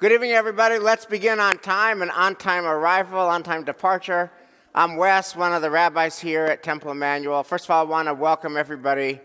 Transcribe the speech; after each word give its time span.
Good 0.00 0.10
evening, 0.10 0.32
everybody. 0.32 0.80
Let's 0.80 1.06
begin 1.06 1.38
on 1.38 1.58
time 1.58 2.02
and 2.02 2.10
on 2.10 2.34
time 2.34 2.64
arrival, 2.64 3.20
on 3.20 3.44
time 3.44 3.62
departure. 3.62 4.28
I'm 4.74 4.96
Wes, 4.96 5.36
one 5.36 5.52
of 5.52 5.62
the 5.62 5.70
rabbis 5.70 6.18
here 6.18 6.46
at 6.46 6.64
Temple 6.64 6.90
Emmanuel. 6.90 7.44
First 7.44 7.66
of 7.66 7.70
all, 7.70 7.86
I 7.86 7.88
want 7.88 8.08
to 8.08 8.14
welcome 8.14 8.56
everybody 8.56 9.20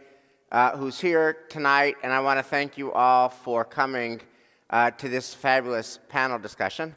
uh, 0.51 0.77
who's 0.77 0.99
here 0.99 1.37
tonight, 1.49 1.95
and 2.03 2.13
I 2.13 2.19
want 2.19 2.37
to 2.37 2.43
thank 2.43 2.77
you 2.77 2.91
all 2.91 3.29
for 3.29 3.65
coming 3.65 4.21
uh, 4.69 4.91
to 4.91 5.09
this 5.09 5.33
fabulous 5.33 5.99
panel 6.07 6.37
discussion. 6.37 6.95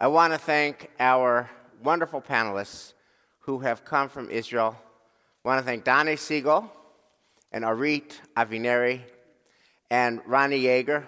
I 0.00 0.08
want 0.08 0.32
to 0.32 0.38
thank 0.38 0.90
our 0.98 1.48
wonderful 1.80 2.20
panelists 2.20 2.92
who 3.38 3.60
have 3.60 3.84
come 3.84 4.08
from 4.08 4.30
Israel. 4.30 4.76
I 5.44 5.48
want 5.48 5.60
to 5.60 5.64
thank 5.64 5.84
Donnie 5.84 6.16
Siegel 6.16 6.68
and 7.52 7.64
Orit 7.64 8.20
Avineri 8.36 9.02
and 9.92 10.20
Ronnie 10.26 10.64
Yeager 10.64 11.06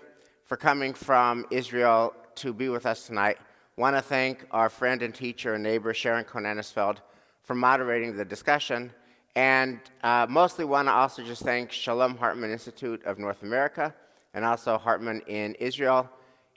for 0.55 0.59
coming 0.59 0.95
from 0.95 1.45
Israel 1.51 2.15
to 2.37 2.53
be 2.53 2.69
with 2.69 2.87
us 2.87 3.09
tonight. 3.09 3.39
Want 3.77 3.97
to 3.97 4.01
thank 4.01 4.47
our 4.53 4.69
friend 4.69 5.03
and 5.03 5.13
teacher 5.13 5.55
and 5.55 5.65
neighbor 5.65 5.93
Sharon 5.93 6.25
Cohen 6.25 6.45
Anisfeld 6.45 6.99
for 7.43 7.57
moderating 7.57 8.17
the 8.17 8.25
discussion. 8.25 8.93
And 9.35 9.80
uh, 10.05 10.29
mostly 10.30 10.65
want 10.65 10.87
to 10.87 10.93
also 10.93 11.25
just 11.25 11.43
thank 11.43 11.73
Shalom 11.73 12.17
Hartman 12.17 12.53
Institute 12.53 13.05
of 13.05 13.19
North 13.19 13.43
America 13.43 13.93
and 14.33 14.45
also 14.45 14.79
Hartman 14.79 15.23
in 15.27 15.57
Israel. 15.57 16.09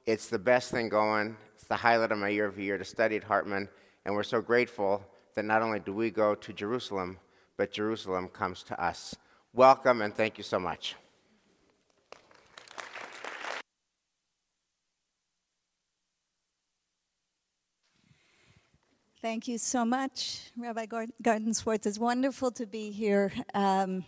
It's 0.06 0.28
the 0.28 0.38
best 0.38 0.70
thing 0.70 0.90
going. 0.90 1.36
It's 1.56 1.66
the 1.66 1.76
highlight 1.76 2.12
of 2.12 2.20
my 2.20 2.30
year 2.30 2.46
of 2.46 2.60
year 2.60 2.78
to 2.78 2.86
study 2.86 3.16
at 3.16 3.24
Hartman. 3.24 3.68
And 4.06 4.14
we're 4.14 4.22
so 4.22 4.42
grateful 4.42 5.04
that 5.34 5.46
not 5.46 5.64
only 5.64 5.80
do 5.80 5.92
we 5.92 6.12
go 6.12 6.36
to 6.36 6.54
Jerusalem, 6.54 7.18
but 7.58 7.72
Jerusalem 7.72 8.28
comes 8.28 8.62
to 8.66 8.80
us. 8.80 9.16
Welcome 9.54 10.04
and 10.04 10.14
thank 10.14 10.38
you 10.38 10.44
so 10.44 10.60
much. 10.60 10.96
Thank 19.28 19.50
you 19.50 19.58
so 19.58 19.84
much, 19.84 20.40
Rabbi 20.56 20.86
Gardenswartz. 21.22 21.86
It's 21.86 22.00
wonderful 22.00 22.50
to 22.52 22.66
be 22.66 22.92
here. 22.92 23.34
Um, 23.54 24.06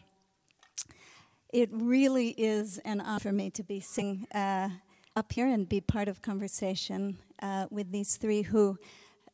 it 1.51 1.67
really 1.73 2.29
is 2.29 2.77
an 2.85 3.01
honor 3.01 3.19
for 3.19 3.33
me 3.33 3.49
to 3.49 3.61
be 3.61 3.81
sitting 3.81 4.27
uh, 4.33 4.69
up 5.17 5.33
here 5.33 5.47
and 5.47 5.67
be 5.67 5.81
part 5.81 6.07
of 6.07 6.21
conversation 6.21 7.17
uh, 7.41 7.65
with 7.69 7.91
these 7.91 8.15
three 8.15 8.43
who, 8.43 8.77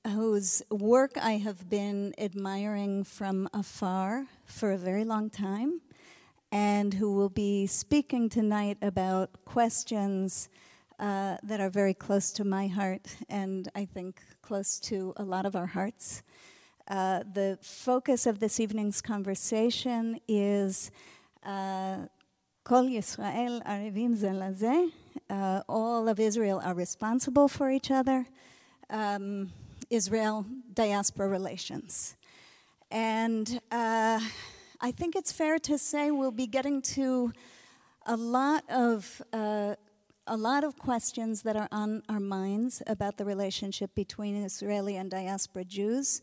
whose 0.07 0.63
work 0.71 1.19
I 1.21 1.33
have 1.33 1.69
been 1.69 2.15
admiring 2.17 3.03
from 3.03 3.47
afar 3.53 4.25
for 4.47 4.71
a 4.71 4.79
very 4.79 5.05
long 5.05 5.29
time, 5.29 5.81
and 6.51 6.95
who 6.95 7.13
will 7.13 7.29
be 7.29 7.67
speaking 7.67 8.27
tonight 8.27 8.79
about 8.81 9.45
questions 9.45 10.49
uh, 10.97 11.37
that 11.43 11.59
are 11.59 11.69
very 11.69 11.93
close 11.93 12.31
to 12.31 12.43
my 12.43 12.67
heart, 12.67 13.17
and 13.29 13.69
I 13.75 13.85
think 13.85 14.21
close 14.45 14.79
to 14.79 15.11
a 15.17 15.23
lot 15.23 15.43
of 15.43 15.55
our 15.55 15.65
hearts. 15.65 16.21
Uh, 16.87 17.23
the 17.33 17.57
focus 17.63 18.27
of 18.27 18.39
this 18.39 18.59
evening's 18.59 19.01
conversation 19.01 20.19
is 20.27 20.91
uh, 21.43 21.97
Kol 22.63 22.83
Yisrael 22.83 23.63
Arevim 23.65 24.15
Zeh 24.15 24.35
LaZeh. 24.43 24.91
Uh, 25.27 25.63
all 25.67 26.07
of 26.07 26.19
Israel 26.19 26.61
are 26.63 26.75
responsible 26.75 27.47
for 27.47 27.71
each 27.71 27.89
other. 27.89 28.27
Um, 28.91 29.51
Israel 29.89 30.45
diaspora 30.75 31.27
relations. 31.27 32.15
And 32.91 33.59
uh, 33.71 34.19
I 34.79 34.91
think 34.91 35.15
it's 35.15 35.31
fair 35.31 35.57
to 35.57 35.79
say 35.79 36.11
we'll 36.11 36.29
be 36.29 36.45
getting 36.45 36.83
to 36.93 37.33
a 38.05 38.15
lot 38.15 38.63
of 38.69 39.23
uh, 39.33 39.73
a 40.27 40.35
lot 40.35 40.63
of 40.63 40.77
questions 40.77 41.43
that 41.43 41.55
are 41.55 41.67
on 41.71 42.01
our 42.09 42.19
minds 42.19 42.81
about 42.87 43.17
the 43.17 43.25
relationship 43.25 43.93
between 43.93 44.35
Israeli 44.35 44.95
and 44.95 45.11
diaspora 45.11 45.63
Jews. 45.63 46.21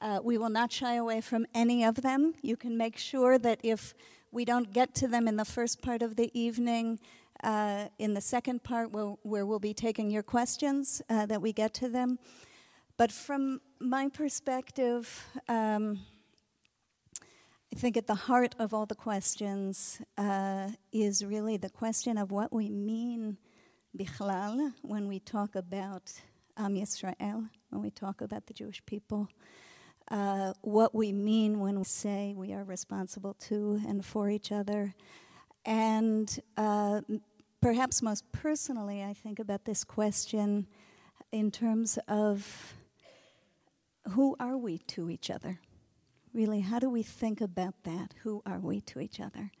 Uh, 0.00 0.20
we 0.22 0.38
will 0.38 0.50
not 0.50 0.70
shy 0.70 0.94
away 0.94 1.20
from 1.20 1.46
any 1.52 1.84
of 1.84 1.96
them. 1.96 2.34
You 2.42 2.56
can 2.56 2.76
make 2.76 2.96
sure 2.96 3.38
that 3.38 3.58
if 3.64 3.94
we 4.30 4.44
don't 4.44 4.72
get 4.72 4.94
to 4.96 5.08
them 5.08 5.26
in 5.26 5.36
the 5.36 5.44
first 5.44 5.82
part 5.82 6.00
of 6.00 6.14
the 6.14 6.30
evening, 6.32 7.00
uh, 7.42 7.88
in 7.98 8.14
the 8.14 8.20
second 8.20 8.62
part, 8.62 8.92
we'll, 8.92 9.18
where 9.22 9.44
we'll 9.44 9.58
be 9.58 9.74
taking 9.74 10.10
your 10.10 10.22
questions, 10.22 11.02
uh, 11.10 11.26
that 11.26 11.42
we 11.42 11.52
get 11.52 11.74
to 11.74 11.88
them. 11.88 12.18
But 12.96 13.10
from 13.10 13.60
my 13.80 14.08
perspective, 14.08 15.24
um, 15.48 16.00
I 17.72 17.78
think 17.78 17.96
at 17.96 18.08
the 18.08 18.16
heart 18.16 18.56
of 18.58 18.74
all 18.74 18.84
the 18.84 18.96
questions 18.96 20.02
uh, 20.18 20.70
is 20.92 21.24
really 21.24 21.56
the 21.56 21.70
question 21.70 22.18
of 22.18 22.32
what 22.32 22.52
we 22.52 22.68
mean, 22.68 23.38
bichlal, 23.96 24.72
when 24.82 25.06
we 25.06 25.20
talk 25.20 25.54
about 25.54 26.12
Am 26.56 26.74
Yisrael, 26.74 27.48
when 27.70 27.80
we 27.80 27.90
talk 27.90 28.22
about 28.22 28.46
the 28.46 28.54
Jewish 28.54 28.84
people. 28.86 29.28
Uh, 30.10 30.52
what 30.62 30.96
we 30.96 31.12
mean 31.12 31.60
when 31.60 31.78
we 31.78 31.84
say 31.84 32.34
we 32.36 32.52
are 32.52 32.64
responsible 32.64 33.34
to 33.34 33.80
and 33.86 34.04
for 34.04 34.28
each 34.28 34.50
other. 34.50 34.92
And 35.64 36.40
uh, 36.56 37.02
perhaps 37.62 38.02
most 38.02 38.24
personally, 38.32 39.04
I 39.04 39.14
think 39.14 39.38
about 39.38 39.64
this 39.64 39.84
question 39.84 40.66
in 41.30 41.52
terms 41.52 42.00
of 42.08 42.74
who 44.10 44.34
are 44.40 44.56
we 44.56 44.78
to 44.78 45.08
each 45.08 45.30
other? 45.30 45.60
Really, 46.32 46.60
how 46.60 46.78
do 46.78 46.88
we 46.88 47.02
think 47.02 47.40
about 47.40 47.74
that? 47.84 48.14
Who 48.22 48.42
are 48.46 48.58
we 48.58 48.80
to 48.82 49.00
each 49.00 49.20
other? 49.20 49.52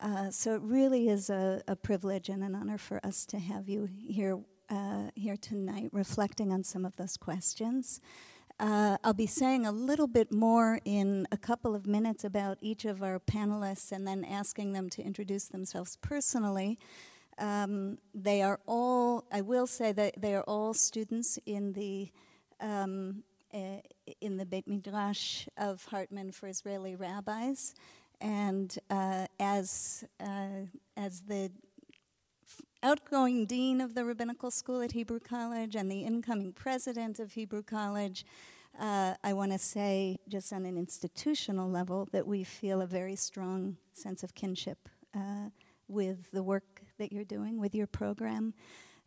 Uh, 0.00 0.30
so 0.30 0.54
it 0.54 0.62
really 0.62 1.08
is 1.08 1.30
a, 1.30 1.62
a, 1.66 1.74
privilege 1.74 2.28
and 2.28 2.44
an 2.44 2.54
honor 2.54 2.76
for 2.76 3.04
us 3.04 3.24
to 3.24 3.38
have 3.38 3.66
you 3.66 3.86
here 3.86 4.38
uh, 4.68 5.10
here 5.14 5.36
tonight, 5.36 5.88
reflecting 5.92 6.52
on 6.52 6.64
some 6.64 6.84
of 6.84 6.96
those 6.96 7.16
questions. 7.16 8.00
Uh, 8.58 8.96
I'll 9.04 9.14
be 9.14 9.26
saying 9.26 9.64
a 9.64 9.72
little 9.72 10.06
bit 10.06 10.32
more 10.32 10.80
in 10.84 11.26
a 11.30 11.36
couple 11.36 11.74
of 11.74 11.86
minutes 11.86 12.24
about 12.24 12.58
each 12.60 12.84
of 12.84 13.02
our 13.02 13.20
panelists, 13.20 13.92
and 13.92 14.06
then 14.06 14.24
asking 14.24 14.72
them 14.72 14.88
to 14.90 15.02
introduce 15.02 15.46
themselves 15.46 15.96
personally. 16.02 16.78
Um, 17.38 17.98
they 18.14 18.42
are 18.42 18.60
all, 18.66 19.24
I 19.30 19.42
will 19.42 19.66
say 19.66 19.92
that 19.92 20.20
they 20.20 20.34
are 20.34 20.44
all 20.44 20.72
students 20.72 21.38
in 21.44 21.74
the 21.74 22.10
um, 22.60 23.24
uh, 23.54 23.80
in 24.20 24.36
the 24.36 24.46
Beit 24.46 24.66
Midrash 24.66 25.46
of 25.56 25.84
Hartman 25.86 26.32
for 26.32 26.48
Israeli 26.48 26.94
rabbis, 26.94 27.74
and 28.20 28.78
uh, 28.90 29.26
as 29.38 30.04
uh, 30.20 30.66
as 30.96 31.22
the 31.22 31.50
outgoing 32.82 33.46
dean 33.46 33.80
of 33.80 33.94
the 33.94 34.04
rabbinical 34.04 34.50
school 34.50 34.80
at 34.80 34.92
Hebrew 34.92 35.20
College 35.20 35.74
and 35.74 35.90
the 35.90 36.02
incoming 36.02 36.52
president 36.52 37.18
of 37.18 37.32
Hebrew 37.32 37.62
College, 37.62 38.24
uh, 38.78 39.14
I 39.24 39.32
want 39.32 39.52
to 39.52 39.58
say, 39.58 40.18
just 40.28 40.52
on 40.52 40.66
an 40.66 40.76
institutional 40.76 41.68
level, 41.68 42.08
that 42.12 42.26
we 42.26 42.44
feel 42.44 42.80
a 42.80 42.86
very 42.86 43.16
strong 43.16 43.76
sense 43.92 44.22
of 44.22 44.34
kinship 44.34 44.88
uh, 45.14 45.50
with 45.88 46.30
the 46.30 46.42
work 46.42 46.82
that 46.98 47.12
you're 47.12 47.24
doing 47.24 47.60
with 47.60 47.74
your 47.74 47.86
program 47.86 48.54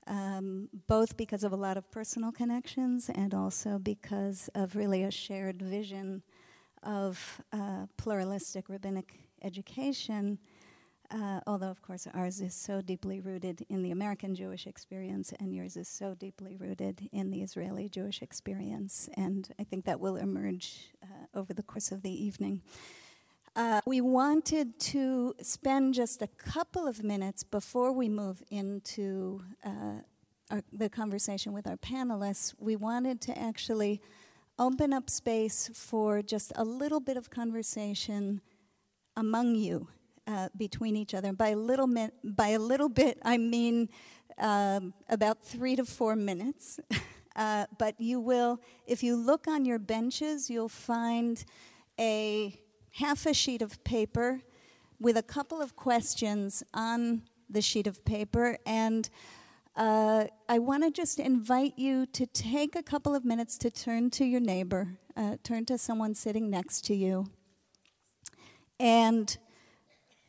um, 0.09 0.67
both 0.87 1.15
because 1.15 1.43
of 1.43 1.53
a 1.53 1.55
lot 1.55 1.77
of 1.77 1.89
personal 1.91 2.31
connections 2.31 3.09
and 3.13 3.33
also 3.33 3.77
because 3.77 4.49
of 4.55 4.75
really 4.75 5.03
a 5.03 5.11
shared 5.11 5.61
vision 5.61 6.23
of 6.83 7.41
uh, 7.53 7.85
pluralistic 7.95 8.67
rabbinic 8.67 9.19
education. 9.43 10.39
Uh, 11.11 11.39
although, 11.47 11.69
of 11.69 11.81
course, 11.81 12.07
ours 12.13 12.39
is 12.39 12.53
so 12.53 12.81
deeply 12.81 13.19
rooted 13.19 13.65
in 13.69 13.81
the 13.81 13.91
American 13.91 14.35
Jewish 14.35 14.67
experience, 14.67 15.33
and 15.39 15.53
yours 15.55 15.75
is 15.75 15.87
so 15.87 16.13
deeply 16.13 16.55
rooted 16.55 17.09
in 17.11 17.31
the 17.31 17.41
Israeli 17.41 17.89
Jewish 17.89 18.21
experience. 18.21 19.09
And 19.15 19.51
I 19.59 19.63
think 19.63 19.85
that 19.85 19.99
will 19.99 20.17
emerge 20.17 20.91
uh, 21.01 21.39
over 21.39 21.53
the 21.53 21.63
course 21.63 21.91
of 21.91 22.03
the 22.03 22.11
evening. 22.11 22.61
Uh, 23.55 23.81
we 23.85 23.99
wanted 23.99 24.79
to 24.79 25.35
spend 25.41 25.93
just 25.93 26.21
a 26.21 26.27
couple 26.27 26.87
of 26.87 27.03
minutes 27.03 27.43
before 27.43 27.91
we 27.91 28.07
move 28.07 28.43
into 28.51 29.41
uh, 29.65 30.01
our, 30.51 30.63
the 30.71 30.89
conversation 30.89 31.51
with 31.51 31.67
our 31.67 31.77
panelists. 31.77 32.53
We 32.59 32.75
wanted 32.75 33.21
to 33.21 33.37
actually 33.37 34.01
open 34.57 34.93
up 34.93 35.09
space 35.09 35.69
for 35.73 36.21
just 36.21 36.51
a 36.55 36.63
little 36.63 36.99
bit 36.99 37.17
of 37.17 37.29
conversation 37.29 38.41
among 39.15 39.55
you 39.55 39.87
uh, 40.27 40.49
between 40.55 40.95
each 40.95 41.13
other. 41.13 41.33
By 41.33 41.49
a 41.49 41.55
little, 41.55 41.87
mi- 41.87 42.11
by 42.23 42.49
a 42.49 42.59
little 42.59 42.89
bit, 42.89 43.19
I 43.23 43.37
mean 43.37 43.89
um, 44.37 44.93
about 45.09 45.43
three 45.43 45.75
to 45.75 45.85
four 45.85 46.15
minutes. 46.15 46.79
uh, 47.35 47.65
but 47.77 47.99
you 47.99 48.19
will, 48.19 48.61
if 48.85 49.01
you 49.01 49.15
look 49.15 49.47
on 49.47 49.65
your 49.65 49.79
benches, 49.79 50.49
you'll 50.49 50.69
find 50.69 51.43
a 51.99 52.59
half 52.93 53.25
a 53.25 53.33
sheet 53.33 53.61
of 53.61 53.83
paper 53.83 54.41
with 54.99 55.17
a 55.17 55.23
couple 55.23 55.61
of 55.61 55.75
questions 55.75 56.63
on 56.73 57.23
the 57.49 57.61
sheet 57.61 57.87
of 57.87 58.03
paper. 58.05 58.57
And 58.65 59.09
uh, 59.75 60.25
I 60.47 60.59
want 60.59 60.83
to 60.83 60.91
just 60.91 61.19
invite 61.19 61.77
you 61.77 62.05
to 62.07 62.25
take 62.25 62.75
a 62.75 62.83
couple 62.83 63.15
of 63.15 63.23
minutes 63.23 63.57
to 63.59 63.71
turn 63.71 64.09
to 64.11 64.25
your 64.25 64.41
neighbor, 64.41 64.97
uh, 65.15 65.37
turn 65.43 65.65
to 65.65 65.77
someone 65.77 66.15
sitting 66.15 66.49
next 66.49 66.85
to 66.85 66.95
you, 66.95 67.27
and 68.79 69.37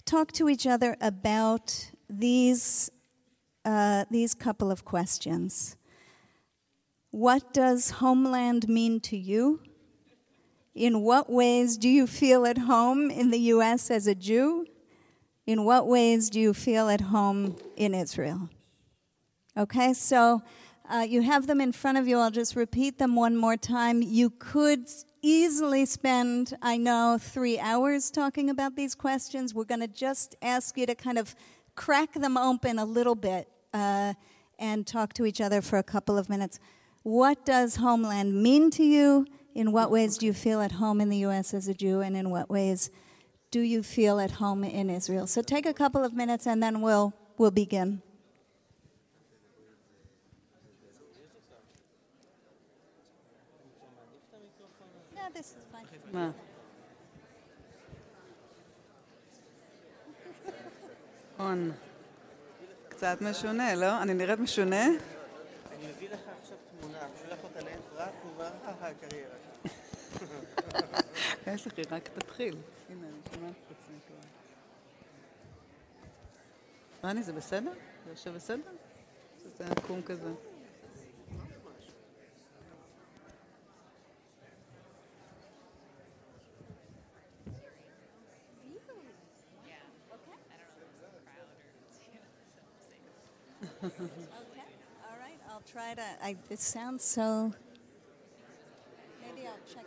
talk 0.05 0.33
to 0.33 0.49
each 0.49 0.67
other 0.67 0.97
about 1.01 1.91
these 2.09 2.91
uh, 3.65 4.05
these 4.11 4.35
couple 4.35 4.71
of 4.71 4.85
questions. 4.85 5.77
What 7.11 7.53
does 7.53 7.91
homeland 7.91 8.69
mean 8.69 9.01
to 9.01 9.17
you? 9.17 9.61
In 10.75 11.03
what 11.03 11.31
ways 11.31 11.77
do 11.77 11.89
you 11.89 12.07
feel 12.07 12.47
at 12.47 12.59
home 12.59 13.11
in 13.11 13.31
the 13.31 13.39
U.S. 13.55 13.91
as 13.91 14.07
a 14.07 14.15
Jew? 14.15 14.67
In 15.47 15.65
what 15.65 15.89
ways 15.89 16.31
do 16.31 16.39
you 16.39 16.55
feel 16.55 16.89
at 16.89 17.01
home 17.01 17.57
in 17.77 17.93
Israel? 17.93 18.49
Okay, 19.57 19.93
so 19.93 20.43
uh, 20.89 21.07
you 21.09 21.23
have 21.23 21.49
them 21.49 21.61
in 21.61 21.73
front 21.73 21.99
of 21.99 22.07
you. 22.07 22.19
I'll 22.19 22.31
just 22.31 22.55
repeat 22.55 22.99
them 22.99 23.17
one 23.17 23.37
more 23.37 23.57
time. 23.57 24.01
You 24.01 24.31
could 24.31 24.89
easily 25.23 25.87
spend, 25.87 26.57
I 26.63 26.77
know, 26.77 27.19
three 27.21 27.59
hours 27.59 28.11
talking 28.11 28.49
about 28.49 28.77
these 28.77 28.95
questions. 28.95 29.53
We're 29.53 29.65
going 29.65 29.81
to 29.81 29.89
just 29.89 30.37
ask 30.41 30.79
you 30.79 30.87
to 30.87 30.95
kind 30.95 31.19
of 31.19 31.35
crack 31.75 32.15
them 32.15 32.37
open 32.37 32.79
a 32.79 32.85
little 32.85 33.15
bit 33.15 33.49
uh, 33.75 34.15
and 34.59 34.87
talk 34.87 35.15
to 35.15 35.27
each 35.27 35.41
other 35.41 35.63
for 35.63 35.79
a 35.79 35.83
couple 35.83 36.17
of 36.17 36.29
minutes. 36.29 36.61
What 37.03 37.45
does 37.45 37.77
homeland 37.77 38.41
mean 38.41 38.71
to 38.73 38.85
you? 38.85 39.27
In 39.54 39.72
what 39.72 39.90
ways 39.90 40.18
do 40.18 40.26
you 40.26 40.34
feel 40.34 40.60
at 40.62 40.74
home 40.74 41.00
in 41.00 41.10
the 41.10 41.18
U.S. 41.28 41.54
as 41.54 41.68
a 41.68 41.74
Jew, 41.74 42.02
and 42.02 42.16
in 42.18 42.30
what 42.30 42.50
ways 42.50 42.90
do 43.52 43.62
you 43.62 43.84
feel 43.84 44.20
at 44.20 44.32
home 44.32 44.64
in 44.64 44.90
Israel? 44.90 45.28
So 45.28 45.42
take 45.42 45.66
a 45.66 45.74
couple 45.74 46.04
of 46.04 46.14
minutes, 46.14 46.46
and 46.46 46.62
then 46.62 46.82
we'll 46.82 47.14
we'll 47.38 47.52
begin. 47.52 48.02
No, 55.16 55.22
this 55.34 55.56
is 55.58 55.64
fine. 55.72 55.86
מה? 56.12 56.32
נכון. 61.36 61.72
קצת 62.90 63.22
משונה, 63.22 63.76
לא? 63.76 64.02
אני 64.02 64.14
נראית 64.14 64.40
משונה? 64.40 64.86
אני 64.86 64.98
מביא 65.96 66.10
לך 66.10 66.20
עכשיו 66.42 66.58
תמונה, 66.80 66.98
אני 67.02 67.12
שולח 67.24 67.44
אותה 67.44 67.62
לעין 67.62 67.80
פרט, 67.96 68.10
הוא 68.24 68.32
אומר, 68.32 68.50
אה, 68.66 68.90
הקריירה. 68.90 69.39
יש 71.48 71.68
לך, 71.68 71.74
רק 71.92 72.08
תתחיל. 72.08 72.58
הנה, 72.90 73.08
אני 73.08 73.18
שומעת 73.34 73.52
את 73.52 73.78
עצמי 73.78 73.98
כבר. 74.08 74.18
רני, 77.10 77.24
זה 77.24 77.34
בסדר? 77.34 77.72
זה 78.06 78.12
יושב 78.12 78.34
בסדר? 78.36 78.72
שזה 79.44 79.66
עקום 79.66 80.02
כזה. 80.02 80.32
Okay, 93.86 93.92
all 95.08 95.20
right. 95.20 95.40
I'll 95.50 95.62
try 95.72 95.94
to. 95.94 96.02
I, 96.22 96.36
it 96.50 96.60
sounds 96.60 97.04
so. 97.04 97.52
Maybe 99.22 99.48
I'll 99.48 99.74
check 99.74 99.86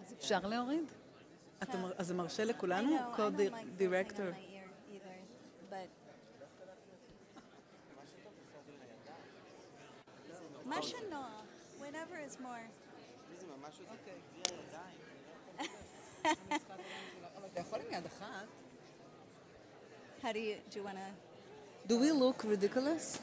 אז 0.00 0.12
אפשר 0.18 0.46
להוריד? 0.46 0.84
אז 1.98 2.06
זה 2.06 2.14
מרשה 2.14 2.44
לכולנו? 2.44 2.96
קוד 3.16 3.40
דירקטור. 3.76 4.26
מה 10.64 10.82
שנוח, 10.82 11.44
whatever 11.80 12.30
is 12.30 12.36
more. 12.42 12.66
לא 13.48 13.54
אתה 17.52 17.60
יכול 17.60 17.80
עם 17.80 17.92
יד 17.92 18.06
אחת. 18.06 18.46
How 20.21 20.31
do 20.31 20.39
you 20.39 20.55
do? 20.71 20.79
You 20.79 20.85
want 20.85 20.97
to? 20.97 21.09
Do 21.87 21.99
we 21.99 22.11
look 22.11 22.43
ridiculous? 22.43 23.19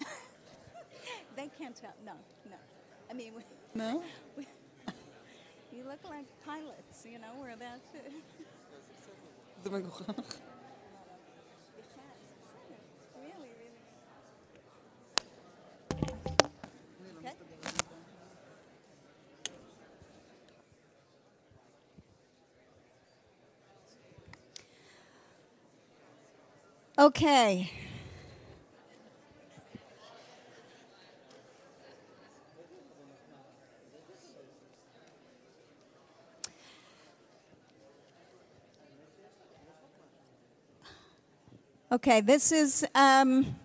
They 1.35 1.49
can't 1.57 1.75
tell. 1.75 1.93
No, 2.05 2.13
no. 2.49 2.57
I 3.09 3.13
mean, 3.13 3.31
we, 3.37 3.41
No? 3.73 4.03
you 5.75 5.83
look 5.91 6.03
like 6.09 6.25
pilots. 6.45 7.05
You 7.05 7.19
know, 7.23 7.33
we're 7.39 7.51
about 7.61 7.81
to. 7.93 7.99
זה 9.63 9.69
מגוחך. 9.69 10.09
Okay. 26.98 27.70
Okay, 41.92 42.22
this 42.22 42.50
is. 42.50 42.86
Um, 42.94 43.56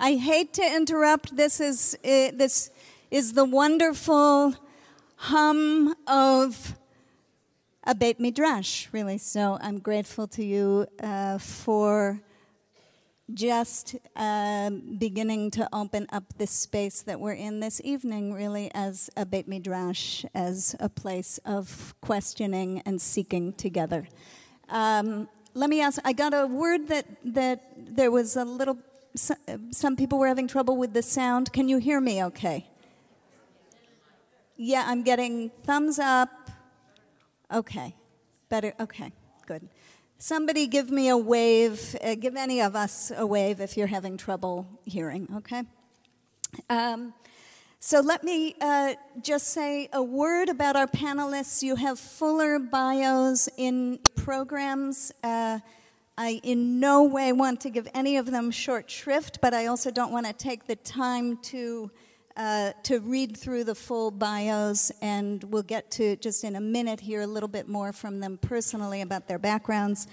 I 0.00 0.14
hate 0.14 0.52
to 0.54 0.62
interrupt. 0.62 1.36
This 1.36 1.60
is 1.60 1.96
uh, 2.04 2.34
this 2.34 2.70
is 3.12 3.34
the 3.34 3.44
wonderful 3.44 4.56
hum 5.14 5.94
of 6.08 6.74
a 7.84 7.94
Beit 7.94 8.18
Midrash, 8.18 8.88
really. 8.90 9.18
So 9.18 9.58
I'm 9.62 9.78
grateful 9.78 10.26
to 10.26 10.44
you 10.44 10.88
uh, 11.00 11.38
for 11.38 12.20
just 13.32 13.96
uh, 14.16 14.70
beginning 14.98 15.50
to 15.52 15.68
open 15.72 16.06
up 16.12 16.24
this 16.38 16.50
space 16.50 17.02
that 17.02 17.20
we're 17.20 17.32
in 17.32 17.60
this 17.60 17.80
evening, 17.84 18.32
really, 18.32 18.70
as 18.74 19.10
a 19.16 19.24
Beit 19.24 19.48
Midrash, 19.48 20.24
as 20.34 20.76
a 20.80 20.88
place 20.88 21.38
of 21.44 21.94
questioning 22.00 22.82
and 22.84 23.00
seeking 23.00 23.52
together. 23.52 24.06
Um, 24.68 25.28
let 25.54 25.70
me 25.70 25.80
ask. 25.80 26.00
I 26.04 26.12
got 26.12 26.34
a 26.34 26.46
word 26.46 26.88
that 26.88 27.06
that 27.24 27.62
there 27.76 28.10
was 28.10 28.36
a 28.36 28.44
little. 28.44 28.78
Some 29.14 29.96
people 29.96 30.18
were 30.18 30.28
having 30.28 30.48
trouble 30.48 30.76
with 30.76 30.94
the 30.94 31.02
sound. 31.02 31.52
Can 31.52 31.68
you 31.68 31.78
hear 31.78 32.00
me? 32.00 32.24
Okay. 32.24 32.66
Yeah, 34.56 34.84
I'm 34.86 35.02
getting 35.02 35.50
thumbs 35.64 35.98
up. 35.98 36.30
Okay, 37.52 37.94
better. 38.48 38.72
Okay, 38.80 39.12
good. 39.46 39.68
Somebody 40.24 40.68
give 40.68 40.88
me 40.88 41.08
a 41.08 41.16
wave. 41.16 41.96
Uh, 42.00 42.14
give 42.14 42.36
any 42.36 42.60
of 42.60 42.76
us 42.76 43.10
a 43.16 43.26
wave 43.26 43.60
if 43.60 43.76
you're 43.76 43.88
having 43.88 44.16
trouble 44.16 44.68
hearing. 44.84 45.26
Okay. 45.38 45.64
Um, 46.70 47.12
so 47.80 47.98
let 47.98 48.22
me 48.22 48.54
uh, 48.60 48.94
just 49.20 49.48
say 49.48 49.88
a 49.92 50.00
word 50.00 50.48
about 50.48 50.76
our 50.76 50.86
panelists. 50.86 51.60
You 51.64 51.74
have 51.74 51.98
fuller 51.98 52.60
bios 52.60 53.48
in 53.56 53.98
programs. 54.14 55.10
Uh, 55.24 55.58
I 56.16 56.40
in 56.44 56.78
no 56.78 57.02
way 57.02 57.32
want 57.32 57.60
to 57.62 57.70
give 57.70 57.88
any 57.92 58.16
of 58.16 58.26
them 58.30 58.52
short 58.52 58.88
shrift, 58.88 59.40
but 59.42 59.52
I 59.52 59.66
also 59.66 59.90
don't 59.90 60.12
want 60.12 60.26
to 60.26 60.32
take 60.32 60.68
the 60.68 60.76
time 60.76 61.38
to 61.38 61.90
uh, 62.36 62.72
to 62.84 63.00
read 63.00 63.36
through 63.36 63.64
the 63.64 63.74
full 63.74 64.10
bios, 64.10 64.90
and 65.00 65.44
we'll 65.44 65.62
get 65.62 65.90
to 65.92 66.16
just 66.16 66.44
in 66.44 66.56
a 66.56 66.60
minute 66.60 67.00
hear 67.00 67.22
a 67.22 67.26
little 67.26 67.48
bit 67.48 67.68
more 67.68 67.92
from 67.92 68.20
them 68.20 68.38
personally 68.38 69.00
about 69.00 69.28
their 69.28 69.38
backgrounds. 69.38 70.06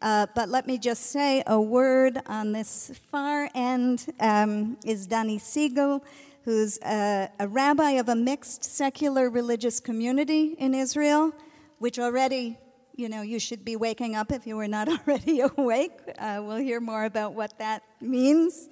Uh, 0.00 0.26
but 0.34 0.48
let 0.48 0.66
me 0.66 0.78
just 0.78 1.06
say 1.06 1.42
a 1.46 1.60
word 1.60 2.20
on 2.26 2.52
this 2.52 2.92
far 3.10 3.50
end 3.54 4.06
um, 4.20 4.76
is 4.84 5.06
Danny 5.06 5.38
Siegel, 5.38 6.04
who's 6.44 6.78
a, 6.82 7.28
a 7.40 7.48
rabbi 7.48 7.92
of 7.92 8.08
a 8.08 8.14
mixed 8.14 8.62
secular 8.64 9.28
religious 9.28 9.80
community 9.80 10.54
in 10.58 10.72
Israel, 10.74 11.32
which 11.78 11.98
already, 11.98 12.56
you 12.94 13.08
know, 13.08 13.22
you 13.22 13.40
should 13.40 13.64
be 13.64 13.74
waking 13.74 14.14
up 14.14 14.30
if 14.30 14.46
you 14.46 14.56
were 14.56 14.68
not 14.68 14.88
already 15.06 15.40
awake. 15.40 15.92
Uh, 16.18 16.42
we'll 16.44 16.56
hear 16.56 16.80
more 16.80 17.04
about 17.04 17.34
what 17.34 17.58
that 17.58 17.82
means. 18.00 18.68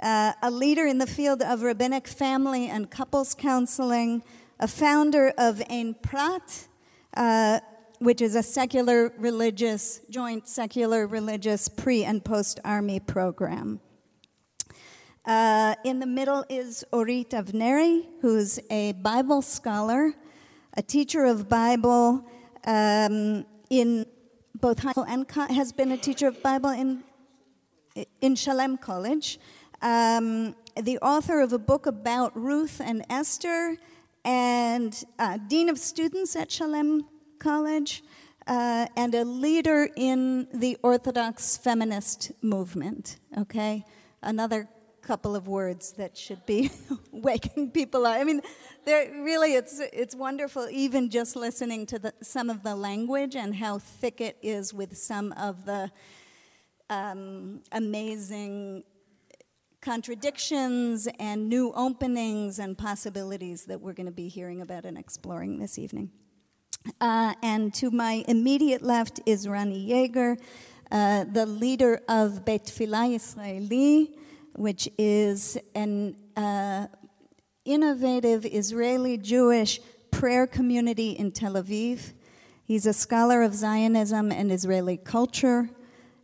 Uh, 0.00 0.32
a 0.42 0.50
leader 0.50 0.86
in 0.86 0.98
the 0.98 1.06
field 1.06 1.42
of 1.42 1.62
rabbinic 1.62 2.06
family 2.06 2.68
and 2.68 2.88
couples 2.88 3.34
counseling, 3.34 4.22
a 4.60 4.68
founder 4.68 5.32
of 5.36 5.60
Ein 5.68 5.94
Prat, 6.00 6.68
uh, 7.16 7.58
which 7.98 8.20
is 8.20 8.36
a 8.36 8.42
secular 8.42 9.12
religious, 9.18 10.00
joint 10.08 10.46
secular 10.46 11.08
religious 11.08 11.66
pre 11.66 12.04
and 12.04 12.24
post 12.24 12.60
army 12.64 13.00
program. 13.00 13.80
Uh, 15.24 15.74
in 15.84 15.98
the 15.98 16.06
middle 16.06 16.44
is 16.48 16.84
Orit 16.92 17.30
Avneri, 17.30 18.06
who's 18.22 18.60
a 18.70 18.92
Bible 18.92 19.42
scholar, 19.42 20.14
a 20.74 20.82
teacher 20.82 21.24
of 21.24 21.48
Bible 21.48 22.24
um, 22.64 23.44
in 23.68 24.06
both 24.54 24.78
high 24.78 24.92
school 24.92 25.06
and 25.08 25.26
co- 25.26 25.52
has 25.52 25.72
been 25.72 25.90
a 25.90 25.98
teacher 25.98 26.28
of 26.28 26.40
Bible 26.40 26.70
in 26.70 27.02
in 28.20 28.36
Shalem 28.36 28.76
College. 28.76 29.38
Um, 29.80 30.56
the 30.76 30.98
author 30.98 31.40
of 31.40 31.52
a 31.52 31.58
book 31.58 31.86
about 31.86 32.36
Ruth 32.36 32.80
and 32.84 33.04
Esther, 33.08 33.76
and 34.24 35.04
uh, 35.18 35.38
dean 35.46 35.68
of 35.68 35.78
students 35.78 36.34
at 36.34 36.50
Shalem 36.50 37.06
College, 37.38 38.02
uh, 38.48 38.86
and 38.96 39.14
a 39.14 39.24
leader 39.24 39.88
in 39.96 40.48
the 40.52 40.76
Orthodox 40.82 41.56
feminist 41.56 42.32
movement. 42.42 43.18
Okay, 43.36 43.84
another 44.20 44.68
couple 45.00 45.36
of 45.36 45.46
words 45.46 45.92
that 45.92 46.18
should 46.18 46.44
be 46.44 46.70
waking 47.12 47.70
people 47.70 48.04
up. 48.04 48.18
I 48.18 48.24
mean, 48.24 48.42
really, 48.84 49.54
it's 49.54 49.80
it's 49.92 50.16
wonderful 50.16 50.68
even 50.72 51.08
just 51.08 51.36
listening 51.36 51.86
to 51.86 52.00
the, 52.00 52.14
some 52.20 52.50
of 52.50 52.64
the 52.64 52.74
language 52.74 53.36
and 53.36 53.54
how 53.54 53.78
thick 53.78 54.20
it 54.20 54.36
is 54.42 54.74
with 54.74 54.98
some 54.98 55.32
of 55.32 55.64
the 55.66 55.90
um, 56.90 57.60
amazing 57.70 58.82
contradictions 59.88 61.08
and 61.18 61.48
new 61.48 61.72
openings 61.74 62.58
and 62.58 62.76
possibilities 62.76 63.64
that 63.64 63.80
we're 63.80 63.94
going 63.94 64.04
to 64.04 64.12
be 64.12 64.28
hearing 64.28 64.60
about 64.60 64.84
and 64.84 64.98
exploring 64.98 65.58
this 65.58 65.78
evening. 65.78 66.10
Uh, 67.00 67.32
and 67.42 67.72
to 67.72 67.90
my 67.90 68.22
immediate 68.28 68.82
left 68.82 69.18
is 69.24 69.48
Rani 69.48 69.88
Yeager, 69.88 70.38
uh, 70.92 71.24
the 71.32 71.46
leader 71.46 72.02
of 72.06 72.44
Beit 72.44 72.64
Tfilah 72.64 73.14
Yisraeli, 73.14 74.14
which 74.56 74.90
is 74.98 75.56
an 75.74 76.14
uh, 76.36 76.88
innovative 77.64 78.44
Israeli 78.44 79.16
Jewish 79.16 79.80
prayer 80.10 80.46
community 80.46 81.12
in 81.12 81.32
Tel 81.32 81.54
Aviv. 81.54 82.12
He's 82.62 82.84
a 82.84 82.92
scholar 82.92 83.40
of 83.40 83.54
Zionism 83.54 84.32
and 84.32 84.52
Israeli 84.52 84.98
culture, 84.98 85.70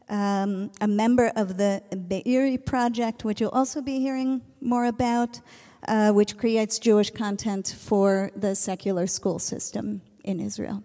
um, 0.08 0.70
a 0.80 0.88
member 0.88 1.32
of 1.36 1.56
the 1.56 1.82
Be'eri 2.08 2.58
Project, 2.58 3.24
which 3.24 3.40
you'll 3.40 3.50
also 3.50 3.80
be 3.80 4.00
hearing 4.00 4.42
more 4.60 4.86
about, 4.86 5.40
uh, 5.88 6.12
which 6.12 6.36
creates 6.36 6.78
Jewish 6.78 7.10
content 7.10 7.74
for 7.78 8.30
the 8.36 8.54
secular 8.54 9.06
school 9.06 9.38
system 9.38 10.02
in 10.24 10.40
Israel. 10.40 10.82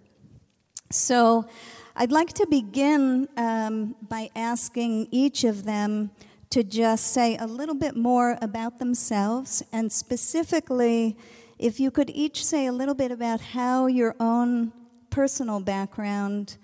So 0.92 1.48
I'd 1.96 2.12
like 2.12 2.34
to 2.34 2.48
begin 2.48 3.28
um, 3.38 3.96
by 4.02 4.30
asking 4.36 5.08
each 5.12 5.44
of 5.44 5.66
them 5.66 6.12
to 6.50 6.64
just 6.64 7.08
say 7.08 7.38
a 7.38 7.46
little 7.46 7.76
bit 7.76 7.96
more 7.96 8.38
about 8.42 8.80
themselves, 8.80 9.62
and 9.72 9.92
specifically, 9.92 11.16
if 11.60 11.80
you 11.80 11.92
could 11.92 12.10
each 12.10 12.44
say 12.44 12.66
a 12.66 12.72
little 12.72 12.96
bit 12.96 13.12
about 13.12 13.40
how 13.42 13.86
your 13.86 14.16
own 14.20 14.72
personal 15.10 15.60
background 15.60 16.58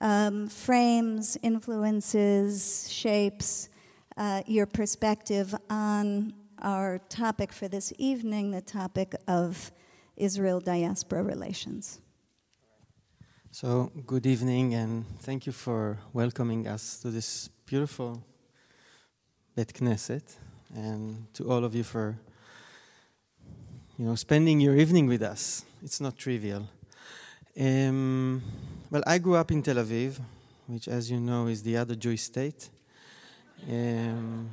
um, 0.00 0.48
frames, 0.48 1.36
influences, 1.42 2.90
shapes 2.90 3.68
uh, 4.16 4.42
your 4.46 4.66
perspective 4.66 5.54
on 5.68 6.32
our 6.62 6.98
topic 7.08 7.52
for 7.52 7.68
this 7.68 7.92
evening, 7.98 8.50
the 8.50 8.60
topic 8.60 9.14
of 9.28 9.70
Israel 10.16 10.60
diaspora 10.60 11.22
relations. 11.22 12.00
So, 13.50 13.90
good 14.06 14.26
evening, 14.26 14.74
and 14.74 15.04
thank 15.20 15.46
you 15.46 15.52
for 15.52 15.98
welcoming 16.12 16.66
us 16.66 16.98
to 17.00 17.10
this 17.10 17.48
beautiful 17.64 18.22
Bet 19.54 19.72
Knesset, 19.72 20.36
and 20.74 21.32
to 21.34 21.50
all 21.50 21.64
of 21.64 21.74
you 21.74 21.82
for 21.82 22.18
you 23.98 24.04
know 24.04 24.14
spending 24.14 24.60
your 24.60 24.76
evening 24.76 25.06
with 25.06 25.22
us. 25.22 25.64
It's 25.82 26.00
not 26.00 26.18
trivial. 26.18 26.68
Um, 27.58 28.42
well, 28.90 29.02
I 29.06 29.18
grew 29.18 29.34
up 29.34 29.50
in 29.50 29.62
Tel 29.62 29.76
Aviv, 29.76 30.20
which, 30.66 30.86
as 30.88 31.10
you 31.10 31.18
know, 31.18 31.46
is 31.48 31.62
the 31.62 31.76
other 31.76 31.94
Jewish 31.94 32.22
state. 32.22 32.70
Um, 33.68 34.50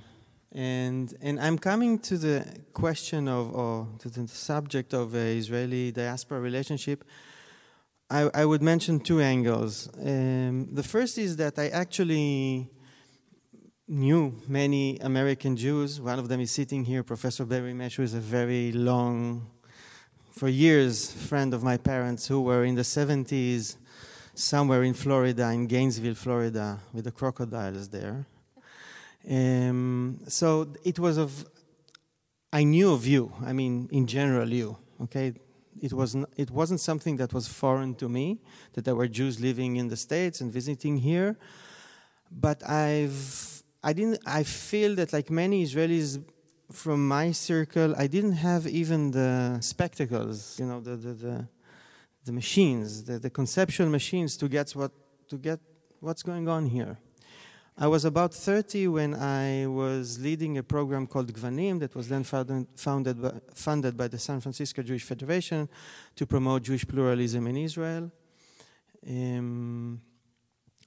and 0.52 1.14
and 1.22 1.40
I'm 1.40 1.58
coming 1.58 2.00
to 2.00 2.18
the 2.18 2.46
question 2.74 3.28
of, 3.28 3.54
or 3.54 3.88
to 4.00 4.10
the 4.10 4.28
subject 4.28 4.94
of 4.94 5.16
Israeli 5.16 5.92
diaspora 5.92 6.40
relationship. 6.40 7.04
I, 8.10 8.30
I 8.34 8.46
would 8.46 8.62
mention 8.62 9.00
two 9.00 9.22
angles. 9.22 9.90
Um, 10.00 10.68
the 10.74 10.84
first 10.84 11.18
is 11.18 11.36
that 11.38 11.58
I 11.58 11.70
actually 11.70 12.70
knew 13.88 14.36
many 14.48 14.98
American 15.00 15.56
Jews. 15.58 16.00
One 16.00 16.20
of 16.20 16.28
them 16.28 16.40
is 16.40 16.52
sitting 16.52 16.86
here, 16.86 17.04
Professor 17.04 17.46
Barry 17.46 17.74
Mesch, 17.74 17.96
who 17.96 18.04
is 18.04 18.14
a 18.14 18.20
very 18.20 18.72
long, 18.72 19.48
for 20.32 20.48
years, 20.48 21.12
friend 21.12 21.54
of 21.54 21.64
my 21.64 21.78
parents 21.78 22.28
who 22.28 22.42
were 22.42 22.64
in 22.64 22.76
the 22.76 22.84
70s 22.84 23.78
somewhere 24.34 24.84
in 24.84 24.94
Florida, 24.94 25.52
in 25.52 25.68
Gainesville, 25.68 26.16
Florida, 26.16 26.80
with 26.92 27.06
the 27.06 27.12
crocodiles 27.12 27.90
there. 27.90 28.26
Um, 29.30 30.20
so 30.28 30.68
it 30.84 31.00
was 31.00 31.18
of, 31.18 31.46
I 32.52 32.64
knew 32.64 32.92
of 32.92 33.06
you, 33.08 33.32
I 33.46 33.54
mean, 33.54 33.88
in 33.92 34.06
general, 34.08 34.50
you, 34.50 34.78
okay? 35.04 35.34
It, 35.82 35.94
was 35.94 36.16
not, 36.16 36.30
it 36.38 36.52
wasn't 36.52 36.80
something 36.80 37.18
that 37.18 37.34
was 37.34 37.48
foreign 37.48 37.96
to 37.96 38.10
me, 38.10 38.40
that 38.74 38.86
there 38.86 38.96
were 38.96 39.08
Jews 39.08 39.40
living 39.40 39.76
in 39.78 39.88
the 39.88 39.98
States 39.98 40.42
and 40.42 40.52
visiting 40.52 40.98
here. 40.98 41.38
But 42.32 42.68
I've 42.68 43.54
I 43.84 43.92
didn't. 43.92 44.20
I 44.26 44.44
feel 44.44 44.96
that 44.96 45.12
like 45.12 45.30
many 45.30 45.66
Israelis 45.66 46.24
from 46.72 47.06
my 47.08 47.32
circle, 47.34 47.94
I 47.98 48.08
didn't 48.08 48.34
have 48.34 48.66
even 48.66 49.12
the 49.12 49.58
spectacles, 49.60 50.58
you 50.58 50.66
know, 50.66 50.80
the 50.80 50.96
the 50.96 51.14
the, 51.14 51.48
the 52.26 52.32
machines, 52.32 53.04
the, 53.04 53.20
the 53.20 53.30
conceptual 53.30 53.88
machines 53.90 54.38
to 54.38 54.48
get 54.48 54.72
what 54.72 54.92
to 55.30 55.38
get 55.38 55.60
what's 56.00 56.24
going 56.24 56.48
on 56.48 56.68
here. 56.68 56.98
I 57.76 57.88
was 57.88 58.06
about 58.06 58.36
30 58.36 58.88
when 58.90 59.16
I 59.16 59.66
was 59.66 60.20
leading 60.20 60.60
a 60.60 60.64
program 60.64 61.08
called 61.08 61.34
Gvanim 61.34 61.80
that 61.80 61.96
was 61.96 62.08
then 62.08 62.24
founded 62.24 63.20
by, 63.20 63.32
funded 63.56 63.98
by 63.98 64.08
the 64.08 64.20
San 64.20 64.42
Francisco 64.42 64.84
Jewish 64.84 65.04
Federation 65.04 65.68
to 66.16 66.28
promote 66.28 66.64
Jewish 66.64 66.88
pluralism 66.88 67.48
in 67.48 67.58
Israel. 67.58 68.12
Um, 69.10 70.02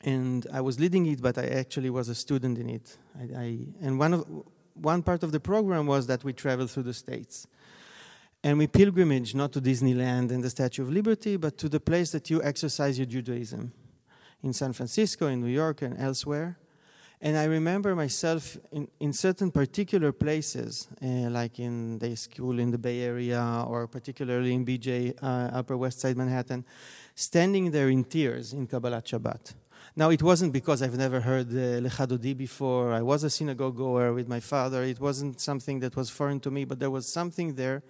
and 0.03 0.47
I 0.53 0.61
was 0.61 0.79
leading 0.79 1.07
it, 1.07 1.21
but 1.21 1.39
I 1.39 1.47
actually 1.47 1.91
was 1.91 2.09
a 2.09 2.15
student 2.15 2.57
in 2.59 2.71
it. 2.71 2.97
I, 3.19 3.23
I, 3.41 3.59
and 3.81 3.99
one, 3.99 4.15
of, 4.15 4.45
one 4.75 5.03
part 5.03 5.25
of 5.25 5.33
the 5.33 5.41
program 5.41 5.87
was 5.87 6.07
that 6.07 6.23
we 6.23 6.33
traveled 6.33 6.71
through 6.71 6.85
the 6.85 6.95
states. 6.95 7.49
And 8.43 8.59
we 8.59 8.67
pilgrimage 8.67 9.35
not 9.35 9.53
to 9.53 9.61
Disneyland 9.61 10.31
and 10.31 10.43
the 10.43 10.51
Statue 10.51 10.83
of 10.83 10.91
Liberty, 10.91 11.37
but 11.37 11.59
to 11.59 11.69
the 11.69 11.81
place 11.81 12.13
that 12.13 12.31
you 12.31 12.43
exercise 12.43 12.99
your 12.99 13.07
Judaism 13.07 13.73
in 14.43 14.53
San 14.53 14.73
Francisco, 14.73 15.27
in 15.27 15.41
New 15.41 15.51
York, 15.51 15.83
and 15.83 15.99
elsewhere. 15.99 16.59
And 17.21 17.37
I 17.37 17.45
remember 17.45 17.97
myself 17.97 18.59
in, 18.71 18.89
in 19.01 19.13
certain 19.13 19.51
particular 19.51 20.13
places, 20.13 20.87
uh, 21.03 21.31
like 21.31 21.59
in 21.59 21.99
the 21.99 22.15
school 22.15 22.59
in 22.59 22.71
the 22.71 22.79
Bay 22.79 23.01
Area, 23.01 23.65
or 23.67 23.89
particularly 23.89 24.53
in 24.53 24.67
BJ, 24.67 25.17
uh, 25.23 25.57
Upper 25.59 25.77
West 25.77 26.01
Side 26.01 26.17
Manhattan, 26.17 26.65
standing 27.15 27.71
there 27.71 27.89
in 27.89 28.05
tears 28.05 28.53
in 28.53 28.67
Kabbalat 28.67 29.05
Shabbat 29.05 29.55
now, 29.99 30.11
it 30.11 30.23
wasn't 30.23 30.53
because 30.53 30.83
I've 30.83 30.99
never 30.99 31.21
heard 31.21 31.49
uh, 31.49 31.81
Lecha 31.81 32.07
Dodi 32.07 32.37
before. 32.37 32.93
I 32.93 33.01
was 33.01 33.25
a 33.25 33.31
synagogue 33.31 33.77
goer 33.77 34.13
with 34.13 34.29
my 34.29 34.41
father. 34.41 34.83
It 34.83 35.01
wasn't 35.01 35.41
something 35.41 35.81
that 35.81 35.97
was 35.97 36.11
foreign 36.11 36.39
to 36.41 36.51
me, 36.51 36.67
but 36.67 36.79
there 36.79 36.91
was 36.91 37.11
something 37.11 37.55
there. 37.55 37.83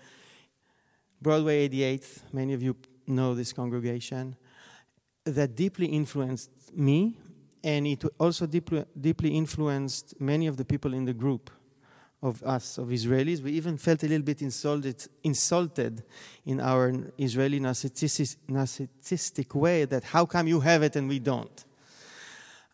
Broadway 1.21 1.69
88th, 1.69 2.23
many 2.33 2.53
of 2.53 2.63
you 2.63 2.77
know 3.07 3.35
this 3.35 3.53
congregation, 3.53 4.37
that 5.25 5.57
deeply 5.57 5.87
influenced 5.87 6.51
me, 6.75 7.19
and 7.65 7.87
it 7.87 8.05
also 8.19 8.47
deeply, 8.47 8.85
deeply 8.99 9.31
influenced 9.31 10.21
many 10.21 10.47
of 10.47 10.57
the 10.57 10.65
people 10.65 10.95
in 10.95 11.05
the 11.05 11.15
group 11.15 11.51
of 12.23 12.43
us, 12.43 12.79
of 12.79 12.89
Israelis. 12.89 13.43
We 13.43 13.53
even 13.53 13.77
felt 13.77 14.03
a 14.03 14.09
little 14.09 14.25
bit 14.25 14.43
insulted, 14.43 15.07
insulted 15.23 16.03
in 16.45 16.61
our 16.61 16.93
Israeli 17.19 17.61
narcissistic 17.61 19.55
way 19.55 19.85
that 19.85 20.05
how 20.05 20.27
come 20.27 20.47
you 20.47 20.61
have 20.61 20.83
it 20.83 20.97
and 20.97 21.09
we 21.09 21.19
don't? 21.19 21.65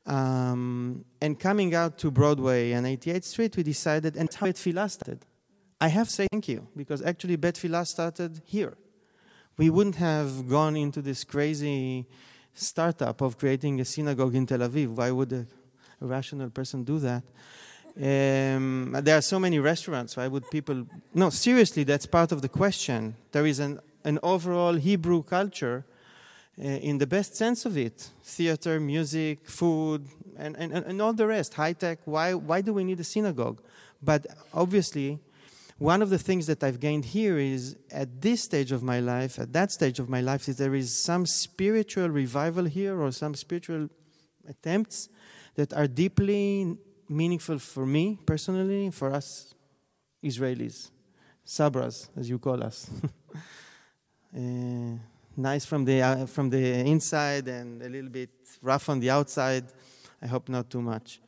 Um, 0.04 1.04
and 1.20 1.38
coming 1.38 1.74
out 1.74 1.98
to 1.98 2.10
Broadway 2.10 2.72
and 2.72 2.86
88th 2.86 3.24
Street, 3.24 3.56
we 3.56 3.62
decided, 3.62 4.16
and 4.16 4.32
how 4.34 4.46
Bet 4.46 4.56
Tfilah 4.56 4.90
started. 4.90 5.24
I 5.82 5.88
have 5.88 6.06
to 6.06 6.14
say 6.14 6.26
thank 6.30 6.46
you, 6.46 6.68
because 6.76 7.02
actually 7.02 7.34
Bet 7.34 7.56
Tfilah 7.56 7.84
started 7.84 8.40
here. 8.44 8.74
We 9.56 9.68
wouldn't 9.68 9.96
have 9.96 10.48
gone 10.48 10.76
into 10.76 11.02
this 11.02 11.24
crazy 11.24 12.06
startup 12.54 13.20
of 13.20 13.36
creating 13.36 13.80
a 13.80 13.84
synagogue 13.84 14.36
in 14.36 14.46
Tel 14.46 14.60
Aviv. 14.60 14.90
Why 14.90 15.10
would 15.10 15.32
a, 15.32 15.44
a 16.00 16.06
rational 16.06 16.50
person 16.50 16.84
do 16.84 17.00
that? 17.00 17.24
Um, 17.96 18.96
there 19.02 19.16
are 19.18 19.22
so 19.22 19.40
many 19.40 19.58
restaurants. 19.58 20.16
Why 20.16 20.28
would 20.28 20.48
people? 20.52 20.86
No, 21.14 21.30
seriously, 21.30 21.82
that's 21.82 22.06
part 22.06 22.30
of 22.30 22.42
the 22.42 22.48
question. 22.48 23.16
There 23.32 23.44
is 23.44 23.58
an, 23.58 23.80
an 24.04 24.20
overall 24.22 24.74
Hebrew 24.74 25.24
culture 25.24 25.84
uh, 26.58 26.62
in 26.62 26.98
the 26.98 27.08
best 27.08 27.34
sense 27.34 27.66
of 27.66 27.76
it 27.76 28.08
theater, 28.22 28.78
music, 28.78 29.48
food, 29.48 30.06
and, 30.38 30.56
and, 30.56 30.72
and 30.72 31.02
all 31.02 31.12
the 31.12 31.26
rest, 31.26 31.54
high 31.54 31.72
tech. 31.72 31.98
Why, 32.04 32.34
why 32.34 32.60
do 32.60 32.72
we 32.72 32.84
need 32.84 33.00
a 33.00 33.04
synagogue? 33.04 33.60
But 34.00 34.26
obviously, 34.54 35.18
one 35.78 36.02
of 36.02 36.10
the 36.10 36.18
things 36.18 36.46
that 36.46 36.62
I've 36.62 36.80
gained 36.80 37.04
here 37.06 37.38
is 37.38 37.76
at 37.90 38.20
this 38.20 38.42
stage 38.42 38.72
of 38.72 38.82
my 38.82 39.00
life, 39.00 39.38
at 39.38 39.52
that 39.52 39.72
stage 39.72 39.98
of 39.98 40.08
my 40.08 40.20
life, 40.20 40.48
is 40.48 40.56
there 40.56 40.74
is 40.74 40.94
some 40.94 41.26
spiritual 41.26 42.08
revival 42.08 42.64
here 42.64 43.00
or 43.00 43.10
some 43.10 43.34
spiritual 43.34 43.88
attempts 44.48 45.08
that 45.54 45.72
are 45.72 45.86
deeply 45.86 46.76
meaningful 47.08 47.58
for 47.58 47.86
me 47.86 48.18
personally, 48.24 48.90
for 48.90 49.12
us 49.12 49.54
Israelis, 50.22 50.90
sabras, 51.44 52.08
as 52.16 52.28
you 52.28 52.38
call 52.38 52.62
us. 52.62 52.90
uh, 54.36 54.38
nice 55.36 55.64
from 55.64 55.84
the, 55.84 56.00
uh, 56.00 56.26
from 56.26 56.48
the 56.48 56.80
inside 56.80 57.48
and 57.48 57.82
a 57.82 57.88
little 57.88 58.10
bit 58.10 58.30
rough 58.60 58.88
on 58.88 59.00
the 59.00 59.10
outside. 59.10 59.64
I 60.20 60.26
hope 60.26 60.48
not 60.48 60.70
too 60.70 60.80
much. 60.80 61.20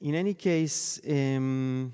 In 0.00 0.14
any 0.14 0.34
case, 0.34 1.00
um, 1.08 1.92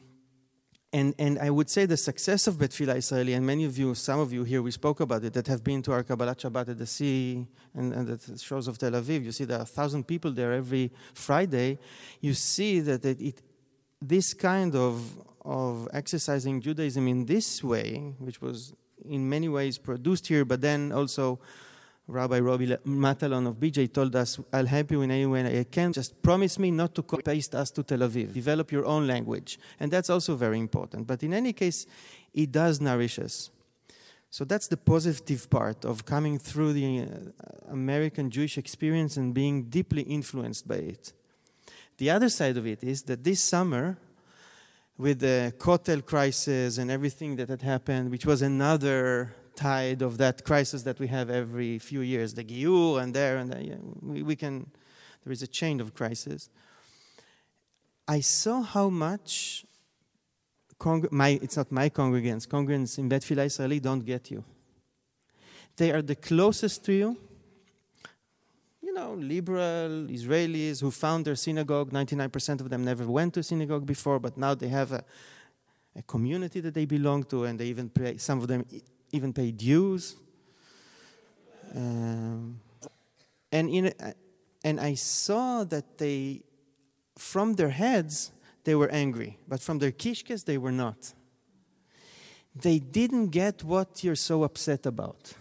and, 0.93 1.15
and 1.19 1.39
I 1.39 1.51
would 1.51 1.71
say 1.71 1.87
the 1.87 1.97
success 1.97 2.49
of 2.49 2.59
Bet 2.59 2.71
Tfilah 2.71 2.97
Israeli, 2.97 3.35
and 3.35 3.47
many 3.47 3.65
of 3.65 3.79
you, 3.79 3.95
some 3.95 4.19
of 4.19 4.33
you 4.33 4.43
here, 4.43 4.61
we 4.61 4.73
spoke 4.73 4.99
about 4.99 5.23
it, 5.23 5.33
that 5.35 5.47
have 5.47 5.63
been 5.63 5.83
to 5.83 5.93
our 5.93 6.03
Kabbalat 6.03 6.39
Shabbat 6.39 6.71
at 6.71 6.79
the 6.79 6.87
sea 6.87 7.47
and, 7.75 7.93
and 7.93 8.09
the 8.09 8.39
shores 8.39 8.67
of 8.67 8.77
Tel 8.77 8.93
Aviv. 8.93 9.25
You 9.25 9.31
see 9.31 9.45
there 9.45 9.59
are 9.59 9.63
a 9.63 9.67
thousand 9.67 10.09
people 10.09 10.33
there 10.33 10.53
every 10.53 10.91
Friday. 11.15 11.79
You 12.21 12.35
see 12.35 12.81
that 12.81 13.05
it, 13.05 13.21
it, 13.21 13.43
this 14.03 14.35
kind 14.35 14.75
of, 14.75 15.17
of 15.45 15.89
exercising 15.93 16.61
Judaism 16.61 17.07
in 17.07 17.25
this 17.25 17.63
way, 17.63 18.15
which 18.19 18.43
was 18.43 18.75
in 19.05 19.29
many 19.29 19.49
ways 19.49 19.79
produced 19.79 20.27
here, 20.27 20.45
but 20.45 20.61
then 20.61 20.91
also 20.91 21.39
Rabbi 22.07 22.41
Roly 22.41 22.67
Matalon 22.87 23.47
of 23.47 23.57
BJ 23.57 23.93
told 23.93 24.17
us, 24.17 24.41
I'll 24.53 24.67
help 24.67 24.91
you 24.91 25.03
in 25.03 25.11
any 25.11 25.27
way 25.27 25.61
I 25.61 25.65
can. 25.65 25.93
Just 25.93 26.21
promise 26.23 26.59
me 26.59 26.71
not 26.71 26.95
to 26.97 27.03
copy 27.03 27.23
paste 27.23 27.55
us 27.55 27.71
to 27.71 27.83
Tel 27.83 28.01
Aviv. 28.01 28.33
Develop 28.33 28.73
your 28.73 28.85
own 28.85 29.07
language. 29.07 29.59
And 29.79 29.91
that's 29.91 30.11
also 30.11 30.35
very 30.35 30.59
important. 30.59 31.07
But 31.07 31.23
in 31.23 31.33
any 31.33 31.53
case, 31.53 31.87
it 32.35 32.51
does 32.51 32.81
nourish 32.81 33.19
us. 33.21 33.51
So 34.31 34.45
that's 34.45 34.69
the 34.69 34.77
positive 34.77 35.51
part 35.51 35.85
of 35.85 36.05
coming 36.05 36.39
through 36.39 36.73
the 36.73 37.01
uh, 37.01 37.73
American 37.73 38.31
Jewish 38.31 38.59
experience 38.59 39.17
and 39.17 39.35
being 39.35 39.65
deeply 39.65 40.03
influenced 40.03 40.69
by 40.69 40.77
it. 40.77 41.13
The 41.99 42.11
other 42.11 42.29
side 42.29 42.57
of 42.57 42.67
it 42.67 42.83
is 42.83 43.03
that 43.05 43.25
this 43.25 43.41
summer, 43.41 43.99
with 44.97 45.19
the 45.19 45.53
Kotel 45.59 46.05
crisis 46.05 46.79
and 46.79 46.91
everything 46.91 47.37
that 47.37 47.49
had 47.49 47.63
happened, 47.63 48.11
which 48.11 48.25
was 48.25 48.41
another 48.41 49.35
tide 49.57 50.03
of 50.03 50.19
that 50.19 50.45
crisis 50.45 50.83
that 50.83 50.99
we 50.99 51.07
have 51.09 51.31
every 51.31 51.79
few 51.79 52.01
years, 52.01 52.35
the 52.35 52.45
Giur 52.45 53.03
and 53.03 53.15
there 53.15 53.39
and 53.39 53.53
there. 53.53 53.61
Yeah, 53.61 53.77
we, 54.01 54.23
we 54.23 54.37
can, 54.37 54.71
there 55.25 55.33
is 55.33 55.43
a 55.43 55.47
chain 55.47 55.81
of 55.81 55.95
crisis. 55.95 56.49
I 58.09 58.21
saw 58.21 58.63
how 58.63 58.89
much, 58.89 59.65
my, 61.11 61.39
it's 61.43 61.57
not 61.57 61.71
my 61.71 61.89
congregants, 61.91 62.47
congregants 62.47 62.99
in 62.99 63.09
Bet 63.09 63.23
Tfilah 63.23 63.47
Israeli 63.47 63.81
don't 63.81 64.05
get 64.05 64.31
you. 64.31 64.45
They 65.77 65.93
are 65.93 66.03
the 66.03 66.17
closest 66.17 66.85
to 66.87 66.93
you. 66.93 67.17
You 68.83 68.95
know, 68.95 69.15
liberal 69.15 70.09
Israelis 70.09 70.81
who 70.81 70.91
found 70.91 71.25
their 71.25 71.37
synagogue, 71.37 71.91
99% 71.91 72.61
of 72.61 72.69
them 72.71 72.85
never 72.85 73.07
went 73.07 73.35
to 73.35 73.43
synagogue 73.43 73.87
before, 73.87 74.19
but 74.19 74.37
now 74.37 74.55
they 74.55 74.69
have 74.69 74.91
a, 74.93 75.05
a 75.95 76.03
community 76.03 76.61
that 76.61 76.75
they 76.75 76.87
belong 76.87 77.25
to, 77.25 77.45
and 77.45 77.59
they 77.59 77.67
even 77.67 77.89
pray, 77.89 78.17
some 78.17 78.41
of 78.41 78.49
them 78.49 78.67
even 79.13 79.33
pay 79.33 79.51
dues. 79.51 80.17
Um, 81.75 82.61
and, 83.53 83.69
in, 83.71 83.93
and 84.65 84.81
I 84.81 84.95
saw 84.95 85.65
that 85.65 85.99
they, 85.99 86.43
from 87.17 87.55
their 87.55 87.71
heads, 87.71 88.33
they 88.65 88.75
were 88.75 88.89
angry, 88.91 89.39
but 89.49 89.61
from 89.61 89.79
their 89.79 89.93
kishkes, 89.93 90.45
they 90.45 90.59
were 90.59 90.73
not. 90.73 91.15
They 92.55 92.79
didn't 92.79 93.29
get 93.29 93.63
what 93.63 94.03
you're 94.03 94.17
so 94.17 94.43
upset 94.43 94.87
about. 94.87 95.35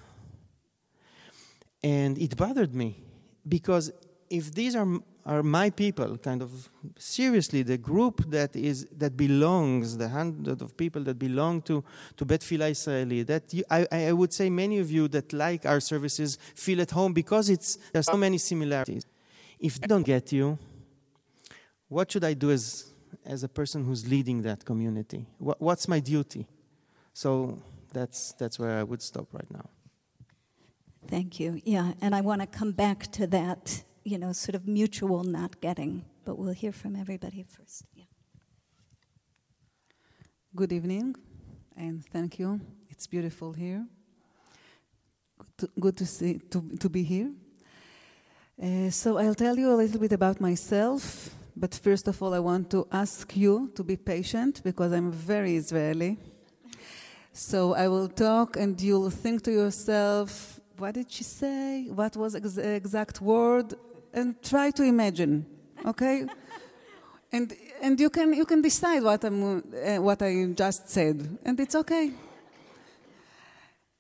And 1.83 2.17
it 2.17 2.35
bothered 2.35 2.73
me 2.75 3.03
because 3.47 3.91
if 4.29 4.53
these 4.53 4.75
are 4.75 4.99
are 5.25 5.43
my 5.43 5.69
people, 5.69 6.17
kind 6.17 6.41
of 6.41 6.69
seriously, 6.97 7.62
the 7.63 7.77
group 7.77 8.29
that 8.29 8.55
is 8.55 8.88
that 8.97 9.15
belongs, 9.15 9.97
the 9.97 10.10
hundred 10.10 10.62
of 10.62 10.75
people 10.75 11.03
that 11.03 11.19
belong 11.19 11.62
to 11.63 11.84
to 12.17 12.25
Bet 12.25 12.41
Tfilah 12.41 12.71
Israeli. 12.71 13.23
That 13.23 13.53
you, 13.53 13.63
I, 13.69 13.88
I 13.91 14.12
would 14.12 14.34
say 14.34 14.49
many 14.49 14.79
of 14.79 14.89
you 14.89 15.08
that 15.10 15.34
like 15.34 15.65
our 15.65 15.79
services 15.79 16.38
feel 16.55 16.82
at 16.82 16.91
home 16.91 17.13
because 17.13 17.49
it's 17.49 17.77
there's 17.91 18.08
so 18.08 18.17
many 18.17 18.38
similarities. 18.38 19.05
If 19.60 19.79
they 19.79 19.88
don't 19.88 20.05
get 20.05 20.32
you, 20.32 20.58
what 21.89 22.12
should 22.12 22.23
I 22.23 22.34
do 22.34 22.51
as 22.51 22.93
as 23.25 23.43
a 23.43 23.49
person 23.49 23.84
who's 23.84 24.08
leading 24.08 24.41
that 24.43 24.65
community? 24.65 25.25
What, 25.38 25.62
what's 25.62 25.88
my 25.88 25.99
duty? 25.99 26.47
So 27.13 27.62
that's 27.93 28.34
that's 28.34 28.58
where 28.58 28.79
I 28.79 28.84
would 28.84 29.01
stop 29.01 29.27
right 29.34 29.51
now. 29.51 29.69
Thank 31.08 31.39
you. 31.39 31.62
Yeah, 31.65 31.93
and 32.01 32.13
I 32.13 32.21
want 32.21 32.41
to 32.41 32.47
come 32.47 32.71
back 32.71 33.12
to 33.13 33.27
that 33.27 33.84
you 34.03 34.17
know, 34.17 34.31
sort 34.33 34.55
of 34.55 34.67
mutual 34.67 35.23
not 35.23 35.62
getting. 35.62 36.05
But 36.25 36.38
we'll 36.38 36.53
hear 36.53 36.71
from 36.71 36.95
everybody 36.95 37.43
first. 37.43 37.83
Yeah. 37.95 38.05
Good 40.55 40.73
evening, 40.73 41.15
and 41.77 42.03
thank 42.05 42.39
you. 42.39 42.59
It's 42.89 43.07
beautiful 43.07 43.53
here. 43.53 43.85
Good 45.38 45.57
to, 45.57 45.69
good 45.79 45.97
to 45.97 46.05
see 46.05 46.39
to, 46.49 46.62
to 46.79 46.89
be 46.89 47.03
here. 47.03 47.31
Uh, 48.62 48.89
so 48.89 49.17
I'll 49.17 49.35
tell 49.35 49.57
you 49.57 49.71
a 49.71 49.77
little 49.77 49.99
bit 49.99 50.12
about 50.12 50.41
myself. 50.41 51.29
But 51.55 51.75
first 51.75 52.07
of 52.07 52.21
all, 52.21 52.33
I 52.33 52.39
want 52.39 52.69
to 52.71 52.88
ask 52.91 53.35
you 53.35 53.71
to 53.75 53.83
be 53.83 53.95
patient 53.95 54.62
because 54.63 54.91
I'm 54.91 55.12
very 55.12 55.55
Israeli. 55.55 56.17
So 57.31 57.73
I 57.73 57.88
will 57.88 58.07
talk, 58.07 58.57
and 58.57 58.79
you'll 58.81 59.09
think 59.09 59.43
to 59.43 59.51
yourself, 59.51 60.59
what 60.80 60.94
did 60.96 61.12
she 61.12 61.24
say? 61.24 61.88
What 61.89 62.15
was 62.15 62.34
the 62.34 62.76
exact 62.76 63.22
word? 63.22 63.76
and 64.13 64.42
try 64.42 64.72
to 64.72 64.84
imagine, 64.84 65.46
okay? 65.86 66.26
and 67.32 67.54
and 67.82 68.00
you 68.00 68.10
can 68.10 68.34
you 68.34 68.46
can 68.46 68.62
decide 68.62 69.04
what 69.04 69.24
I'm 69.24 69.44
uh, 69.44 70.02
what 70.02 70.22
I 70.22 70.46
just 70.56 70.89
said, 70.89 71.38
and 71.46 71.60
it's 71.60 71.76
okay. 71.76 72.12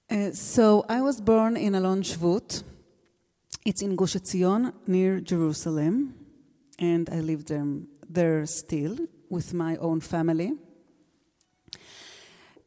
Uh, 0.09 0.31
so 0.31 0.85
I 0.89 1.01
was 1.01 1.21
born 1.21 1.55
in 1.55 1.75
Alon 1.75 2.01
Shvut. 2.01 2.63
It's 3.65 3.81
in 3.81 3.95
Gush 3.95 4.15
Etzion 4.15 4.73
near 4.87 5.19
Jerusalem, 5.19 6.15
and 6.79 7.07
I 7.11 7.19
live 7.19 7.45
there, 7.45 7.65
there 8.09 8.45
still 8.47 8.97
with 9.29 9.53
my 9.53 9.75
own 9.77 10.01
family. 10.01 10.53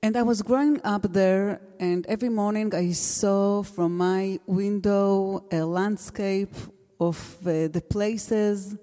And 0.04 0.16
I 0.16 0.22
was 0.24 0.42
growing 0.42 0.80
up 0.82 1.12
there, 1.12 1.60
and 1.78 2.04
every 2.08 2.28
morning 2.28 2.74
I 2.74 2.90
saw 2.90 3.62
from 3.62 3.96
my 3.96 4.40
window 4.46 5.44
a 5.52 5.62
landscape 5.62 6.56
of 6.98 7.16
uh, 7.46 7.68
the 7.68 7.84
places 7.88 8.76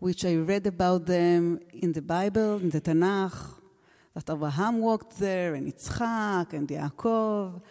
which 0.00 0.26
I 0.26 0.34
read 0.34 0.66
about 0.66 1.06
them 1.06 1.60
in 1.72 1.92
the 1.92 2.02
Bible, 2.02 2.58
in 2.58 2.68
the 2.68 2.82
Tanakh, 2.82 3.54
that 4.12 4.28
Abraham 4.28 4.80
walked 4.80 5.18
there, 5.18 5.54
and 5.54 5.66
Yitzchak, 5.66 6.52
and 6.52 6.68
Yaakov. 6.68 7.62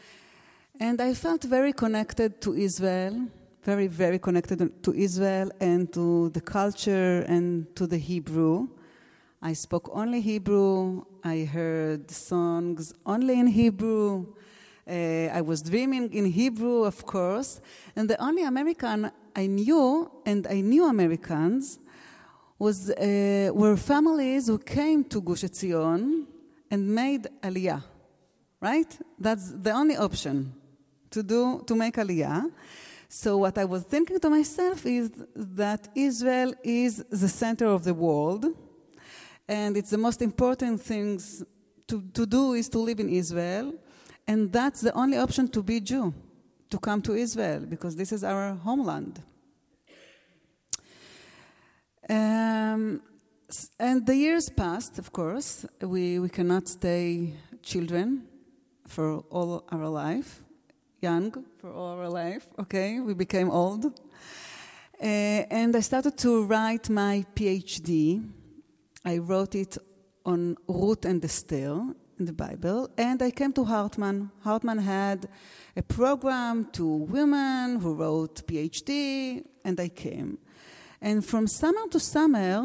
And 0.79 0.99
I 0.99 1.13
felt 1.13 1.43
very 1.43 1.73
connected 1.73 2.41
to 2.41 2.55
Israel, 2.55 3.27
very, 3.61 3.85
very 3.85 4.17
connected 4.17 4.81
to 4.81 4.93
Israel 4.95 5.51
and 5.59 5.93
to 5.93 6.29
the 6.29 6.41
culture 6.41 7.23
and 7.27 7.67
to 7.75 7.85
the 7.85 7.99
Hebrew. 7.99 8.67
I 9.45 9.53
spoke 9.53 9.91
only 9.93 10.21
Hebrew. 10.21 11.03
I 11.23 11.43
heard 11.45 12.09
songs 12.09 12.91
only 13.05 13.39
in 13.39 13.45
Hebrew. 13.45 14.25
Uh, 14.89 14.91
I 15.39 15.41
was 15.41 15.61
dreaming 15.61 16.11
in 16.11 16.25
Hebrew, 16.25 16.83
of 16.83 17.05
course. 17.05 17.61
And 17.95 18.09
the 18.09 18.19
only 18.19 18.41
American 18.41 19.11
I 19.35 19.45
knew, 19.45 20.09
and 20.25 20.47
I 20.47 20.61
knew 20.61 20.85
Americans, 20.87 21.77
was, 22.57 22.89
uh, 22.89 23.51
were 23.53 23.77
families 23.77 24.47
who 24.47 24.57
came 24.57 25.03
to 25.03 25.21
Gush 25.21 25.43
Etzion 25.43 26.25
and 26.71 26.95
made 26.95 27.27
Aliyah, 27.43 27.83
right? 28.59 28.97
That's 29.19 29.51
the 29.51 29.73
only 29.73 29.95
option 29.95 30.53
to 31.11 31.21
do, 31.21 31.63
to 31.67 31.75
make 31.75 31.97
Aliyah. 31.97 32.51
So 33.07 33.37
what 33.37 33.59
I 33.59 33.65
was 33.65 33.83
thinking 33.83 34.19
to 34.21 34.27
myself 34.31 34.87
is 34.87 35.11
that 35.35 35.87
Israel 35.93 36.55
is 36.63 37.03
the 37.11 37.27
center 37.27 37.67
of 37.67 37.83
the 37.83 37.93
world, 37.93 38.47
and 39.47 39.77
it's 39.77 39.91
the 39.91 39.97
most 39.97 40.21
important 40.21 40.81
things 40.81 41.43
to, 41.87 42.01
to 42.13 42.25
do 42.25 42.53
is 42.53 42.69
to 42.69 42.79
live 42.79 42.99
in 42.99 43.09
Israel, 43.09 43.73
and 44.27 44.51
that's 44.51 44.81
the 44.81 44.93
only 44.93 45.17
option 45.17 45.47
to 45.49 45.61
be 45.61 45.79
Jew 45.79 46.13
to 46.69 46.79
come 46.79 47.01
to 47.03 47.13
Israel 47.13 47.61
because 47.61 47.95
this 47.95 48.11
is 48.11 48.23
our 48.23 48.55
homeland. 48.55 49.21
Um, 52.09 53.01
and 53.79 54.05
the 54.05 54.15
years 54.15 54.49
passed, 54.49 54.99
of 54.99 55.11
course. 55.11 55.65
We, 55.81 56.19
we 56.19 56.29
cannot 56.29 56.67
stay 56.67 57.33
children 57.61 58.27
for 58.87 59.19
all 59.29 59.63
our 59.71 59.87
life, 59.87 60.43
young 61.01 61.31
for 61.59 61.71
all 61.71 61.97
our 61.99 62.09
life, 62.09 62.45
okay? 62.59 62.99
We 62.99 63.13
became 63.13 63.49
old. 63.49 63.85
Uh, 63.85 65.05
and 65.05 65.75
I 65.75 65.81
started 65.81 66.17
to 66.19 66.45
write 66.45 66.89
my 66.89 67.25
PhD. 67.35 68.23
I 69.05 69.19
wrote 69.19 69.53
it 69.53 69.77
on 70.25 70.57
Ruth 70.67 71.05
and 71.05 71.23
Esther 71.23 71.79
in 72.17 72.25
the 72.25 72.33
Bible, 72.33 72.89
and 72.97 73.21
I 73.21 73.29
came 73.29 73.53
to 73.53 73.63
Hartman. 73.63 74.31
Hartman 74.41 74.79
had 74.79 75.29
a 75.75 75.83
program 75.83 76.65
to 76.71 76.85
women 76.85 77.79
who 77.79 77.93
wrote 77.93 78.47
PhD, 78.47 79.45
and 79.63 79.79
I 79.79 79.89
came. 79.89 80.39
And 80.99 81.23
from 81.23 81.45
summer 81.45 81.87
to 81.91 81.99
summer, 81.99 82.63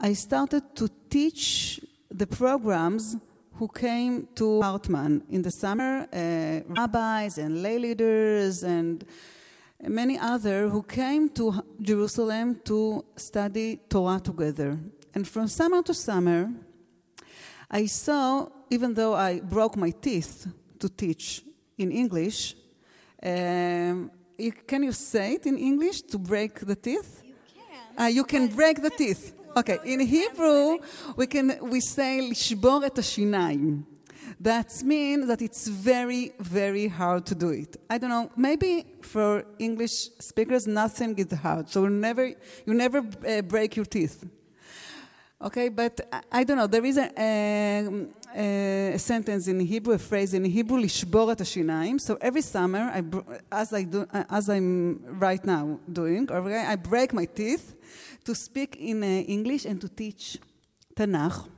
I 0.00 0.14
started 0.14 0.74
to 0.76 0.88
teach 1.10 1.78
the 2.10 2.26
programs 2.26 3.16
who 3.56 3.68
came 3.68 4.28
to 4.36 4.62
Hartman 4.62 5.24
in 5.28 5.42
the 5.42 5.50
summer, 5.50 6.06
uh, 6.10 6.60
rabbis 6.72 7.36
and 7.36 7.62
lay 7.62 7.78
leaders 7.78 8.62
and 8.62 9.04
many 9.82 10.18
other 10.18 10.70
who 10.70 10.82
came 10.82 11.28
to 11.30 11.62
Jerusalem 11.82 12.60
to 12.64 13.04
study 13.16 13.80
Torah 13.90 14.20
together. 14.20 14.78
And 15.17 15.27
from 15.27 15.47
summer 15.47 15.81
to 15.83 15.93
summer, 15.93 16.51
I 17.69 17.85
saw, 17.85 18.47
even 18.69 18.93
though 18.93 19.13
I 19.13 19.39
broke 19.39 19.75
my 19.75 19.91
teeth 19.91 20.47
to 20.79 20.89
teach 20.89 21.43
in 21.77 21.91
English, 21.91 22.55
um, 23.21 24.11
you, 24.37 24.51
can 24.51 24.83
you 24.83 24.91
say 24.91 25.33
it 25.33 25.45
in 25.45 25.57
English 25.57 26.01
to 26.03 26.17
break 26.17 26.59
the 26.59 26.75
teeth? 26.75 27.21
You 27.23 27.33
can. 27.95 28.05
Uh, 28.05 28.07
you 28.07 28.23
can 28.23 28.47
break 28.47 28.81
the 28.81 28.89
teeth. 28.89 29.33
Okay, 29.55 29.77
in 29.85 29.99
Hebrew, 29.99 30.79
we 31.15 31.27
can 31.27 31.57
we 31.61 31.79
say 31.79 32.21
לשבור 32.29 32.85
את 32.85 32.97
השיניים. 32.97 33.85
That 34.39 34.83
means 34.83 35.27
that 35.27 35.41
it's 35.41 35.67
very, 35.67 36.33
very 36.39 36.87
hard 36.87 37.25
to 37.27 37.35
do 37.35 37.49
it. 37.49 37.77
I 37.89 37.97
don't 37.97 38.09
know. 38.09 38.31
Maybe 38.35 38.85
for 39.01 39.45
English 39.59 40.09
speakers, 40.19 40.65
nothing 40.67 41.17
is 41.17 41.31
hard. 41.31 41.69
So 41.69 41.83
you 41.83 41.89
never, 41.89 42.25
you 42.65 42.73
never 42.73 42.99
uh, 42.99 43.41
break 43.43 43.75
your 43.75 43.85
teeth. 43.85 44.25
Okay, 45.41 45.67
but 45.67 45.99
I, 46.11 46.21
I 46.39 46.43
don't 46.45 46.57
know. 46.57 46.67
There 46.67 46.85
is 46.85 46.97
a, 46.97 47.07
um, 47.87 48.13
a, 48.33 48.93
a 48.93 48.99
sentence 48.99 49.47
in 49.49 49.59
Hebrew, 49.59 49.93
a 49.93 49.97
phrase 49.97 50.33
in 50.33 50.45
Hebrew, 50.45 50.77
לשבור 50.77 51.31
את 51.31 51.41
השיניים. 51.41 51.99
So 51.99 52.17
every 52.21 52.41
summer, 52.41 52.89
I, 52.93 53.01
br- 53.01 53.33
as 53.51 53.73
I 53.73 53.83
do, 53.83 54.05
uh, 54.13 54.23
as 54.29 54.49
I'm 54.49 55.19
right 55.19 55.43
now 55.43 55.79
doing, 55.91 56.29
okay, 56.31 56.65
I 56.65 56.75
break 56.77 57.13
my 57.13 57.25
teeth 57.25 57.75
to 58.23 58.33
speak 58.33 58.77
in 58.77 59.03
uh, 59.03 59.07
English 59.27 59.65
and 59.65 59.81
to 59.81 59.89
teach 59.89 60.37
Tanakh. 60.95 61.49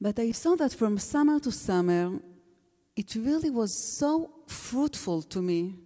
But 0.00 0.18
I 0.18 0.32
saw 0.32 0.54
that 0.56 0.74
from 0.74 0.98
summer 0.98 1.40
to 1.40 1.50
summer, 1.50 2.20
it 2.94 3.14
really 3.14 3.50
was 3.50 3.72
so 3.72 4.30
fruitful 4.46 5.22
to 5.22 5.40
me 5.40 5.76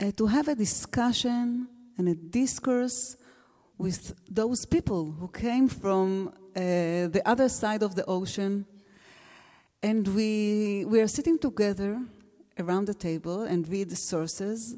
uh, 0.00 0.10
to 0.12 0.26
have 0.26 0.48
a 0.48 0.54
discussion 0.54 1.68
and 1.98 2.08
a 2.08 2.14
discourse 2.14 3.16
with 3.77 4.13
those 4.29 4.65
people 4.65 5.11
who 5.19 5.27
came 5.27 5.67
from 5.67 6.29
uh, 6.55 6.59
the 7.07 7.21
other 7.25 7.49
side 7.49 7.83
of 7.83 7.95
the 7.95 8.05
ocean. 8.05 8.65
And 9.83 10.07
we, 10.07 10.85
we 10.85 11.01
are 11.01 11.07
sitting 11.07 11.37
together 11.37 12.01
around 12.57 12.85
the 12.85 12.93
table 12.93 13.43
and 13.43 13.67
read 13.67 13.89
the 13.89 13.95
sources 13.95 14.77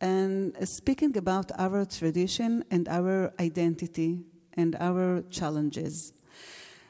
and 0.00 0.56
uh, 0.56 0.64
speaking 0.66 1.16
about 1.16 1.50
our 1.58 1.84
tradition 1.86 2.64
and 2.70 2.88
our 2.88 3.32
identity 3.40 4.20
and 4.52 4.76
our 4.78 5.22
challenges. 5.30 6.12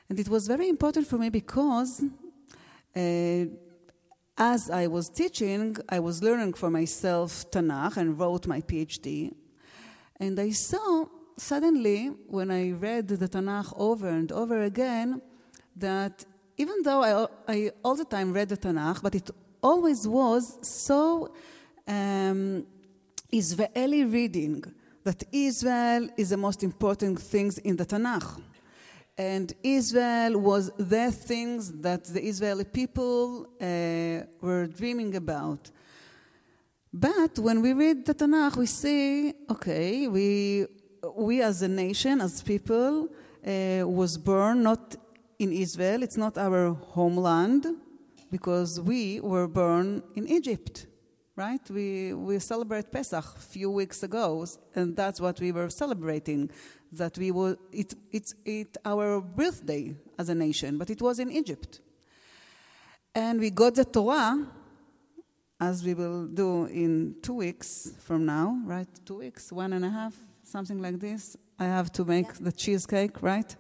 And 0.09 0.19
it 0.19 0.29
was 0.29 0.49
very 0.49 0.69
important 0.69 1.07
for 1.07 1.17
me 1.17 1.31
because 1.31 2.03
uh, 2.97 3.45
as 4.37 4.69
I 4.69 4.89
was 4.89 5.09
teaching, 5.09 5.77
I 5.89 6.01
was 6.01 6.23
learning 6.23 6.55
for 6.55 6.71
myself 6.71 7.49
Tanakh 7.51 7.97
and 7.97 8.19
wrote 8.19 8.47
my 8.47 8.61
PhD. 8.61 9.33
And 10.19 10.39
I 10.39 10.51
saw 10.51 11.07
suddenly, 11.37 12.13
when 12.27 12.51
I 12.51 12.73
read 12.73 13.09
the 13.09 13.29
Tanakh 13.29 13.73
over 13.77 14.09
and 14.09 14.31
over 14.33 14.63
again, 14.63 15.21
that 15.77 16.25
even 16.57 16.83
though 16.83 17.03
I, 17.03 17.53
I 17.53 17.71
all 17.83 17.97
the 17.97 18.05
time 18.05 18.33
read 18.33 18.49
the 18.49 18.57
Tanakh, 18.57 19.03
but 19.03 19.15
it 19.15 19.31
always 19.63 20.07
was 20.07 20.59
so 20.67 21.35
um, 21.87 22.67
Israeli 23.33 24.05
reading 24.05 24.63
that 25.03 25.23
Israel 25.33 26.09
is 26.17 26.31
the 26.31 26.37
most 26.37 26.63
important 26.63 27.21
things 27.21 27.59
in 27.59 27.77
the 27.77 27.85
Tanakh. 27.85 28.41
And 29.17 29.53
Israel 29.63 30.39
was 30.41 30.71
the 30.77 31.13
things 31.13 31.73
that 31.73 32.05
the 32.05 32.23
Israeli 32.25 32.65
people 32.65 33.47
uh, 33.61 34.27
were 34.41 34.67
dreaming 34.67 35.15
about. 35.15 35.71
But 36.93 37.39
when 37.39 37.61
we 37.61 37.73
read 37.73 38.07
the 38.07 38.15
Tanakh, 38.15 38.57
we 38.57 38.67
see, 38.67 39.33
okay, 39.51 40.09
we, 40.09 40.67
we 41.17 41.43
as 41.43 41.63
a 41.63 41.69
nation, 41.69 42.21
as 42.21 42.43
people, 42.43 43.09
uh, 43.47 43.83
was 43.87 44.17
born 44.17 44.63
not 44.63 44.97
in 45.39 45.53
Israel. 45.53 46.03
It's 46.03 46.17
not 46.17 46.39
our 46.39 46.73
homeland 46.73 47.67
because 48.31 48.81
we 48.81 49.21
were 49.21 49.47
born 49.47 50.03
in 50.15 50.29
Egypt, 50.29 50.87
right? 51.37 51.61
We, 51.71 52.15
we 52.15 52.39
celebrate 52.39 52.91
Pesach 52.91 53.25
a 53.37 53.41
few 53.41 53.71
weeks 53.71 54.03
ago, 54.03 54.47
and 54.75 54.97
that's 54.97 55.21
what 55.21 55.41
we 55.41 55.53
were 55.53 55.71
celebrating. 55.71 56.51
That 56.93 57.19
we 57.19 57.31
were, 57.31 57.57
it, 57.73 57.95
it's 58.13 58.35
it 58.45 58.77
our 58.85 59.21
birthday 59.21 59.95
as 60.19 60.29
a 60.29 60.35
nation, 60.35 60.79
but 60.79 60.91
it 60.91 61.03
was 61.03 61.19
in 61.19 61.31
Egypt. 61.31 61.81
And 63.15 63.41
we 63.41 63.51
got 63.51 63.75
the 63.75 63.85
Torah, 63.85 64.47
as 65.61 65.85
we 65.85 65.95
will 65.95 66.27
do 66.27 66.67
in 66.67 67.17
two 67.23 67.35
weeks 67.35 67.93
from 68.01 68.27
now, 68.27 68.61
right? 68.65 68.89
Two 69.05 69.19
weeks, 69.19 69.53
one 69.53 69.73
and 69.73 69.85
a 69.85 69.91
half, 69.91 70.15
something 70.45 70.81
like 70.81 71.01
this. 71.01 71.37
I 71.59 71.65
have 71.65 71.91
to 71.93 72.05
make 72.05 72.27
yeah. 72.27 72.33
the 72.41 72.53
cheesecake, 72.53 73.23
right? 73.23 73.57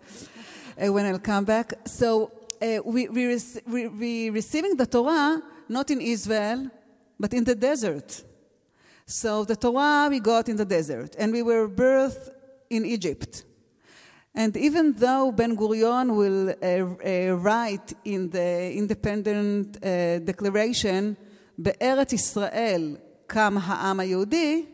uh, 0.82 0.92
when 0.92 1.06
I'll 1.06 1.18
come 1.18 1.44
back. 1.44 1.74
So 1.86 2.30
uh, 2.60 2.80
we, 2.84 3.08
we, 3.08 3.26
rec- 3.26 3.66
we, 3.66 3.88
we 3.88 4.30
receiving 4.30 4.76
the 4.76 4.86
Torah 4.86 5.42
not 5.68 5.90
in 5.90 6.00
Israel, 6.00 6.70
but 7.18 7.32
in 7.32 7.44
the 7.44 7.54
desert. 7.54 8.22
So 9.06 9.44
the 9.44 9.56
Torah 9.56 10.08
we 10.10 10.20
got 10.20 10.48
in 10.48 10.56
the 10.56 10.64
desert, 10.64 11.14
and 11.18 11.32
we 11.32 11.42
were 11.42 11.68
birthed 11.68 12.30
in 12.70 12.84
Egypt. 12.84 13.44
And 14.34 14.56
even 14.56 14.94
though 14.94 15.30
Ben 15.30 15.56
Gurion 15.56 16.16
will 16.16 16.48
uh, 16.50 17.32
uh, 17.32 17.34
write 17.36 17.92
in 18.04 18.30
the 18.30 18.72
independent 18.72 19.76
uh, 19.76 20.18
declaration, 20.18 21.16
"Be'eretz 21.60 22.14
Israel 22.14 22.96
kam 23.28 23.56
ha'am 23.56 23.98
Yehudi." 23.98 24.73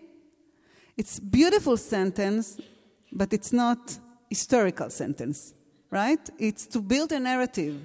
It's 0.97 1.19
beautiful 1.21 1.77
sentence, 1.77 2.59
but 3.13 3.33
it's 3.33 3.53
not 3.53 3.99
historical 4.29 4.91
sentence, 4.91 5.55
right? 5.91 6.21
It's 6.39 6.67
to 6.69 6.81
build 6.81 7.13
a 7.13 7.21
narrative, 7.21 7.77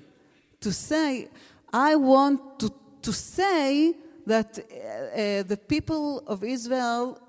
to 0.61 0.71
say, 0.71 1.29
I 1.73 1.95
want 1.95 2.59
to, 2.59 2.71
to 3.01 3.13
say 3.13 3.95
that 4.25 4.57
uh, 4.59 4.63
uh, 4.63 5.43
the 5.43 5.57
people 5.67 6.19
of 6.27 6.43
Israel 6.43 7.19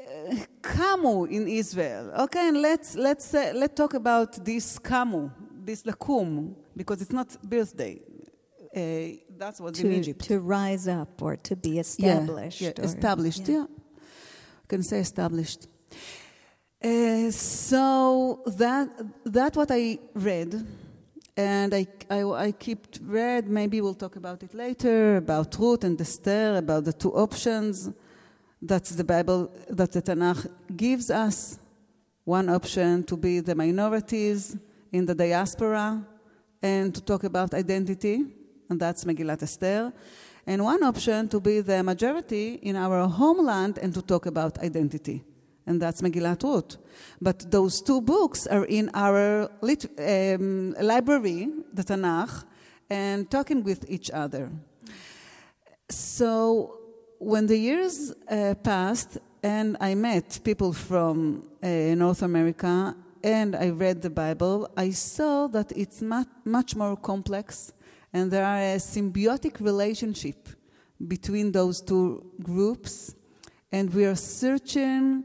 uh, 0.00 0.34
kamu 0.62 1.30
in 1.30 1.46
Israel. 1.48 2.10
Okay, 2.24 2.48
and 2.48 2.60
let's 2.60 2.96
let's 2.96 3.32
uh, 3.34 3.52
let's 3.54 3.74
talk 3.74 3.94
about 3.94 4.44
this 4.44 4.78
kamu, 4.78 5.30
this 5.64 5.82
lakum, 5.84 6.54
because 6.76 7.02
it's 7.02 7.12
not 7.12 7.28
birthday. 7.42 8.00
Uh, 8.74 9.16
that's 9.36 9.60
what's 9.60 9.80
in 9.80 9.90
To, 9.90 9.96
Egypt. 9.96 10.22
to 10.24 10.38
rise 10.38 10.86
up 10.88 11.20
or 11.22 11.36
to 11.36 11.56
be 11.56 11.70
Yeah, 11.70 11.80
established. 11.80 12.60
Yeah, 12.60 12.72
or- 12.78 12.84
established. 12.84 13.48
yeah. 13.48 13.58
Yeah. 13.58 13.66
Can 14.70 14.84
say 14.84 15.00
established. 15.00 15.66
Uh, 16.80 17.28
so 17.32 18.40
that 18.46 18.88
that 19.24 19.56
what 19.56 19.68
I 19.72 19.98
read, 20.14 20.64
and 21.36 21.74
I, 21.74 21.88
I 22.08 22.22
I 22.46 22.52
keep 22.52 22.80
read. 23.02 23.48
Maybe 23.48 23.80
we'll 23.80 24.00
talk 24.04 24.14
about 24.14 24.44
it 24.44 24.54
later 24.54 25.16
about 25.16 25.58
Ruth 25.58 25.82
and 25.82 26.00
Esther, 26.00 26.58
about 26.58 26.84
the 26.84 26.92
two 26.92 27.12
options 27.12 27.90
that 28.62 28.84
the 28.84 29.02
Bible 29.02 29.50
that 29.78 29.90
the 29.90 30.02
Tanakh 30.02 30.46
gives 30.76 31.10
us. 31.10 31.58
One 32.24 32.48
option 32.48 33.02
to 33.10 33.16
be 33.16 33.40
the 33.40 33.56
minorities 33.56 34.56
in 34.92 35.04
the 35.04 35.16
diaspora, 35.16 36.06
and 36.62 36.94
to 36.94 37.00
talk 37.00 37.24
about 37.24 37.54
identity, 37.54 38.16
and 38.68 38.78
that's 38.78 39.04
Megillat 39.04 39.42
Esther. 39.42 39.92
And 40.46 40.64
one 40.64 40.82
option 40.82 41.28
to 41.28 41.40
be 41.40 41.60
the 41.60 41.82
majority 41.82 42.54
in 42.62 42.76
our 42.76 43.06
homeland 43.06 43.78
and 43.78 43.92
to 43.94 44.02
talk 44.02 44.26
about 44.26 44.58
identity. 44.58 45.22
And 45.66 45.80
that's 45.80 46.00
Megillat 46.00 46.42
Ruth. 46.42 46.76
But 47.20 47.50
those 47.50 47.80
two 47.82 48.00
books 48.00 48.46
are 48.46 48.64
in 48.64 48.90
our 48.94 49.50
lit- 49.60 49.90
um, 49.98 50.74
library, 50.80 51.48
the 51.72 51.84
Tanakh, 51.84 52.44
and 52.88 53.30
talking 53.30 53.62
with 53.62 53.88
each 53.88 54.10
other. 54.10 54.50
So 55.88 56.78
when 57.18 57.46
the 57.46 57.56
years 57.56 58.12
uh, 58.28 58.54
passed 58.62 59.18
and 59.42 59.76
I 59.80 59.94
met 59.94 60.40
people 60.42 60.72
from 60.72 61.44
uh, 61.62 61.68
North 61.94 62.22
America 62.22 62.96
and 63.22 63.54
I 63.54 63.68
read 63.70 64.02
the 64.02 64.10
Bible, 64.10 64.70
I 64.76 64.90
saw 64.90 65.46
that 65.48 65.72
it's 65.76 66.00
much, 66.02 66.28
much 66.44 66.74
more 66.74 66.96
complex 66.96 67.72
and 68.12 68.30
there 68.30 68.44
are 68.44 68.58
a 68.58 68.76
symbiotic 68.76 69.60
relationship 69.60 70.48
between 71.06 71.52
those 71.52 71.80
two 71.80 72.24
groups 72.42 73.14
and 73.72 73.92
we 73.94 74.04
are 74.04 74.16
searching 74.16 75.24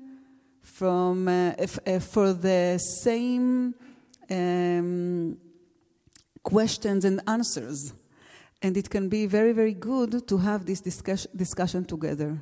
from 0.61 1.27
uh, 1.27 1.53
uh, 1.87 1.99
for 1.99 2.33
the 2.33 2.77
same 2.77 3.73
um, 4.29 5.37
questions 6.43 7.05
and 7.05 7.21
answers 7.27 7.93
and 8.61 8.77
it 8.77 8.89
can 8.89 9.09
be 9.09 9.25
very 9.25 9.51
very 9.51 9.73
good 9.73 10.27
to 10.27 10.37
have 10.37 10.65
this 10.65 10.81
discuss- 10.81 11.27
discussion 11.35 11.83
together 11.85 12.39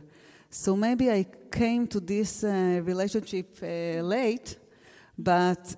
So 0.56 0.76
maybe 0.76 1.10
I 1.10 1.26
came 1.52 1.88
to 1.88 2.00
this 2.00 2.44
uh, 2.44 2.80
relationship 2.84 3.58
uh, 3.64 4.04
late, 4.04 4.56
but 5.18 5.76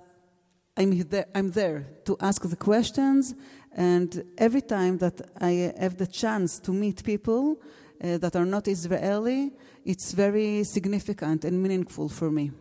I'm 0.76 1.02
I'm 1.34 1.50
there 1.50 1.86
to 2.04 2.14
ask 2.20 2.42
the 2.42 2.56
questions. 2.56 3.34
And 3.76 4.24
every 4.38 4.62
time 4.62 4.96
that 4.98 5.20
I 5.38 5.72
have 5.78 5.98
the 5.98 6.06
chance 6.06 6.58
to 6.60 6.72
meet 6.72 7.04
people 7.04 7.60
uh, 8.02 8.16
that 8.16 8.34
are 8.34 8.46
not 8.46 8.66
Israeli, 8.68 9.52
it's 9.84 10.12
very 10.12 10.64
significant 10.64 11.44
and 11.44 11.62
meaningful 11.62 12.08
for 12.08 12.30
me. 12.30 12.52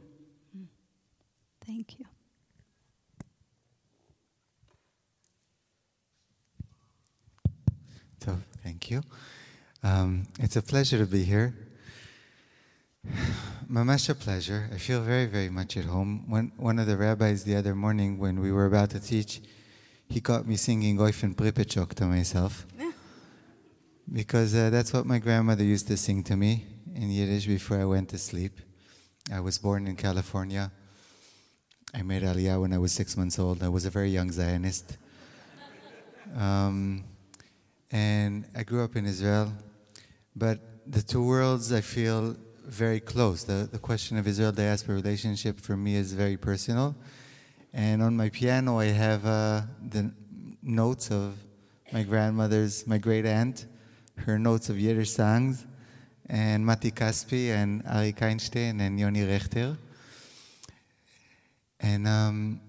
Thank 1.65 1.99
you. 1.99 2.05
So, 8.19 8.37
thank 8.61 8.91
you. 8.91 9.01
Um, 9.83 10.27
it's 10.39 10.57
a 10.57 10.61
pleasure 10.61 10.97
to 10.97 11.05
be 11.05 11.23
here. 11.23 11.55
Mamash 13.71 14.09
a 14.09 14.15
pleasure. 14.15 14.69
I 14.73 14.77
feel 14.79 15.01
very, 15.01 15.27
very 15.27 15.49
much 15.49 15.77
at 15.77 15.85
home. 15.85 16.25
When, 16.27 16.51
one 16.57 16.77
of 16.77 16.87
the 16.87 16.97
rabbis 16.97 17.45
the 17.45 17.55
other 17.55 17.73
morning, 17.73 18.17
when 18.17 18.41
we 18.41 18.51
were 18.51 18.65
about 18.65 18.89
to 18.89 18.99
teach, 18.99 19.41
he 20.09 20.21
caught 20.21 20.47
me 20.47 20.55
singing 20.55 20.97
Oifen 20.97 21.35
Pripechok 21.35 21.93
to 21.95 22.05
myself. 22.05 22.65
because 24.11 24.55
uh, 24.55 24.69
that's 24.69 24.93
what 24.93 25.05
my 25.05 25.19
grandmother 25.19 25.63
used 25.63 25.87
to 25.87 25.97
sing 25.97 26.23
to 26.23 26.35
me 26.35 26.65
in 26.93 27.09
Yiddish 27.09 27.47
before 27.47 27.79
I 27.79 27.85
went 27.85 28.09
to 28.09 28.17
sleep. 28.17 28.59
I 29.31 29.39
was 29.39 29.57
born 29.57 29.87
in 29.87 29.95
California. 29.95 30.71
I 31.93 32.01
made 32.03 32.23
Aliyah 32.23 32.61
when 32.61 32.73
I 32.73 32.77
was 32.77 32.91
six 32.91 33.17
months 33.17 33.39
old. 33.39 33.63
I 33.63 33.69
was 33.69 33.85
a 33.85 33.89
very 33.89 34.09
young 34.09 34.31
Zionist. 34.31 34.97
Um, 36.35 37.03
and 37.91 38.45
I 38.55 38.63
grew 38.63 38.83
up 38.83 38.95
in 38.95 39.05
Israel. 39.05 39.51
But 40.35 40.59
the 40.85 41.01
two 41.01 41.23
worlds 41.23 41.71
I 41.71 41.81
feel 41.81 42.35
very 42.65 42.99
close. 42.99 43.43
The, 43.43 43.69
the 43.71 43.79
question 43.79 44.17
of 44.17 44.27
Israel 44.27 44.51
diaspora 44.51 44.95
relationship 44.95 45.59
for 45.59 45.77
me 45.77 45.95
is 45.95 46.13
very 46.13 46.37
personal. 46.37 46.95
And 47.77 48.01
on 48.01 48.15
my 48.15 48.29
piano, 48.29 48.79
I 48.79 48.85
have 48.85 49.25
uh, 49.25 49.63
the 49.89 50.09
notes 50.63 51.11
of 51.11 51.35
my 51.91 52.03
grandmother's, 52.03 52.87
my 52.87 52.97
great 52.97 53.25
aunt, 53.25 53.65
her 54.15 54.39
notes 54.39 54.69
of 54.69 54.79
Yiddish 54.79 55.11
songs, 55.11 55.65
and 56.29 56.65
Mati 56.65 56.89
Kaspi 56.89 57.49
and 57.49 57.83
Arik 57.83 58.21
Einstein 58.21 58.79
and 58.79 58.97
Yoni 58.97 59.23
Rechter. 59.25 59.77
And 61.81 62.07
um, 62.07 62.61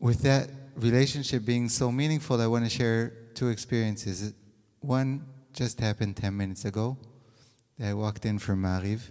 with 0.00 0.22
that 0.22 0.48
relationship 0.76 1.44
being 1.44 1.68
so 1.68 1.92
meaningful, 1.92 2.40
I 2.40 2.46
want 2.46 2.64
to 2.64 2.70
share 2.70 3.12
two 3.34 3.48
experiences. 3.48 4.32
One 4.80 5.26
just 5.52 5.78
happened 5.78 6.16
10 6.16 6.34
minutes 6.34 6.64
ago. 6.64 6.96
I 7.78 7.92
walked 7.92 8.24
in 8.24 8.38
from 8.38 8.62
Mariv. 8.62 9.10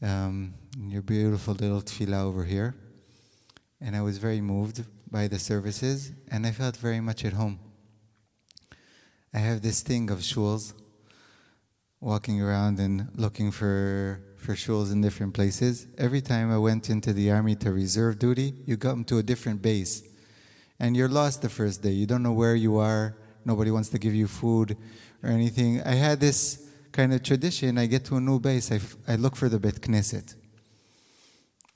Um, 0.00 0.54
your 0.78 1.02
beautiful 1.02 1.54
little 1.54 1.82
tefillah 1.82 2.22
over 2.22 2.44
here. 2.44 2.76
And 3.84 3.96
I 3.96 4.00
was 4.00 4.18
very 4.18 4.40
moved 4.40 4.84
by 5.10 5.26
the 5.26 5.38
services, 5.38 6.12
and 6.30 6.46
I 6.46 6.52
felt 6.52 6.76
very 6.76 7.00
much 7.00 7.24
at 7.24 7.32
home. 7.32 7.58
I 9.34 9.38
have 9.38 9.60
this 9.60 9.82
thing 9.82 10.08
of 10.08 10.20
shuls, 10.20 10.72
walking 12.00 12.40
around 12.40 12.78
and 12.78 13.08
looking 13.16 13.50
for, 13.50 14.20
for 14.36 14.54
shuls 14.54 14.92
in 14.92 15.00
different 15.00 15.34
places. 15.34 15.88
Every 15.98 16.20
time 16.20 16.52
I 16.52 16.58
went 16.58 16.90
into 16.90 17.12
the 17.12 17.32
army 17.32 17.56
to 17.56 17.72
reserve 17.72 18.18
duty, 18.20 18.54
you 18.66 18.76
come 18.76 19.04
to 19.04 19.18
a 19.18 19.22
different 19.22 19.62
base. 19.62 20.02
And 20.78 20.96
you're 20.96 21.08
lost 21.08 21.42
the 21.42 21.48
first 21.48 21.82
day. 21.82 21.90
You 21.90 22.06
don't 22.06 22.22
know 22.22 22.32
where 22.32 22.54
you 22.54 22.76
are. 22.76 23.16
Nobody 23.44 23.70
wants 23.72 23.88
to 23.90 23.98
give 23.98 24.14
you 24.14 24.28
food 24.28 24.76
or 25.22 25.30
anything. 25.30 25.82
I 25.82 25.94
had 25.94 26.20
this 26.20 26.68
kind 26.92 27.12
of 27.12 27.22
tradition. 27.22 27.78
I 27.78 27.86
get 27.86 28.04
to 28.06 28.16
a 28.16 28.20
new 28.20 28.38
base, 28.38 28.70
I, 28.70 28.80
I 29.08 29.16
look 29.16 29.34
for 29.34 29.48
the 29.48 29.58
Bet 29.58 29.80
Knesset. 29.80 30.36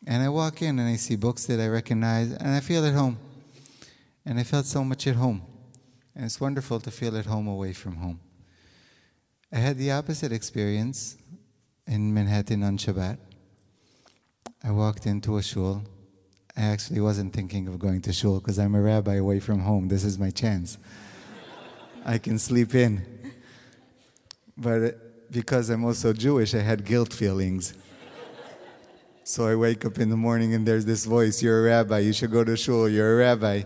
And 0.06 0.22
I 0.22 0.28
walk 0.28 0.62
in 0.62 0.78
and 0.78 0.88
I 0.88 0.96
see 0.96 1.16
books 1.16 1.46
that 1.46 1.58
I 1.58 1.66
recognize, 1.66 2.30
and 2.32 2.50
I 2.50 2.60
feel 2.60 2.86
at 2.86 2.94
home. 2.94 3.18
And 4.24 4.38
I 4.38 4.44
felt 4.44 4.66
so 4.66 4.84
much 4.84 5.06
at 5.06 5.16
home. 5.16 5.42
And 6.14 6.24
it's 6.24 6.40
wonderful 6.40 6.78
to 6.80 6.90
feel 6.90 7.16
at 7.16 7.26
home 7.26 7.48
away 7.48 7.72
from 7.72 7.96
home. 7.96 8.20
I 9.52 9.56
had 9.58 9.78
the 9.78 9.90
opposite 9.90 10.32
experience 10.32 11.16
in 11.86 12.14
Manhattan 12.14 12.62
on 12.62 12.78
Shabbat. 12.78 13.18
I 14.62 14.70
walked 14.70 15.06
into 15.06 15.36
a 15.36 15.42
shul. 15.42 15.82
I 16.56 16.62
actually 16.62 17.00
wasn't 17.00 17.32
thinking 17.32 17.68
of 17.68 17.78
going 17.78 18.00
to 18.02 18.12
shul 18.12 18.38
because 18.38 18.58
I'm 18.58 18.74
a 18.74 18.80
rabbi 18.80 19.16
away 19.16 19.40
from 19.40 19.60
home. 19.60 19.88
This 19.88 20.04
is 20.04 20.18
my 20.18 20.30
chance. 20.30 20.78
I 22.04 22.18
can 22.18 22.38
sleep 22.38 22.74
in. 22.74 23.04
But 24.56 24.82
uh, 24.82 24.90
because 25.30 25.68
I'm 25.70 25.84
also 25.84 26.12
Jewish, 26.12 26.54
I 26.54 26.60
had 26.60 26.84
guilt 26.84 27.12
feelings. 27.12 27.74
So 29.28 29.48
I 29.48 29.56
wake 29.56 29.84
up 29.84 29.98
in 29.98 30.08
the 30.08 30.16
morning 30.16 30.54
and 30.54 30.64
there's 30.64 30.84
this 30.84 31.04
voice, 31.04 31.42
You're 31.42 31.66
a 31.66 31.70
rabbi, 31.70 31.98
you 31.98 32.12
should 32.12 32.30
go 32.30 32.44
to 32.44 32.56
shul, 32.56 32.88
you're 32.88 33.14
a 33.14 33.16
rabbi. 33.16 33.64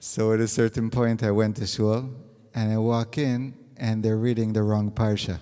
So 0.00 0.32
at 0.32 0.40
a 0.40 0.48
certain 0.48 0.88
point, 0.88 1.22
I 1.22 1.30
went 1.32 1.56
to 1.56 1.66
shul 1.66 2.08
and 2.54 2.72
I 2.72 2.78
walk 2.78 3.18
in 3.18 3.52
and 3.76 4.02
they're 4.02 4.16
reading 4.16 4.54
the 4.54 4.62
wrong 4.62 4.90
parsha. 4.90 5.38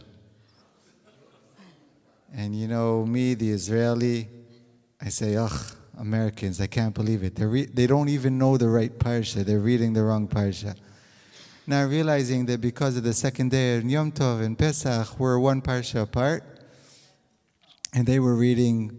And 2.34 2.52
you 2.56 2.66
know, 2.66 3.06
me, 3.06 3.34
the 3.34 3.48
Israeli, 3.48 4.28
I 5.00 5.10
say, 5.10 5.36
ugh, 5.36 5.76
Americans, 6.00 6.60
I 6.60 6.66
can't 6.66 6.92
believe 6.92 7.22
it. 7.22 7.38
Re- 7.38 7.66
they 7.66 7.86
don't 7.86 8.08
even 8.08 8.38
know 8.38 8.56
the 8.56 8.68
right 8.68 8.98
parsha, 8.98 9.44
they're 9.44 9.60
reading 9.60 9.92
the 9.92 10.02
wrong 10.02 10.26
parsha. 10.26 10.74
Now 11.64 11.84
realizing 11.84 12.46
that 12.46 12.60
because 12.60 12.96
of 12.96 13.04
the 13.04 13.14
second 13.14 13.52
day 13.52 13.76
of 13.76 13.84
Yom 13.84 14.10
Tov 14.10 14.42
and 14.42 14.58
Pesach, 14.58 15.20
we're 15.20 15.38
one 15.38 15.62
parsha 15.62 16.02
apart, 16.02 16.55
and 17.96 18.06
they 18.06 18.20
were 18.20 18.36
reading 18.36 18.90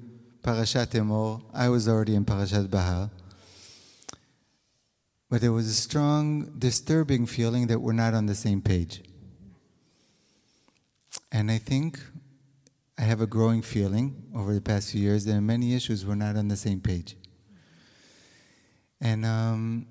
Parashat 0.41 0.87
Emor. 0.87 1.43
I 1.53 1.69
was 1.69 1.87
already 1.87 2.15
in 2.15 2.25
Parashat 2.25 2.71
Behar. 2.71 3.11
But 5.29 5.41
there 5.41 5.51
was 5.51 5.67
a 5.67 5.73
strong, 5.75 6.51
disturbing 6.57 7.27
feeling 7.27 7.67
that 7.67 7.79
we're 7.79 7.93
not 7.93 8.15
on 8.15 8.25
the 8.25 8.33
same 8.33 8.59
page. 8.59 9.03
And 11.31 11.51
I 11.51 11.59
think 11.59 11.99
I 12.97 13.03
have 13.03 13.21
a 13.21 13.27
growing 13.27 13.61
feeling 13.61 14.31
over 14.35 14.51
the 14.51 14.61
past 14.61 14.91
few 14.91 15.01
years 15.01 15.25
that 15.25 15.33
in 15.33 15.45
many 15.45 15.75
issues 15.75 16.03
we're 16.03 16.15
not 16.15 16.35
on 16.35 16.47
the 16.47 16.57
same 16.57 16.81
page. 16.81 17.15
And 18.99 19.23
um, 19.27 19.85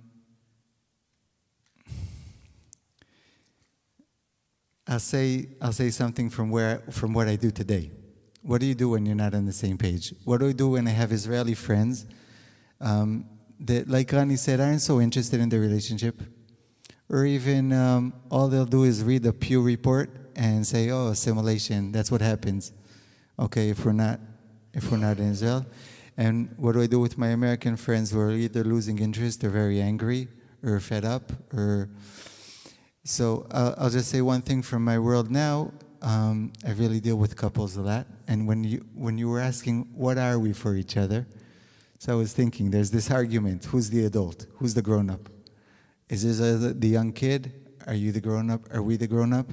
I'll 4.88 4.98
say 4.98 5.46
I'll 5.62 5.72
say 5.72 5.90
something 5.90 6.28
from 6.28 6.50
where 6.50 6.82
from 6.90 7.12
what 7.14 7.28
I 7.28 7.36
do 7.36 7.52
today. 7.52 7.92
What 8.46 8.60
do 8.60 8.66
you 8.66 8.76
do 8.76 8.90
when 8.90 9.04
you're 9.04 9.16
not 9.16 9.34
on 9.34 9.44
the 9.44 9.52
same 9.52 9.76
page? 9.76 10.14
What 10.22 10.38
do 10.38 10.48
I 10.48 10.52
do 10.52 10.70
when 10.70 10.86
I 10.86 10.92
have 10.92 11.10
Israeli 11.10 11.54
friends 11.54 12.06
um, 12.80 13.24
that, 13.58 13.88
like 13.88 14.12
Rani 14.12 14.36
said, 14.36 14.60
aren't 14.60 14.82
so 14.82 15.00
interested 15.00 15.40
in 15.40 15.48
the 15.48 15.58
relationship, 15.58 16.22
or 17.10 17.24
even 17.24 17.72
um, 17.72 18.12
all 18.30 18.46
they'll 18.46 18.64
do 18.64 18.84
is 18.84 19.02
read 19.02 19.24
the 19.24 19.32
Pew 19.32 19.60
report 19.60 20.10
and 20.36 20.64
say, 20.64 20.90
"Oh, 20.90 21.08
assimilation. 21.08 21.90
That's 21.90 22.08
what 22.08 22.20
happens." 22.20 22.72
Okay, 23.36 23.70
if 23.70 23.84
we're 23.84 23.92
not 23.92 24.20
if 24.72 24.92
we're 24.92 24.98
not 24.98 25.18
in 25.18 25.32
Israel, 25.32 25.66
and 26.16 26.54
what 26.56 26.72
do 26.72 26.82
I 26.82 26.86
do 26.86 27.00
with 27.00 27.18
my 27.18 27.28
American 27.28 27.76
friends 27.76 28.12
who 28.12 28.20
are 28.20 28.30
either 28.30 28.62
losing 28.62 29.00
interest 29.00 29.42
or 29.42 29.48
very 29.48 29.80
angry 29.80 30.28
or 30.62 30.78
fed 30.78 31.04
up 31.04 31.32
or 31.52 31.90
so 33.02 33.46
uh, 33.50 33.74
I'll 33.76 33.90
just 33.90 34.08
say 34.08 34.20
one 34.20 34.42
thing 34.42 34.62
from 34.62 34.84
my 34.84 35.00
world 35.00 35.32
now. 35.32 35.72
Um, 36.06 36.52
I 36.64 36.70
really 36.70 37.00
deal 37.00 37.16
with 37.16 37.34
couples 37.34 37.76
a 37.76 37.82
lot, 37.82 38.06
and 38.28 38.46
when 38.46 38.62
you 38.62 38.86
when 38.94 39.18
you 39.18 39.28
were 39.28 39.40
asking 39.40 39.88
what 39.92 40.18
are 40.18 40.38
we 40.38 40.52
for 40.52 40.76
each 40.76 40.96
other, 40.96 41.26
so 41.98 42.12
I 42.12 42.14
was 42.14 42.32
thinking 42.32 42.70
there's 42.70 42.92
this 42.92 43.10
argument: 43.10 43.64
who's 43.64 43.90
the 43.90 44.04
adult? 44.04 44.46
Who's 44.58 44.72
the 44.72 44.82
grown 44.82 45.10
up? 45.10 45.28
Is 46.08 46.22
this 46.22 46.40
uh, 46.40 46.72
the 46.76 46.86
young 46.86 47.12
kid? 47.12 47.52
Are 47.88 47.94
you 47.94 48.12
the 48.12 48.20
grown 48.20 48.50
up? 48.50 48.72
Are 48.72 48.84
we 48.84 48.96
the 48.96 49.08
grown 49.08 49.32
up? 49.32 49.50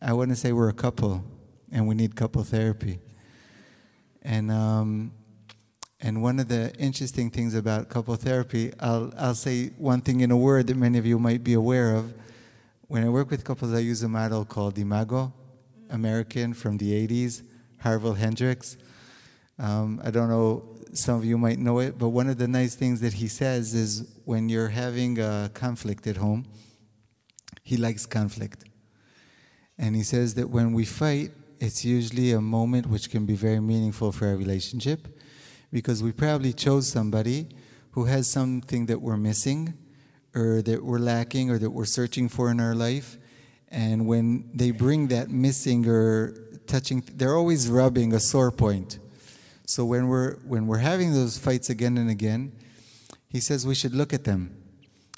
I 0.00 0.12
want 0.12 0.30
to 0.30 0.36
say 0.36 0.52
we're 0.52 0.68
a 0.68 0.72
couple, 0.72 1.24
and 1.72 1.88
we 1.88 1.96
need 1.96 2.14
couple 2.14 2.44
therapy. 2.44 3.00
And 4.22 4.52
um, 4.52 5.10
and 6.00 6.22
one 6.22 6.38
of 6.38 6.46
the 6.46 6.72
interesting 6.76 7.28
things 7.28 7.56
about 7.56 7.88
couple 7.88 8.14
therapy, 8.14 8.72
I'll 8.78 9.12
I'll 9.18 9.34
say 9.34 9.70
one 9.78 10.00
thing 10.00 10.20
in 10.20 10.30
a 10.30 10.36
word 10.36 10.68
that 10.68 10.76
many 10.76 10.98
of 10.98 11.06
you 11.06 11.18
might 11.18 11.42
be 11.42 11.54
aware 11.54 11.96
of. 11.96 12.14
When 12.86 13.02
I 13.02 13.08
work 13.08 13.32
with 13.32 13.42
couples, 13.42 13.74
I 13.74 13.78
use 13.78 14.04
a 14.04 14.08
model 14.08 14.44
called 14.44 14.78
Imago, 14.78 15.32
American 15.92 16.54
from 16.54 16.78
the 16.78 17.06
80s, 17.06 17.42
Harville 17.78 18.14
Hendrix. 18.14 18.76
Um, 19.58 20.00
I 20.02 20.10
don't 20.10 20.28
know, 20.28 20.64
some 20.92 21.16
of 21.16 21.24
you 21.24 21.38
might 21.38 21.58
know 21.58 21.78
it, 21.78 21.98
but 21.98 22.08
one 22.08 22.28
of 22.28 22.38
the 22.38 22.48
nice 22.48 22.74
things 22.74 23.00
that 23.00 23.14
he 23.14 23.28
says 23.28 23.74
is 23.74 24.18
when 24.24 24.48
you're 24.48 24.68
having 24.68 25.18
a 25.20 25.50
conflict 25.54 26.06
at 26.06 26.16
home, 26.16 26.46
he 27.62 27.76
likes 27.76 28.06
conflict. 28.06 28.64
And 29.78 29.94
he 29.94 30.02
says 30.02 30.34
that 30.34 30.50
when 30.50 30.72
we 30.72 30.84
fight, 30.84 31.30
it's 31.60 31.84
usually 31.84 32.32
a 32.32 32.40
moment 32.40 32.86
which 32.86 33.10
can 33.10 33.24
be 33.24 33.34
very 33.34 33.60
meaningful 33.60 34.10
for 34.10 34.26
our 34.26 34.36
relationship 34.36 35.06
because 35.72 36.02
we 36.02 36.12
probably 36.12 36.52
chose 36.52 36.88
somebody 36.88 37.48
who 37.92 38.04
has 38.06 38.28
something 38.28 38.86
that 38.86 39.00
we're 39.00 39.16
missing 39.16 39.74
or 40.34 40.60
that 40.62 40.84
we're 40.84 40.98
lacking 40.98 41.50
or 41.50 41.58
that 41.58 41.70
we're 41.70 41.84
searching 41.84 42.28
for 42.28 42.50
in 42.50 42.60
our 42.60 42.74
life. 42.74 43.16
And 43.72 44.06
when 44.06 44.48
they 44.54 44.70
bring 44.70 45.08
that 45.08 45.30
missing 45.30 45.88
or 45.88 46.34
touching. 46.72 47.02
They're 47.14 47.36
always 47.36 47.68
rubbing 47.68 48.12
a 48.12 48.20
sore 48.20 48.50
point. 48.50 48.98
So 49.66 49.84
when 49.84 50.08
we're 50.08 50.36
when 50.52 50.66
we're 50.66 50.78
having 50.78 51.12
those 51.12 51.38
fights 51.38 51.70
again 51.70 51.98
and 51.98 52.10
again, 52.10 52.52
he 53.28 53.40
says 53.40 53.66
we 53.66 53.74
should 53.74 53.94
look 53.94 54.12
at 54.12 54.24
them. 54.24 54.56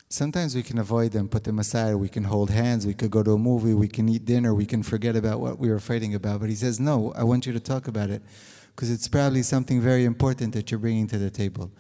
Sometimes 0.09 0.55
we 0.55 0.63
can 0.63 0.79
avoid 0.79 1.13
them, 1.13 1.29
put 1.29 1.45
them 1.45 1.59
aside. 1.59 1.95
We 1.95 2.09
can 2.09 2.25
hold 2.25 2.51
hands. 2.51 2.87
We 2.87 2.95
could 2.95 3.11
go 3.11 3.23
to 3.23 3.33
a 3.33 3.39
movie. 3.39 3.75
We 3.75 3.89
can 3.89 4.09
eat 4.09 4.25
dinner. 4.25 4.55
We 4.55 4.67
can 4.67 4.83
forget 4.83 5.17
about 5.17 5.41
what 5.41 5.59
we 5.59 5.71
were 5.71 5.81
fighting 5.81 6.15
about. 6.15 6.41
But 6.41 6.51
he 6.51 6.55
says, 6.55 6.79
no, 6.79 7.13
I 7.17 7.25
want 7.25 7.47
you 7.47 7.53
to 7.53 7.61
talk 7.61 7.89
about 7.89 8.11
it 8.11 8.23
because 8.71 8.91
it's 8.91 9.09
probably 9.09 9.43
something 9.43 9.81
very 9.81 10.05
important 10.05 10.53
that 10.55 10.71
you're 10.71 10.79
bringing 10.79 11.09
to 11.09 11.19
the 11.19 11.31
table. 11.31 11.73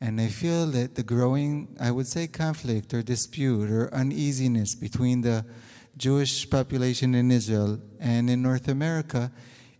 And 0.00 0.20
I 0.20 0.28
feel 0.28 0.66
that 0.68 0.94
the 0.94 1.02
growing, 1.02 1.76
I 1.80 1.90
would 1.90 2.06
say, 2.06 2.26
conflict 2.28 2.94
or 2.94 3.02
dispute 3.02 3.70
or 3.70 3.92
uneasiness 3.92 4.74
between 4.74 5.22
the 5.22 5.44
Jewish 5.96 6.48
population 6.48 7.14
in 7.14 7.30
Israel 7.30 7.80
and 7.98 8.28
in 8.28 8.42
North 8.42 8.68
America 8.68 9.32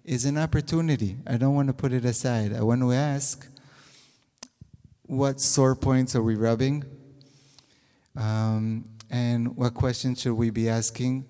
is 0.05 0.24
an 0.24 0.38
opportunity. 0.38 1.16
I 1.26 1.37
don't 1.37 1.55
want 1.55 1.68
to 1.68 1.74
put 1.74 1.92
it 1.92 2.05
aside. 2.05 2.55
I 2.55 2.62
want 2.62 2.81
to 2.81 2.92
ask 2.92 3.46
what 5.02 5.40
sore 5.40 5.76
points 5.76 6.16
are 6.16 6.22
we 6.22 6.35
rubbing? 6.35 6.85
Um, 8.16 8.85
and 9.11 9.57
what 9.57 9.74
questions 9.74 10.22
should 10.22 10.35
we 10.35 10.50
be 10.50 10.68
asking? 10.68 11.26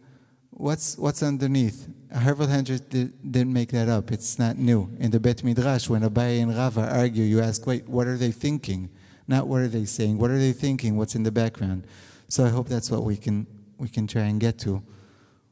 What's, 0.50 0.96
what's 0.96 1.22
underneath? 1.22 1.88
Harville 2.14 2.46
Hendrix 2.46 2.80
did, 2.80 3.30
didn't 3.30 3.52
make 3.52 3.70
that 3.72 3.88
up. 3.88 4.10
It's 4.10 4.38
not 4.38 4.56
new. 4.56 4.96
In 4.98 5.10
the 5.10 5.20
Bet 5.20 5.44
Midrash, 5.44 5.88
when 5.88 6.02
Abaye 6.02 6.40
and 6.40 6.56
Rava 6.56 6.88
argue, 6.90 7.24
you 7.24 7.40
ask, 7.40 7.66
wait, 7.66 7.88
what 7.88 8.06
are 8.06 8.16
they 8.16 8.30
thinking? 8.30 8.88
Not 9.28 9.48
what 9.48 9.60
are 9.60 9.68
they 9.68 9.84
saying. 9.84 10.18
What 10.18 10.30
are 10.30 10.38
they 10.38 10.52
thinking? 10.52 10.96
What's 10.96 11.14
in 11.14 11.24
the 11.24 11.32
background? 11.32 11.86
So 12.28 12.44
I 12.44 12.48
hope 12.48 12.68
that's 12.68 12.90
what 12.90 13.02
we 13.02 13.16
can, 13.16 13.46
we 13.78 13.88
can 13.88 14.06
try 14.06 14.22
and 14.22 14.40
get 14.40 14.58
to 14.60 14.82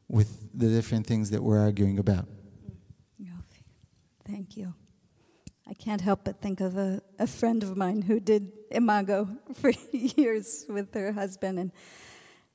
with 0.08 0.48
the 0.54 0.68
different 0.68 1.06
things 1.06 1.30
that 1.30 1.42
we're 1.42 1.60
arguing 1.60 1.98
about. 1.98 2.26
Thank 4.26 4.56
you. 4.56 4.74
I 5.68 5.74
can't 5.74 6.00
help 6.00 6.24
but 6.24 6.40
think 6.40 6.60
of 6.60 6.76
a, 6.76 7.02
a 7.18 7.26
friend 7.26 7.62
of 7.62 7.76
mine 7.76 8.02
who 8.02 8.20
did 8.20 8.52
Imago 8.70 9.28
for 9.54 9.72
years 9.92 10.64
with 10.68 10.92
her 10.94 11.12
husband, 11.12 11.58
and 11.58 11.72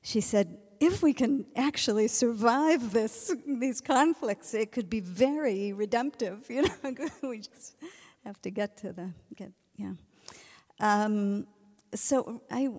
she 0.02 0.20
said, 0.20 0.58
if 0.80 1.02
we 1.02 1.12
can 1.12 1.44
actually 1.54 2.08
survive 2.08 2.92
this, 2.92 3.34
these 3.46 3.80
conflicts, 3.80 4.54
it 4.54 4.72
could 4.72 4.88
be 4.88 5.00
very 5.00 5.72
redemptive. 5.72 6.46
You 6.50 6.62
know, 6.62 7.08
we 7.22 7.38
just 7.38 7.76
have 8.24 8.40
to 8.42 8.50
get 8.50 8.76
to 8.78 8.92
the 8.92 9.12
get. 9.36 9.52
Yeah. 9.76 9.92
Um, 10.80 11.46
so 11.94 12.40
I, 12.50 12.70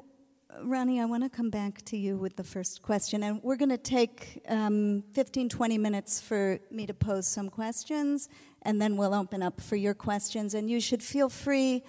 Ronnie, 0.60 1.00
I 1.00 1.06
want 1.06 1.24
to 1.24 1.30
come 1.30 1.50
back 1.50 1.84
to 1.86 1.98
you 1.98 2.18
with 2.18 2.36
the 2.36 2.44
first 2.44 2.82
question, 2.82 3.24
and 3.24 3.42
we're 3.44 3.56
going 3.56 3.70
to 3.70 3.78
take 3.78 4.42
um, 4.48 5.04
15, 5.14 5.50
20 5.50 5.78
minutes 5.78 6.20
for 6.20 6.60
me 6.70 6.86
to 6.86 6.94
pose 6.94 7.28
some 7.28 7.50
questions, 7.50 8.30
and 8.64 8.82
then 8.82 8.98
we'll 8.98 9.14
open 9.14 9.42
up 9.42 9.62
for 9.62 9.76
your 9.76 9.94
questions. 9.94 10.54
And 10.54 10.70
you 10.70 10.80
should 10.80 11.02
feel 11.02 11.30
free. 11.30 11.84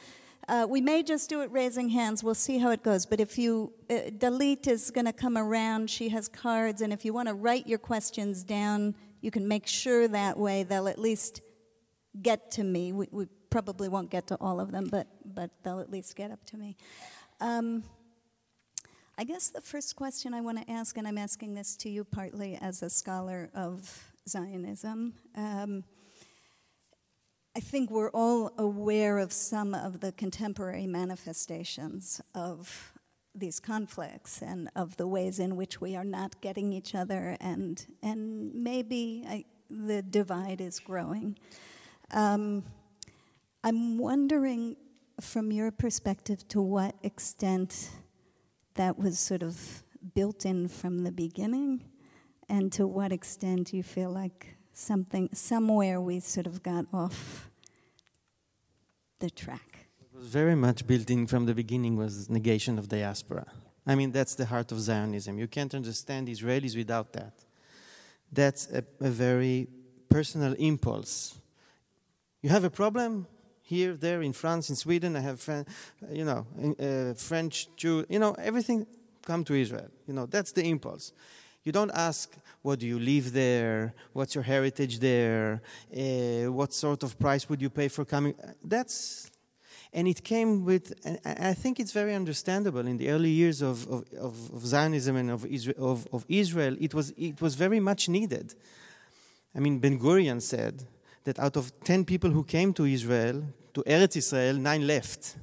Uh, 0.48 0.66
we 0.68 0.80
may 0.80 1.02
just 1.02 1.28
do 1.28 1.42
it 1.42 1.50
raising 1.50 1.88
hands. 1.88 2.24
We'll 2.24 2.34
see 2.34 2.58
how 2.58 2.70
it 2.70 2.82
goes. 2.82 3.04
But 3.06 3.20
if 3.20 3.38
you, 3.38 3.72
uh, 3.90 4.10
Dalit 4.10 4.66
is 4.66 4.90
going 4.90 5.06
to 5.06 5.12
come 5.12 5.36
around. 5.36 5.90
She 5.90 6.08
has 6.10 6.28
cards. 6.28 6.80
And 6.80 6.92
if 6.92 7.04
you 7.04 7.12
want 7.12 7.28
to 7.28 7.34
write 7.34 7.66
your 7.66 7.78
questions 7.78 8.42
down, 8.42 8.94
you 9.20 9.30
can 9.30 9.46
make 9.46 9.66
sure 9.66 10.08
that 10.08 10.38
way 10.38 10.62
they'll 10.62 10.88
at 10.88 10.98
least 10.98 11.42
get 12.20 12.50
to 12.52 12.64
me. 12.64 12.92
We, 12.92 13.08
we 13.10 13.26
probably 13.50 13.88
won't 13.88 14.10
get 14.10 14.26
to 14.28 14.36
all 14.40 14.60
of 14.60 14.72
them, 14.72 14.88
but, 14.90 15.06
but 15.24 15.50
they'll 15.62 15.80
at 15.80 15.90
least 15.90 16.16
get 16.16 16.30
up 16.30 16.44
to 16.46 16.56
me. 16.56 16.76
Um, 17.40 17.84
I 19.18 19.24
guess 19.24 19.50
the 19.50 19.60
first 19.60 19.94
question 19.94 20.32
I 20.32 20.40
want 20.40 20.66
to 20.66 20.72
ask, 20.72 20.96
and 20.96 21.06
I'm 21.06 21.18
asking 21.18 21.54
this 21.54 21.76
to 21.76 21.90
you 21.90 22.02
partly 22.02 22.56
as 22.56 22.82
a 22.82 22.88
scholar 22.88 23.50
of 23.54 24.14
Zionism. 24.26 25.12
Um, 25.36 25.84
I 27.54 27.60
think 27.60 27.90
we're 27.90 28.10
all 28.10 28.52
aware 28.56 29.18
of 29.18 29.30
some 29.30 29.74
of 29.74 30.00
the 30.00 30.12
contemporary 30.12 30.86
manifestations 30.86 32.22
of 32.34 32.94
these 33.34 33.60
conflicts 33.60 34.40
and 34.40 34.70
of 34.74 34.96
the 34.96 35.06
ways 35.06 35.38
in 35.38 35.56
which 35.56 35.78
we 35.78 35.94
are 35.94 36.04
not 36.04 36.40
getting 36.40 36.72
each 36.72 36.94
other, 36.94 37.36
and, 37.38 37.84
and 38.02 38.54
maybe 38.54 39.24
I, 39.28 39.44
the 39.68 40.00
divide 40.00 40.62
is 40.62 40.80
growing. 40.80 41.36
Um, 42.12 42.64
I'm 43.62 43.98
wondering, 43.98 44.76
from 45.20 45.52
your 45.52 45.70
perspective, 45.70 46.48
to 46.48 46.62
what 46.62 46.94
extent 47.02 47.90
that 48.74 48.98
was 48.98 49.18
sort 49.18 49.42
of 49.42 49.82
built 50.14 50.44
in 50.44 50.68
from 50.68 51.04
the 51.04 51.12
beginning, 51.12 51.82
and 52.48 52.72
to 52.72 52.86
what 52.86 53.12
extent 53.12 53.72
you 53.72 53.82
feel 53.82 54.10
like 54.10 54.56
something, 54.72 55.28
somewhere 55.32 56.00
we 56.00 56.20
sort 56.20 56.46
of 56.46 56.62
got 56.62 56.86
off 56.92 57.50
the 59.20 59.30
track. 59.30 59.86
It 60.00 60.16
was 60.16 60.28
very 60.28 60.54
much 60.54 60.86
built 60.86 61.10
in 61.10 61.26
from 61.26 61.46
the 61.46 61.54
beginning 61.54 61.96
was 61.96 62.28
negation 62.28 62.78
of 62.78 62.88
diaspora. 62.88 63.46
I 63.86 63.94
mean, 63.94 64.12
that's 64.12 64.34
the 64.34 64.46
heart 64.46 64.72
of 64.72 64.80
Zionism. 64.80 65.38
You 65.38 65.48
can't 65.48 65.74
understand 65.74 66.28
Israelis 66.28 66.76
without 66.76 67.12
that. 67.14 67.34
That's 68.30 68.68
a, 68.70 68.84
a 69.00 69.10
very 69.10 69.68
personal 70.08 70.54
impulse. 70.54 71.38
You 72.42 72.50
have 72.50 72.64
a 72.64 72.70
problem 72.70 73.26
here, 73.62 73.94
there, 73.94 74.22
in 74.22 74.32
France, 74.32 74.70
in 74.70 74.76
Sweden. 74.76 75.16
I 75.16 75.20
have, 75.20 75.40
friend, 75.40 75.66
you 76.10 76.24
know, 76.24 76.46
uh, 76.78 77.14
French, 77.14 77.68
Jew, 77.76 78.04
you 78.08 78.18
know, 78.18 78.34
everything. 78.34 78.86
Come 79.24 79.44
to 79.44 79.54
Israel. 79.54 79.88
You 80.06 80.14
know, 80.14 80.26
that's 80.26 80.52
the 80.52 80.64
impulse. 80.64 81.12
You 81.64 81.70
don't 81.70 81.92
ask, 81.94 82.36
what 82.62 82.80
do 82.80 82.86
you 82.88 82.98
live 82.98 83.32
there? 83.32 83.94
What's 84.12 84.34
your 84.34 84.42
heritage 84.42 84.98
there? 84.98 85.62
Uh, 85.96 86.50
what 86.50 86.72
sort 86.72 87.04
of 87.04 87.16
price 87.18 87.48
would 87.48 87.62
you 87.62 87.70
pay 87.70 87.86
for 87.86 88.04
coming? 88.04 88.34
That's, 88.64 89.30
and 89.92 90.08
it 90.08 90.24
came 90.24 90.64
with, 90.64 90.92
I 91.24 91.54
think 91.54 91.78
it's 91.78 91.92
very 91.92 92.16
understandable 92.16 92.84
in 92.84 92.96
the 92.96 93.10
early 93.10 93.30
years 93.30 93.62
of, 93.62 93.86
of, 93.88 94.04
of 94.18 94.66
Zionism 94.66 95.14
and 95.14 95.30
of 95.30 95.46
Israel, 95.46 95.92
of, 95.92 96.08
of 96.12 96.24
Israel, 96.28 96.76
it 96.80 96.94
was, 96.94 97.10
it 97.16 97.40
was 97.40 97.54
very 97.54 97.78
much 97.78 98.08
needed. 98.08 98.54
I 99.54 99.60
mean, 99.60 99.78
Ben 99.78 100.00
Gurion 100.00 100.42
said 100.42 100.82
that 101.24 101.38
out 101.38 101.56
of 101.56 101.72
10 101.84 102.04
people 102.04 102.30
who 102.30 102.44
came 102.44 102.72
to 102.74 102.84
Israel, 102.84 103.44
to 103.74 103.82
Eretz 103.82 104.16
Israel, 104.16 104.56
nine 104.56 104.86
left. 104.86 105.36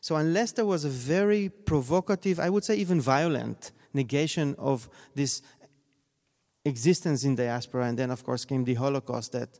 So 0.00 0.16
unless 0.16 0.52
there 0.52 0.66
was 0.66 0.84
a 0.84 0.88
very 0.88 1.48
provocative, 1.48 2.40
I 2.40 2.50
would 2.50 2.64
say 2.64 2.76
even 2.76 3.00
violent, 3.00 3.72
negation 3.92 4.54
of 4.58 4.88
this 5.14 5.42
existence 6.64 7.24
in 7.24 7.34
diaspora. 7.34 7.86
And 7.86 7.98
then, 7.98 8.10
of 8.10 8.24
course, 8.24 8.44
came 8.44 8.64
the 8.64 8.74
Holocaust 8.74 9.32
that 9.32 9.58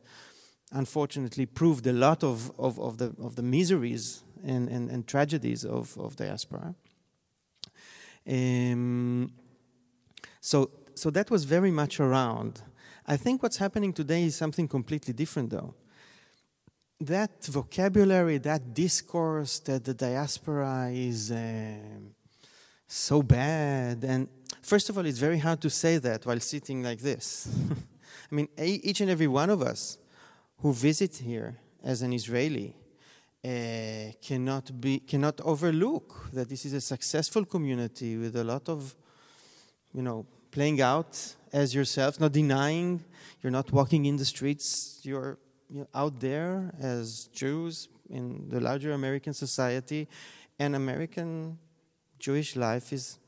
unfortunately 0.71 1.45
proved 1.45 1.87
a 1.87 1.93
lot 1.93 2.23
of, 2.23 2.51
of, 2.59 2.79
of, 2.79 2.97
the, 2.97 3.15
of 3.21 3.35
the 3.35 3.43
miseries 3.43 4.23
and, 4.43 4.67
and, 4.69 4.89
and 4.89 5.07
tragedies 5.07 5.63
of, 5.65 5.97
of 5.97 6.15
diaspora. 6.15 6.75
Um, 8.29 9.31
so, 10.41 10.69
so 10.95 11.09
that 11.11 11.31
was 11.31 11.45
very 11.45 11.71
much 11.71 11.99
around. 11.99 12.61
I 13.07 13.17
think 13.17 13.41
what's 13.41 13.57
happening 13.57 13.93
today 13.93 14.25
is 14.25 14.35
something 14.35 14.67
completely 14.67 15.13
different, 15.13 15.49
though. 15.49 15.73
That 16.99 17.45
vocabulary, 17.45 18.39
that 18.39 18.73
discourse 18.73 19.59
that 19.59 19.85
the 19.85 19.93
diaspora 19.93 20.89
is 20.91 21.31
uh, 21.31 21.75
so 22.87 23.21
bad, 23.21 24.03
and 24.03 24.27
First 24.67 24.89
of 24.89 24.97
all, 24.97 25.05
it's 25.05 25.19
very 25.19 25.39
hard 25.39 25.61
to 25.61 25.69
say 25.69 25.97
that 25.97 26.25
while 26.25 26.41
sitting 26.41 26.83
like 26.83 26.99
this. 26.99 27.47
I 28.31 28.35
mean, 28.35 28.49
each 28.57 28.99
and 28.99 29.09
every 29.09 29.27
one 29.27 29.49
of 29.49 29.61
us 29.61 29.97
who 30.57 30.73
visit 30.73 31.15
here 31.15 31.55
as 31.81 32.01
an 32.01 32.11
Israeli 32.11 32.75
uh, 33.45 34.11
cannot 34.21 34.81
be 34.81 34.99
cannot 34.99 35.39
overlook 35.39 36.29
that 36.33 36.49
this 36.49 36.65
is 36.65 36.73
a 36.73 36.81
successful 36.81 37.45
community 37.45 38.17
with 38.17 38.35
a 38.35 38.43
lot 38.43 38.67
of, 38.67 38.93
you 39.93 40.01
know, 40.01 40.25
playing 40.51 40.81
out 40.81 41.36
as 41.53 41.73
yourself, 41.73 42.19
not 42.19 42.31
denying. 42.31 43.03
You're 43.41 43.51
not 43.51 43.71
walking 43.71 44.05
in 44.05 44.17
the 44.17 44.25
streets. 44.25 44.99
You're, 45.03 45.37
you're 45.69 45.87
out 45.93 46.19
there 46.19 46.73
as 46.81 47.29
Jews 47.33 47.89
in 48.09 48.49
the 48.49 48.59
larger 48.59 48.91
American 48.91 49.33
society, 49.33 50.07
and 50.59 50.75
American 50.75 51.57
Jewish 52.19 52.55
life 52.55 52.91
is 52.93 53.19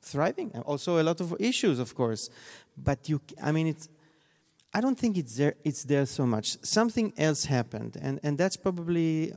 thriving. 0.00 0.52
Also, 0.64 1.00
a 1.00 1.02
lot 1.02 1.20
of 1.20 1.34
issues, 1.40 1.78
of 1.78 1.94
course. 1.94 2.30
But 2.76 3.08
you, 3.08 3.20
I 3.42 3.52
mean, 3.52 3.68
it's. 3.68 3.88
I 4.74 4.80
don't 4.80 4.98
think 4.98 5.16
it's 5.16 5.36
there. 5.36 5.54
It's 5.64 5.84
there 5.84 6.06
so 6.06 6.26
much. 6.26 6.58
Something 6.62 7.12
else 7.16 7.46
happened, 7.46 7.96
and 8.00 8.20
and 8.22 8.36
that's 8.36 8.56
probably 8.56 9.32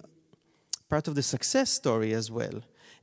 part 0.90 1.08
of 1.08 1.16
the 1.16 1.24
success 1.24 1.70
story 1.70 2.14
as 2.14 2.30
well. 2.30 2.62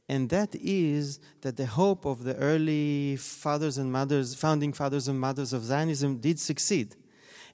And 0.08 0.30
that 0.30 0.54
is 0.54 1.18
that 1.40 1.56
the 1.56 1.66
hope 1.66 2.04
of 2.04 2.22
the 2.22 2.36
early 2.36 3.16
fathers 3.16 3.76
and 3.76 3.90
mothers, 3.90 4.34
founding 4.34 4.72
fathers 4.72 5.08
and 5.08 5.18
mothers 5.18 5.52
of 5.52 5.64
Zionism, 5.64 6.18
did 6.18 6.38
succeed. 6.38 6.94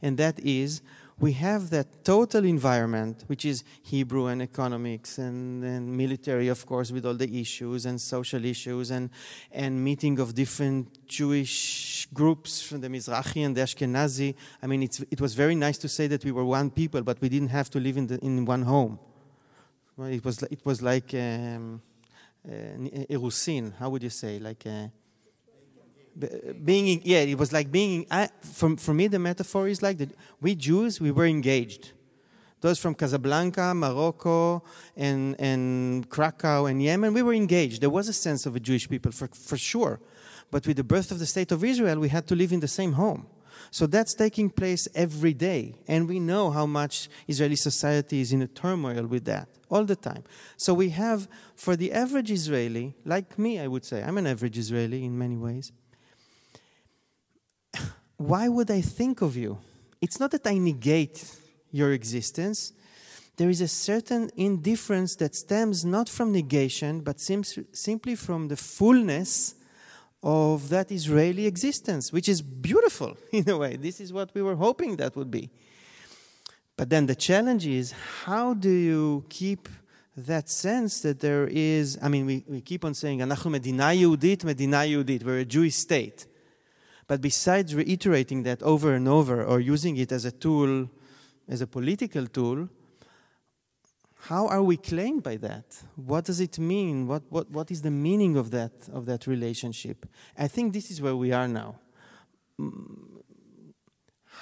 And 0.03 0.19
that 0.19 0.39
is 0.41 0.83
we 1.19 1.33
have 1.33 1.71
that 1.71 2.05
total 2.05 2.45
environment, 2.45 3.25
which 3.29 3.45
is 3.45 3.63
Hebrew 3.83 4.27
and 4.27 4.43
economics 4.43 5.19
and, 5.19 5.63
and 5.63 5.97
military, 5.97 6.49
of 6.49 6.67
course, 6.67 6.91
with 6.91 7.07
all 7.07 7.15
the 7.15 7.41
issues 7.41 7.87
and 7.87 8.01
social 8.01 8.45
issues 8.45 8.91
and, 8.91 9.09
and 9.53 9.83
meeting 9.83 10.19
of 10.19 10.35
different 10.35 11.07
Jewish 11.07 12.09
groups 12.13 12.61
from 12.61 12.81
the 12.81 12.89
Mizrahi 12.89 13.47
and 13.47 13.57
the 13.57 13.61
Ashkenazi. 13.61 14.35
I 14.63 14.67
mean, 14.67 14.83
it 14.83 15.21
was 15.21 15.35
very 15.35 15.55
nice 15.55 15.79
to 15.79 15.89
say 15.89 16.09
that 16.09 16.25
we 16.25 16.33
were 16.33 16.45
one 16.45 16.71
people, 16.71 17.03
but 17.03 17.21
we 17.21 17.29
didn't 17.29 17.51
have 17.51 17.71
to 17.71 17.79
live 17.79 17.97
in, 17.97 18.09
the, 18.09 18.19
in 18.19 18.45
one 18.45 18.63
home. 18.63 18.99
Well, 19.97 20.09
it, 20.09 20.25
was, 20.25 20.43
it 20.43 20.65
was 20.65 20.83
like 20.83 21.15
um, 21.15 21.83
Uh, 22.49 22.53
uh, 22.53 23.07
Erusin, 23.09 23.73
how 23.79 23.89
would 23.91 24.03
you 24.03 24.11
say? 24.11 24.39
Like 24.39 24.65
uh, 24.67 24.89
uh 26.23 26.53
being 26.65 27.01
yeah 27.05 27.21
it 27.21 27.39
was 27.39 27.53
like 27.53 27.71
being 27.71 28.07
I, 28.11 28.29
for, 28.41 28.77
for 28.77 28.93
me 28.93 29.07
the 29.07 29.19
metaphor 29.19 29.69
is 29.69 29.81
like 29.81 29.99
that 29.99 30.11
we 30.41 30.55
jews 30.55 31.01
we 31.01 31.11
were 31.11 31.27
engaged. 31.27 31.93
Those 32.61 32.79
from 32.79 32.95
casablanca 32.95 33.75
morocco 33.75 34.63
and, 34.97 35.41
and 35.41 36.09
krakow 36.09 36.67
and 36.67 36.83
yemen 36.83 37.15
we 37.15 37.23
were 37.23 37.33
engaged. 37.33 37.81
There 37.81 37.91
was 37.91 38.09
a 38.09 38.13
sense 38.13 38.45
of 38.45 38.57
a 38.57 38.61
jewish 38.61 38.89
people 38.89 39.13
for, 39.13 39.29
for 39.29 39.57
sure. 39.57 40.01
But 40.51 40.67
with 40.67 40.77
the 40.77 40.85
birth 40.85 41.11
of 41.13 41.19
the 41.19 41.27
state 41.27 41.51
of 41.53 41.65
israel 41.65 41.99
we 41.99 42.09
had 42.09 42.27
to 42.27 42.35
live 42.35 42.53
in 42.53 42.61
the 42.61 42.69
same 42.69 42.93
home 42.93 43.27
so 43.71 43.87
that's 43.87 44.15
taking 44.15 44.51
place 44.51 44.89
every 44.95 45.35
day 45.35 45.75
and 45.89 46.09
we 46.09 46.19
know 46.19 46.51
how 46.51 46.67
much 46.67 47.09
israeli 47.27 47.57
society 47.57 48.21
is 48.21 48.33
in 48.33 48.43
a 48.43 48.47
turmoil 48.47 49.07
with 49.07 49.25
that 49.25 49.49
all 49.71 49.85
the 49.85 49.97
time 49.97 50.23
so 50.57 50.75
we 50.75 50.91
have 50.91 51.29
for 51.57 51.77
the 51.77 51.93
average 51.93 52.31
israeli 52.31 52.95
like 53.05 53.39
me 53.39 53.59
i 53.59 53.67
would 53.67 53.85
say 53.85 54.03
i'm 54.03 54.19
an 54.19 54.27
average 54.27 54.59
israeli 54.59 55.05
in 55.05 55.17
many 55.19 55.37
ways 55.37 55.73
why 58.17 58.49
would 58.49 58.71
I 58.71 58.81
think 58.81 59.23
of 59.23 59.37
you? 59.37 59.59
It's 60.01 60.19
not 60.19 60.31
that 60.33 60.47
I 60.47 60.59
negate 60.59 61.25
your 61.71 61.93
existence. 61.93 62.73
There 63.37 63.49
is 63.49 63.61
a 63.61 63.69
certain 63.69 64.31
indifference 64.37 65.17
that 65.17 65.35
stems 65.35 65.85
not 65.85 66.09
from 66.09 66.33
negation, 66.33 67.01
but 67.01 67.21
simply 67.21 68.15
from 68.15 68.49
the 68.49 68.57
fullness 68.57 69.55
of 70.24 70.70
that 70.70 70.92
Israeli 70.92 71.46
existence, 71.46 72.12
which 72.12 72.28
is 72.28 72.42
beautiful 72.42 73.18
in 73.32 73.50
a 73.50 73.58
way. 73.58 73.76
This 73.76 74.00
is 74.00 74.12
what 74.12 74.34
we 74.34 74.42
were 74.42 74.56
hoping 74.56 74.98
that 74.98 75.16
would 75.16 75.32
be. 75.32 75.50
But 76.76 76.90
then 76.90 77.06
the 77.08 77.16
challenge 77.16 77.66
is 77.66 77.94
how 78.26 78.54
do 78.54 78.70
you 78.70 79.26
keep 79.30 79.68
that 80.16 80.50
sense 80.50 81.02
that 81.02 81.20
there 81.20 81.48
is, 81.48 81.98
I 82.02 82.10
mean, 82.10 82.26
we, 82.26 82.44
we 82.48 82.62
keep 82.62 82.84
on 82.84 82.94
saying, 82.94 83.22
אנחנו 83.22 83.52
מדינה 83.52 83.94
יהודית, 83.94 84.44
מדינה 84.44 84.86
יהודית, 84.86 85.24
we're 85.24 85.40
a 85.40 85.46
Jewish 85.46 85.76
state. 85.76 86.26
But 87.08 87.22
besides 87.22 87.74
reiterating 87.74 88.44
that 88.44 88.62
over 88.64 88.94
and 88.94 89.08
over 89.08 89.44
or 89.44 89.60
using 89.60 89.98
it 89.98 90.12
as 90.12 90.26
a 90.26 90.32
tool, 90.32 90.90
as 91.48 91.62
a 91.62 91.68
political 91.68 92.28
tool, 92.28 92.68
how 94.29 94.47
are 94.49 94.63
we 94.63 94.77
claimed 94.77 95.23
by 95.23 95.37
that? 95.39 95.65
What 95.97 96.25
does 96.25 96.41
it 96.41 96.59
mean? 96.59 97.07
What, 97.07 97.23
what, 97.29 97.51
what 97.51 97.71
is 97.71 97.83
the 97.83 97.91
meaning 97.91 98.37
of 98.37 98.51
that, 98.51 98.73
of 98.93 99.07
that 99.07 99.27
relationship? 99.27 100.07
I 100.39 100.49
think 100.49 100.73
this 100.73 100.91
is 100.91 101.01
where 101.01 101.17
we 101.17 101.33
are 101.33 101.49
now. 101.49 101.77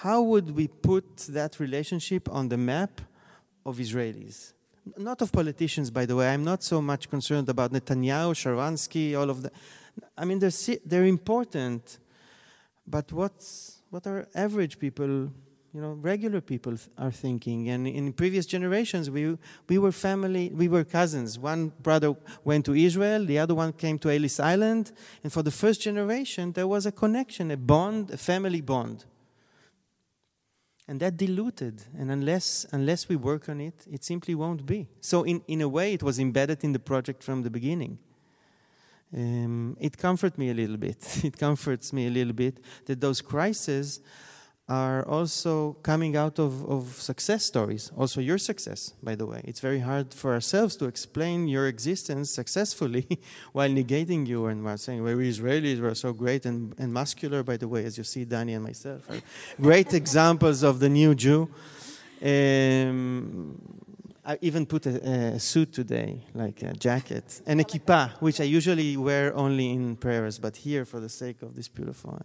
How 0.02 0.22
would 0.22 0.54
we 0.54 0.68
put 0.68 1.16
that 1.28 1.60
relationship 1.60 2.28
on 2.30 2.48
the 2.48 2.56
map 2.56 3.00
of 3.64 3.78
Israelis? 3.78 4.52
Not 4.96 5.22
of 5.22 5.32
politicians, 5.32 5.90
by 5.90 6.06
the 6.06 6.16
way. 6.16 6.28
I'm 6.32 6.44
not 6.44 6.62
so 6.62 6.80
much 6.80 7.08
concerned 7.08 7.48
about 7.48 7.72
Netanyahu, 7.72 8.32
Sharansky, 8.34 9.18
all 9.18 9.30
of 9.30 9.42
that. 9.42 9.52
I 10.16 10.24
mean, 10.24 10.38
they're, 10.38 10.50
they're 10.84 11.04
important 11.06 11.98
but 12.90 13.12
what's, 13.12 13.82
what 13.90 14.06
are 14.06 14.26
average 14.34 14.78
people, 14.78 15.30
you 15.72 15.80
know, 15.80 15.92
regular 15.92 16.40
people 16.40 16.74
are 16.98 17.12
thinking? 17.12 17.68
And 17.68 17.86
in 17.86 18.12
previous 18.12 18.44
generations, 18.44 19.08
we, 19.08 19.38
we 19.68 19.78
were 19.78 19.92
family, 19.92 20.50
we 20.52 20.68
were 20.68 20.82
cousins. 20.82 21.38
One 21.38 21.72
brother 21.80 22.16
went 22.44 22.64
to 22.66 22.74
Israel, 22.74 23.24
the 23.24 23.38
other 23.38 23.54
one 23.54 23.72
came 23.72 23.98
to 24.00 24.10
Ellis 24.10 24.40
Island. 24.40 24.92
And 25.22 25.32
for 25.32 25.42
the 25.42 25.50
first 25.52 25.80
generation, 25.80 26.52
there 26.52 26.66
was 26.66 26.86
a 26.86 26.92
connection, 26.92 27.50
a 27.50 27.56
bond, 27.56 28.10
a 28.10 28.16
family 28.16 28.60
bond. 28.60 29.04
And 30.88 30.98
that 30.98 31.16
diluted. 31.16 31.84
And 31.96 32.10
unless, 32.10 32.66
unless 32.72 33.08
we 33.08 33.14
work 33.14 33.48
on 33.48 33.60
it, 33.60 33.86
it 33.88 34.02
simply 34.02 34.34
won't 34.34 34.66
be. 34.66 34.88
So, 35.00 35.22
in, 35.22 35.40
in 35.46 35.60
a 35.60 35.68
way, 35.68 35.92
it 35.92 36.02
was 36.02 36.18
embedded 36.18 36.64
in 36.64 36.72
the 36.72 36.80
project 36.80 37.22
from 37.22 37.44
the 37.44 37.50
beginning. 37.50 37.98
Um, 39.16 39.76
it 39.80 39.96
comforts 39.96 40.36
me 40.36 40.50
a 40.50 40.54
little 40.54 40.76
bit. 40.76 41.20
it 41.24 41.38
comforts 41.38 41.92
me 41.92 42.08
a 42.08 42.10
little 42.10 42.32
bit 42.32 42.58
that 42.86 43.00
those 43.00 43.20
crises 43.20 44.00
are 44.70 45.04
also 45.08 45.76
coming 45.82 46.16
out 46.16 46.38
of, 46.38 46.64
of 46.70 46.92
success 46.92 47.44
stories. 47.44 47.90
Also, 47.96 48.20
your 48.20 48.38
success, 48.38 48.94
by 49.02 49.16
the 49.16 49.26
way. 49.26 49.42
It's 49.44 49.58
very 49.58 49.80
hard 49.80 50.14
for 50.14 50.32
ourselves 50.32 50.76
to 50.76 50.84
explain 50.84 51.48
your 51.48 51.66
existence 51.66 52.30
successfully 52.30 53.06
while 53.52 53.68
negating 53.68 54.28
you 54.28 54.46
and 54.46 54.64
while 54.64 54.78
saying, 54.78 55.02
well, 55.02 55.16
we 55.16 55.28
Israelis 55.28 55.80
were 55.80 55.96
so 55.96 56.12
great 56.12 56.46
and, 56.46 56.72
and 56.78 56.94
muscular, 56.94 57.42
by 57.42 57.56
the 57.56 57.66
way, 57.66 57.84
as 57.84 57.98
you 57.98 58.04
see, 58.04 58.24
Danny 58.24 58.54
and 58.54 58.62
myself 58.62 59.02
great 59.60 59.92
examples 59.92 60.62
of 60.62 60.78
the 60.78 60.88
new 60.88 61.16
Jew. 61.16 61.50
Um, 62.22 63.60
I 64.24 64.38
even 64.42 64.66
put 64.66 64.86
a, 64.86 65.34
a, 65.34 65.40
suit 65.40 65.72
today, 65.72 66.22
like 66.32 66.62
a 66.62 66.74
jacket, 66.74 67.40
and 67.44 67.60
a 67.60 67.64
kippah, 67.64 68.10
which 68.20 68.40
I 68.40 68.44
usually 68.44 68.96
wear 68.96 69.34
only 69.34 69.70
in 69.70 69.96
prayers, 69.96 70.38
but 70.38 70.58
here 70.58 70.84
for 70.84 71.00
the 71.00 71.08
sake 71.08 71.42
of 71.42 71.56
this 71.56 71.66
beautiful. 71.66 72.22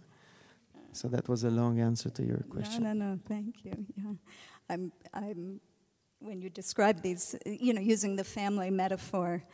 So 0.96 1.08
that 1.08 1.28
was 1.28 1.44
a 1.44 1.50
long 1.50 1.78
answer 1.78 2.08
to 2.08 2.22
your 2.24 2.42
question. 2.48 2.84
No, 2.84 2.94
no, 2.94 3.10
no. 3.10 3.18
Thank 3.28 3.64
you. 3.64 3.86
Yeah, 3.96 4.12
I'm. 4.70 4.92
I'm. 5.12 5.60
When 6.18 6.40
you 6.40 6.48
describe 6.48 7.02
these, 7.02 7.36
you 7.44 7.74
know, 7.74 7.80
using 7.82 8.16
the 8.16 8.24
family 8.24 8.70
metaphor, 8.70 9.44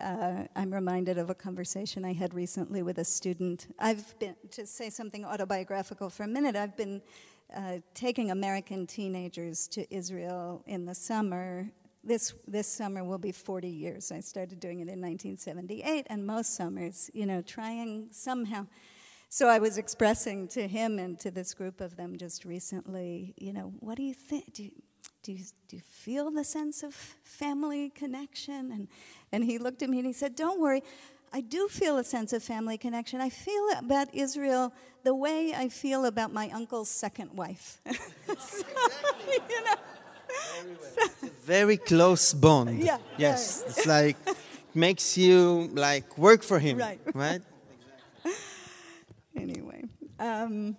uh, 0.00 0.44
I'm 0.54 0.72
reminded 0.72 1.18
of 1.18 1.30
a 1.30 1.34
conversation 1.34 2.04
I 2.04 2.12
had 2.12 2.32
recently 2.32 2.82
with 2.84 2.98
a 2.98 3.04
student. 3.04 3.66
I've 3.80 4.16
been 4.20 4.36
to 4.52 4.64
say 4.64 4.88
something 4.88 5.24
autobiographical 5.24 6.08
for 6.10 6.22
a 6.22 6.28
minute. 6.28 6.56
I've 6.56 6.76
been. 6.76 7.02
Uh, 7.54 7.80
taking 7.92 8.30
American 8.30 8.86
teenagers 8.86 9.68
to 9.68 9.84
Israel 9.94 10.62
in 10.66 10.86
the 10.86 10.94
summer 10.94 11.70
this 12.02 12.32
this 12.48 12.66
summer 12.66 13.04
will 13.04 13.18
be 13.18 13.30
40 13.30 13.68
years. 13.68 14.10
I 14.10 14.20
started 14.20 14.58
doing 14.58 14.80
it 14.80 14.88
in 14.88 15.00
1978, 15.00 16.06
and 16.08 16.26
most 16.26 16.54
summers, 16.54 17.10
you 17.12 17.26
know, 17.26 17.42
trying 17.42 18.08
somehow. 18.10 18.66
So 19.34 19.48
I 19.48 19.60
was 19.60 19.78
expressing 19.78 20.46
to 20.48 20.68
him 20.68 20.98
and 20.98 21.18
to 21.20 21.30
this 21.30 21.54
group 21.54 21.80
of 21.80 21.96
them 21.96 22.18
just 22.18 22.44
recently, 22.44 23.32
you 23.38 23.54
know, 23.54 23.72
what 23.80 23.96
do 23.96 24.02
you 24.02 24.12
think? 24.12 24.52
Do 24.52 24.64
you, 24.64 24.72
do 25.22 25.32
you, 25.32 25.44
do 25.68 25.76
you 25.76 25.82
feel 25.88 26.30
the 26.30 26.44
sense 26.44 26.82
of 26.82 26.92
family 27.24 27.88
connection? 27.88 28.70
And, 28.70 28.88
and 29.32 29.42
he 29.42 29.56
looked 29.56 29.82
at 29.82 29.88
me 29.88 30.00
and 30.00 30.06
he 30.06 30.12
said, 30.12 30.36
Don't 30.36 30.60
worry, 30.60 30.82
I 31.32 31.40
do 31.40 31.66
feel 31.68 31.96
a 31.96 32.04
sense 32.04 32.34
of 32.34 32.42
family 32.42 32.76
connection. 32.76 33.22
I 33.22 33.30
feel 33.30 33.68
about 33.78 34.14
Israel 34.14 34.74
the 35.02 35.14
way 35.14 35.54
I 35.56 35.70
feel 35.70 36.04
about 36.04 36.30
my 36.30 36.50
uncle's 36.50 36.90
second 36.90 37.32
wife. 37.32 37.80
so, 37.86 38.66
you 39.48 39.64
know, 39.64 39.76
a 41.22 41.26
very 41.42 41.78
close 41.78 42.34
bond. 42.34 42.84
Yeah. 42.84 42.98
Yes. 43.16 43.64
It's 43.66 43.86
like 43.86 44.18
makes 44.74 45.16
you 45.16 45.70
like 45.72 46.18
work 46.18 46.42
for 46.42 46.58
him. 46.58 46.76
Right. 46.76 47.00
Right. 47.14 47.40
Um, 50.22 50.76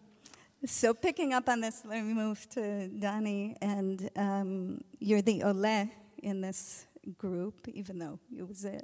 so 0.66 0.94
picking 0.94 1.34
up 1.34 1.50
on 1.50 1.60
this, 1.60 1.84
let 1.84 2.02
me 2.02 2.14
move 2.14 2.48
to 2.52 2.62
Dani, 2.62 3.58
and 3.62 4.10
um, 4.16 4.82
you're 5.00 5.22
the 5.22 5.42
oleh 5.42 5.92
in 6.20 6.40
this 6.40 6.88
group, 7.18 7.68
even 7.68 8.00
though 8.00 8.20
you 8.30 8.46
was 8.46 8.64
a, 8.64 8.80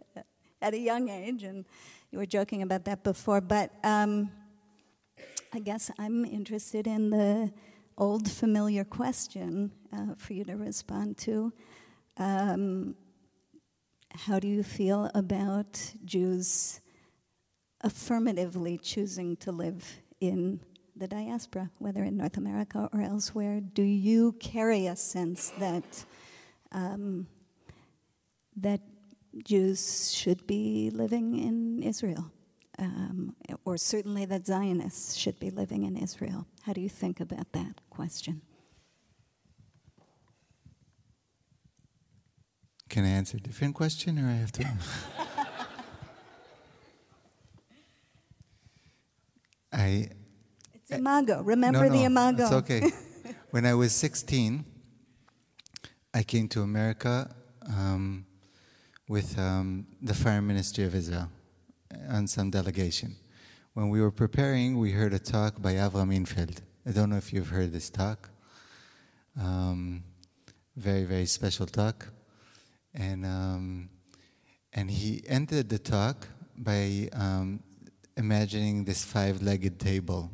at 0.62 0.74
a 0.74 0.78
young 0.78 1.08
age, 1.08 1.44
and 1.44 1.66
you 2.12 2.20
were 2.20 2.26
joking 2.26 2.62
about 2.62 2.84
that 2.84 3.06
before. 3.06 3.40
But 3.40 3.72
um, 3.86 4.32
I 5.54 5.60
guess 5.60 5.90
I'm 5.98 6.26
interested 6.26 6.88
in 6.88 7.10
the 7.10 7.54
old 7.98 8.30
familiar 8.30 8.84
question 8.84 9.72
uh, 9.94 10.16
for 10.18 10.34
you 10.34 10.44
to 10.44 10.58
respond 10.58 11.18
to. 11.20 11.54
Um, 12.18 12.96
how 14.12 14.40
do 14.40 14.50
you 14.50 14.64
feel 14.64 15.10
about 15.16 15.94
Jews 16.04 16.82
affirmatively 17.80 18.78
choosing 18.78 19.38
to 19.38 19.54
live 19.54 20.02
in 20.20 20.60
the 20.96 21.08
diaspora, 21.08 21.72
whether 21.78 22.04
in 22.04 22.18
North 22.18 22.38
America 22.38 22.90
or 22.94 23.02
elsewhere? 23.02 23.62
Do 23.62 23.84
you 23.84 24.34
carry 24.34 24.88
a 24.88 24.96
sense 24.96 25.52
that 25.60 26.06
um, 26.72 27.28
that 28.56 28.82
Jews 29.44 30.12
should 30.12 30.46
be 30.46 30.92
living 30.94 31.38
in 31.38 31.84
Israel? 31.84 32.32
um, 32.80 33.36
or 33.66 33.78
certainly 33.78 34.26
that 34.26 34.46
Zionists 34.46 35.16
should 35.16 35.40
be 35.40 35.52
living 35.52 35.84
in 35.84 35.98
Israel. 35.98 36.48
How 36.64 36.74
do 36.74 36.82
you 36.82 36.90
think 36.90 37.20
about 37.20 37.52
that 37.52 37.82
question? 37.90 38.42
Can 42.90 43.06
I 43.06 43.10
answer 43.10 43.38
a 43.38 43.42
different 43.42 43.76
question 43.76 44.18
or 44.18 44.28
I 44.28 44.34
have 44.34 44.52
to? 44.54 44.66
I. 49.72 50.10
It's 50.74 50.92
imago. 50.92 51.42
Remember 51.42 51.88
no, 51.88 51.90
no, 51.90 51.98
the 51.98 52.04
imago. 52.06 52.44
It's 52.44 52.52
okay. 52.54 52.92
when 53.52 53.66
I 53.66 53.74
was 53.74 53.94
16, 53.94 54.66
I 56.14 56.24
came 56.24 56.48
to 56.50 56.62
America 56.62 57.30
um, 57.68 58.26
with 59.08 59.38
um, 59.38 59.88
the 60.02 60.14
Foreign 60.14 60.48
Ministry 60.48 60.84
of 60.84 60.96
Israel 60.96 61.30
on 62.10 62.28
some 62.28 62.50
delegation. 62.50 63.16
When 63.74 63.90
we 63.90 64.02
were 64.02 64.12
preparing, 64.12 64.78
we 64.78 64.92
heard 64.92 65.14
a 65.14 65.20
talk 65.20 65.62
by 65.62 65.74
Avram 65.74 66.14
Infeld. 66.14 66.62
I 66.88 66.92
don't 66.92 67.10
know 67.10 67.18
if 67.18 67.32
you've 67.32 67.50
heard 67.50 67.72
this 67.72 67.90
talk. 67.90 68.30
Um, 69.40 70.04
very, 70.76 71.04
very 71.04 71.26
special 71.26 71.66
talk. 71.66 72.08
And, 72.94 73.26
um, 73.26 73.90
and 74.74 74.90
he 74.90 75.22
ended 75.28 75.70
the 75.70 75.80
talk 75.80 76.28
by 76.58 77.10
um, 77.14 77.62
imagining 78.20 78.84
this 78.84 79.06
five 79.06 79.42
legged 79.42 79.80
table. 79.80 80.30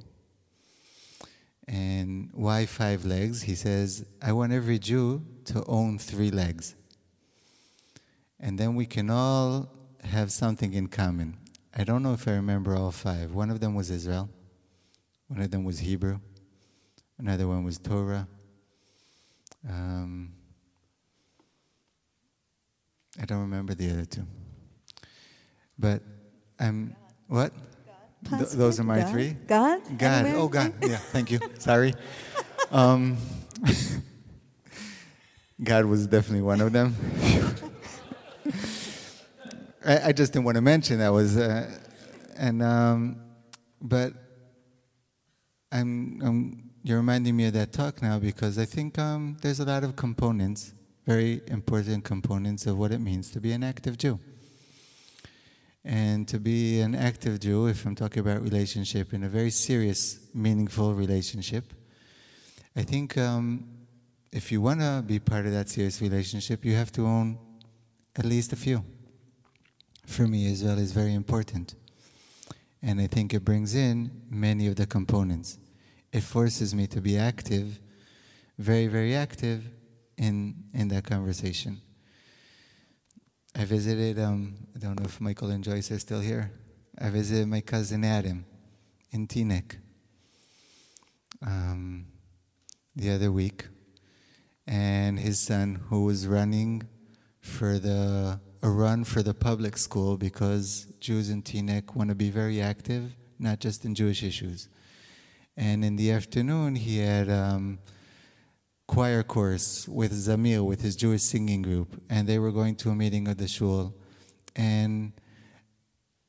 And 1.68 2.32
why 2.34 2.66
five 2.66 3.06
legs? 3.06 3.44
He 3.44 3.54
says, 3.54 4.06
I 4.22 4.32
want 4.34 4.52
every 4.52 4.80
Jew 4.80 5.24
to 5.46 5.64
own 5.68 6.00
three 6.00 6.32
legs. 6.32 6.76
And 8.40 8.60
then 8.60 8.76
we 8.76 8.88
can 8.88 9.10
all 9.12 9.70
have 10.04 10.32
something 10.32 10.74
in 10.74 10.88
common. 10.88 11.38
I 11.76 11.84
don't 11.84 12.02
know 12.02 12.14
if 12.14 12.28
I 12.28 12.32
remember 12.32 12.76
all 12.76 12.92
five. 12.92 13.34
One 13.34 13.52
of 13.52 13.60
them 13.60 13.76
was 13.76 13.92
Israel, 13.92 14.30
one 15.28 15.42
of 15.42 15.52
them 15.52 15.64
was 15.64 15.80
Hebrew, 15.80 16.20
another 17.20 17.48
one 17.48 17.64
was 17.64 17.78
Torah. 17.78 18.28
Um, 19.68 20.34
I 23.22 23.26
don't 23.26 23.42
remember 23.42 23.74
the 23.74 23.92
other 23.92 24.06
two. 24.06 24.28
But 25.78 26.02
I'm, 26.60 26.96
what? 27.28 27.52
Th- 28.30 28.49
those 28.51 28.80
are 28.80 28.84
my 28.84 28.99
God? 28.99 29.11
three? 29.11 29.38
God? 29.47 29.82
God. 29.97 30.26
Anywhere? 30.26 30.41
Oh, 30.41 30.47
God. 30.47 30.73
Yeah, 30.82 30.97
thank 30.97 31.32
you. 31.32 31.39
Sorry. 31.59 31.93
Um, 32.71 33.17
God 35.63 35.86
was 35.86 36.07
definitely 36.07 36.41
one 36.41 36.61
of 36.61 36.73
them. 36.73 36.95
I, 39.86 40.09
I 40.09 40.11
just 40.11 40.34
didn't 40.34 40.45
want 40.45 40.55
to 40.55 40.61
mention 40.61 40.99
that 40.99 41.09
was, 41.09 41.38
uh, 41.38 41.69
and 42.38 42.61
um, 42.63 43.21
but 43.82 44.13
I'm, 45.71 46.21
I'm 46.23 46.71
you're 46.84 46.97
reminding 46.97 47.36
me 47.36 47.45
of 47.45 47.53
that 47.53 47.71
talk 47.71 48.01
now 48.01 48.19
because 48.19 48.57
I 48.57 48.65
think 48.65 48.99
um, 48.99 49.38
there's 49.41 49.59
a 49.59 49.65
lot 49.65 49.84
of 49.84 49.95
components, 49.95 50.73
very 51.05 51.41
important 51.47 52.03
components 52.03 52.65
of 52.65 52.78
what 52.78 52.91
it 52.91 52.99
means 52.99 53.32
to 53.32 53.39
be 53.39 53.51
an 53.53 53.63
active 53.63 53.97
Jew. 53.97 54.19
And 55.86 56.28
to 56.30 56.40
be 56.40 56.82
an 56.82 56.96
active 56.96 57.40
Jew, 57.40 57.68
if 57.68 57.86
I'm 57.86 57.94
talking 57.94 58.20
about 58.20 58.42
relationship, 58.42 59.14
in 59.14 59.24
a 59.24 59.30
very 59.30 59.52
serious, 59.52 60.20
meaningful 60.34 60.96
relationship, 60.96 61.74
I 62.76 62.82
think 62.82 63.20
um, 63.20 63.68
if 64.32 64.52
you 64.52 64.62
want 64.62 64.80
to 64.80 65.04
be 65.06 65.20
part 65.20 65.46
of 65.46 65.52
that 65.52 65.70
serious 65.70 66.02
relationship, 66.02 66.66
you 66.66 66.74
have 66.74 66.92
to 66.94 67.06
own 67.06 67.38
at 68.16 68.26
least 68.26 68.52
a 68.52 68.56
few. 68.56 68.84
For 70.08 70.28
me, 70.28 70.52
Israel 70.52 70.80
is 70.80 70.92
very 70.92 71.14
important. 71.14 71.76
And 72.82 73.00
I 73.00 73.06
think 73.06 73.36
it 73.36 73.46
brings 73.46 73.76
in 73.76 74.10
many 74.28 74.66
of 74.66 74.78
the 74.78 74.88
components. 74.88 75.60
It 76.12 76.22
forces 76.22 76.74
me 76.74 76.88
to 76.88 77.00
be 77.00 77.16
active, 77.16 77.80
very, 78.58 78.88
very 78.88 79.16
active 79.16 79.70
in, 80.18 80.56
in 80.74 80.88
that 80.88 81.04
conversation. 81.04 81.82
I 83.58 83.64
visited, 83.64 84.20
um, 84.20 84.56
I 84.76 84.80
don't 84.80 84.99
know 84.99 85.06
if 85.06 85.22
Michael 85.22 85.49
and 85.49 85.64
Joyce 85.64 85.89
are 85.89 85.99
still 85.99 86.20
here. 86.20 86.51
I 86.99 87.10
visited 87.10 87.47
my 87.47 87.62
cousin 87.62 88.03
Adam 88.03 88.45
in 89.12 89.28
Teaneck 89.28 89.78
um, 91.41 92.08
the 92.97 93.12
other 93.12 93.32
week. 93.32 93.68
And 94.68 95.18
his 95.18 95.39
son, 95.39 95.84
who 95.88 96.03
was 96.03 96.28
running 96.28 96.84
for 97.39 97.80
the, 97.80 98.41
a 98.62 98.70
run 98.70 99.06
for 99.06 99.24
the 99.24 99.34
public 99.34 99.78
school 99.78 100.18
because 100.18 100.88
Jews 100.99 101.30
in 101.30 101.41
Teaneck 101.41 101.95
want 101.95 102.10
to 102.10 102.16
be 102.16 102.30
very 102.30 102.60
active, 102.60 103.16
not 103.39 103.60
just 103.60 103.86
in 103.86 103.95
Jewish 103.95 104.22
issues. 104.22 104.68
And 105.56 105.86
in 105.86 105.95
the 105.95 106.12
afternoon, 106.12 106.76
he 106.76 106.97
had 106.97 107.30
um, 107.30 107.80
choir 108.88 109.24
course 109.24 109.88
with 109.88 110.14
Zamir, 110.14 110.64
with 110.66 110.82
his 110.82 110.96
Jewish 110.96 111.24
singing 111.24 111.62
group, 111.62 112.02
and 112.10 112.28
they 112.28 112.40
were 112.40 112.52
going 112.52 112.76
to 112.78 112.90
a 112.90 112.96
meeting 112.96 113.28
of 113.28 113.38
the 113.38 113.48
shul. 113.48 113.96
And 114.56 115.14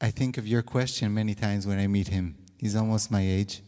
I 0.00 0.10
think 0.10 0.38
of 0.38 0.46
your 0.46 0.62
question 0.62 1.14
many 1.14 1.34
times 1.34 1.66
when 1.66 1.78
I 1.78 1.86
meet 1.86 2.08
him. 2.08 2.36
He's 2.58 2.76
almost 2.76 3.10
my 3.10 3.20
age. 3.20 3.62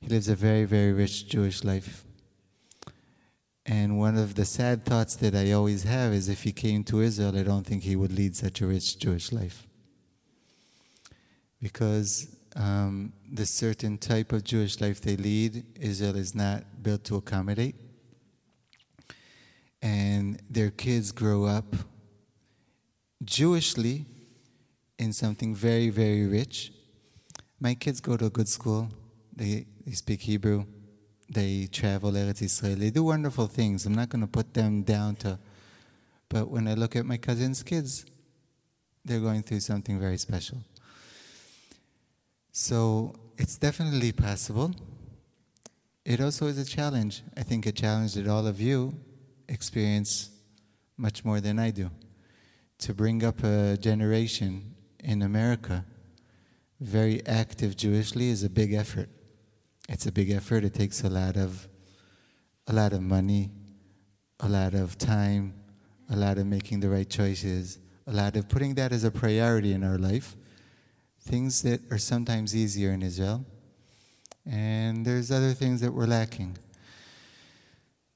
He 0.00 0.08
lives 0.08 0.28
a 0.28 0.34
very, 0.34 0.64
very 0.64 0.92
rich 0.92 1.28
Jewish 1.28 1.64
life. 1.64 2.04
And 3.66 3.98
one 3.98 4.16
of 4.16 4.34
the 4.34 4.46
sad 4.46 4.84
thoughts 4.84 5.14
that 5.16 5.34
I 5.34 5.52
always 5.52 5.82
have 5.82 6.12
is 6.12 6.28
if 6.28 6.44
he 6.44 6.52
came 6.52 6.84
to 6.84 7.02
Israel, 7.02 7.36
I 7.36 7.42
don't 7.42 7.66
think 7.66 7.82
he 7.82 7.96
would 7.96 8.12
lead 8.12 8.34
such 8.34 8.62
a 8.62 8.66
rich 8.66 8.98
Jewish 8.98 9.30
life. 9.30 9.66
Because 11.60 12.37
um, 12.58 13.12
the 13.32 13.46
certain 13.46 13.96
type 13.96 14.32
of 14.32 14.42
Jewish 14.42 14.80
life 14.80 15.00
they 15.00 15.16
lead, 15.16 15.64
Israel 15.80 16.16
is 16.16 16.34
not 16.34 16.82
built 16.82 17.04
to 17.04 17.16
accommodate. 17.16 17.76
And 19.80 20.42
their 20.50 20.70
kids 20.70 21.12
grow 21.12 21.44
up 21.44 21.76
Jewishly 23.24 24.06
in 24.98 25.12
something 25.12 25.54
very, 25.54 25.88
very 25.88 26.26
rich. 26.26 26.72
My 27.60 27.74
kids 27.74 28.00
go 28.00 28.16
to 28.16 28.26
a 28.26 28.30
good 28.30 28.48
school. 28.48 28.88
They, 29.34 29.66
they 29.86 29.92
speak 29.92 30.22
Hebrew. 30.22 30.66
They 31.30 31.68
travel 31.70 32.12
Eretz 32.12 32.42
Israel. 32.42 32.76
They 32.76 32.90
do 32.90 33.04
wonderful 33.04 33.46
things. 33.46 33.86
I'm 33.86 33.94
not 33.94 34.08
going 34.08 34.22
to 34.22 34.26
put 34.28 34.54
them 34.54 34.82
down 34.82 35.14
to. 35.16 35.38
But 36.28 36.48
when 36.48 36.66
I 36.66 36.74
look 36.74 36.96
at 36.96 37.06
my 37.06 37.18
cousin's 37.18 37.62
kids, 37.62 38.04
they're 39.04 39.20
going 39.20 39.42
through 39.42 39.60
something 39.60 40.00
very 40.00 40.18
special. 40.18 40.58
So 42.60 43.14
it's 43.36 43.56
definitely 43.56 44.10
possible. 44.10 44.74
It 46.04 46.20
also 46.20 46.48
is 46.48 46.58
a 46.58 46.64
challenge. 46.64 47.22
I 47.36 47.44
think 47.44 47.66
a 47.66 47.70
challenge 47.72 48.14
that 48.14 48.26
all 48.26 48.48
of 48.48 48.60
you 48.60 48.94
experience 49.48 50.30
much 50.96 51.24
more 51.24 51.40
than 51.40 51.60
I 51.60 51.70
do. 51.70 51.88
To 52.80 52.92
bring 52.92 53.22
up 53.22 53.44
a 53.44 53.76
generation 53.76 54.74
in 55.04 55.22
America 55.22 55.84
very 56.80 57.24
active 57.26 57.76
Jewishly 57.76 58.28
is 58.28 58.42
a 58.42 58.50
big 58.50 58.72
effort. 58.72 59.08
It's 59.88 60.06
a 60.06 60.12
big 60.12 60.32
effort. 60.32 60.64
It 60.64 60.74
takes 60.74 61.04
a 61.04 61.08
lot 61.08 61.36
of 61.36 61.68
a 62.66 62.72
lot 62.72 62.92
of 62.92 63.02
money, 63.02 63.52
a 64.40 64.48
lot 64.48 64.74
of 64.74 64.98
time, 64.98 65.54
a 66.10 66.16
lot 66.16 66.38
of 66.38 66.46
making 66.48 66.80
the 66.80 66.90
right 66.90 67.08
choices, 67.08 67.78
a 68.08 68.12
lot 68.12 68.34
of 68.34 68.48
putting 68.48 68.74
that 68.74 68.90
as 68.90 69.04
a 69.04 69.12
priority 69.12 69.74
in 69.74 69.84
our 69.84 69.96
life. 69.96 70.34
Things 71.28 71.60
that 71.60 71.80
are 71.92 71.98
sometimes 71.98 72.56
easier 72.56 72.90
in 72.92 73.02
Israel. 73.02 73.44
And 74.46 75.04
there's 75.04 75.30
other 75.30 75.52
things 75.52 75.82
that 75.82 75.92
we're 75.92 76.06
lacking. 76.06 76.56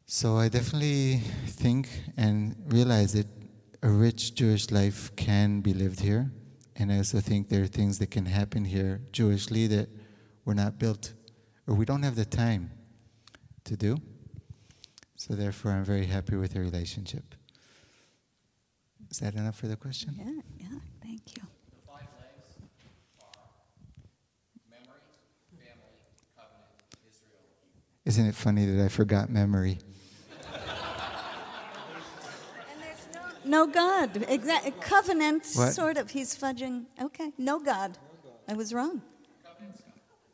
So 0.07 0.39
I 0.39 0.49
definitely 0.49 1.21
think 1.47 1.91
and 2.17 2.57
realize 2.69 3.13
that 3.13 3.27
a 3.83 3.91
rich 3.91 4.35
Jewish 4.35 4.71
life 4.71 5.15
can 5.15 5.61
be 5.61 5.75
lived 5.75 6.01
here. 6.01 6.33
And 6.77 6.91
I 6.91 6.97
also 6.97 7.21
think 7.21 7.51
there 7.51 7.65
are 7.65 7.67
things 7.81 7.99
that 7.99 8.11
can 8.11 8.25
happen 8.25 8.65
here 8.65 9.03
Jewishly 9.13 9.67
that 9.67 9.91
we're 10.47 10.55
not 10.55 10.79
built 10.79 11.13
or 11.67 11.75
we 11.75 11.85
don't 11.85 12.05
have 12.05 12.17
the 12.17 12.25
time 12.25 12.71
to 13.65 13.77
do. 13.77 13.99
So 15.17 15.35
therefore, 15.35 15.73
I'm 15.73 15.85
very 15.85 16.07
happy 16.07 16.37
with 16.37 16.55
the 16.55 16.61
relationship. 16.61 17.35
Is 19.11 19.19
that 19.19 19.35
enough 19.35 19.57
for 19.57 19.69
the 19.69 19.77
question? 19.77 20.15
Yeah, 20.17 20.67
yeah, 20.67 20.79
thank 21.03 21.37
you. 21.37 21.43
Isn't 28.13 28.27
it 28.27 28.35
funny 28.35 28.67
that 28.67 28.85
I 28.85 28.89
forgot 28.89 29.31
memory? 29.31 29.79
No 33.43 33.67
God. 33.67 34.27
Covenant, 34.81 35.47
What? 35.55 35.73
sort 35.73 35.97
of. 35.97 36.11
He's 36.11 36.37
fudging. 36.37 36.85
Okay. 37.01 37.33
No 37.39 37.59
God. 37.59 37.97
I 38.47 38.53
was 38.53 38.75
wrong. 38.75 39.01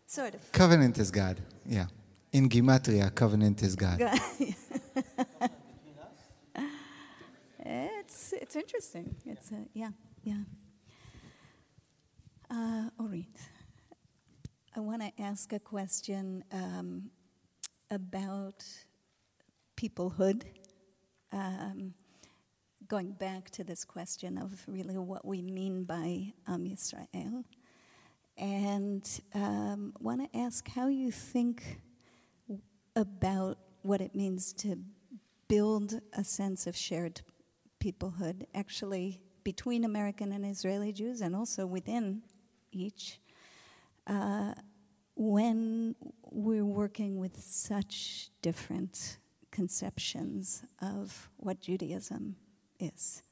Sort 0.08 0.34
of. 0.34 0.50
Covenant 0.50 0.98
is 0.98 1.12
God. 1.12 1.40
Yeah. 1.64 1.86
In 2.32 2.48
Gematria, 2.48 3.14
covenant 3.14 3.62
is 3.62 3.76
God. 3.76 4.00
God. 4.00 4.18
it's 7.64 8.32
it's 8.32 8.56
interesting. 8.56 9.14
It's 9.24 9.52
uh, 9.52 9.66
yeah 9.72 9.90
yeah. 10.24 10.42
Uh, 12.50 12.90
Orit, 12.98 13.36
I 14.74 14.80
want 14.80 15.02
to 15.02 15.12
ask 15.22 15.52
a 15.52 15.60
question 15.60 16.42
um, 16.50 17.10
about 17.90 18.64
peoplehood. 19.76 20.44
Um, 21.32 21.94
going 22.86 23.12
back 23.12 23.50
to 23.50 23.64
this 23.64 23.84
question 23.84 24.38
of 24.38 24.64
really 24.66 24.96
what 24.96 25.24
we 25.24 25.42
mean 25.42 25.84
by 25.84 26.32
Am 26.46 26.64
Yisrael, 26.64 27.44
and 28.36 29.20
um, 29.34 29.92
want 30.00 30.32
to 30.32 30.38
ask 30.38 30.68
how 30.68 30.88
you 30.88 31.10
think 31.10 31.80
about 32.96 33.58
what 33.82 34.00
it 34.00 34.14
means 34.14 34.52
to 34.54 34.76
build 35.48 36.00
a 36.12 36.24
sense 36.24 36.66
of 36.66 36.76
shared 36.76 37.20
peoplehood, 37.80 38.44
actually 38.54 39.20
between 39.44 39.84
American 39.84 40.32
and 40.32 40.44
Israeli 40.44 40.92
Jews, 40.92 41.20
and 41.20 41.34
also 41.34 41.66
within 41.66 42.22
each, 42.72 43.20
uh, 44.06 44.54
when 45.18 45.96
we're 46.30 46.64
working 46.64 47.18
with 47.18 47.36
such 47.40 48.30
different 48.40 49.18
conceptions 49.50 50.62
of 50.80 51.28
what 51.38 51.60
Judaism 51.60 52.36
is. 52.78 53.24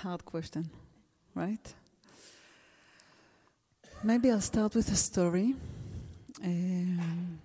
Hard 0.00 0.24
question, 0.24 0.70
right? 1.34 1.74
Maybe 4.02 4.30
I'll 4.30 4.40
start 4.40 4.74
with 4.74 4.90
a 4.90 4.96
story. 4.96 5.54
Um, 6.42 7.38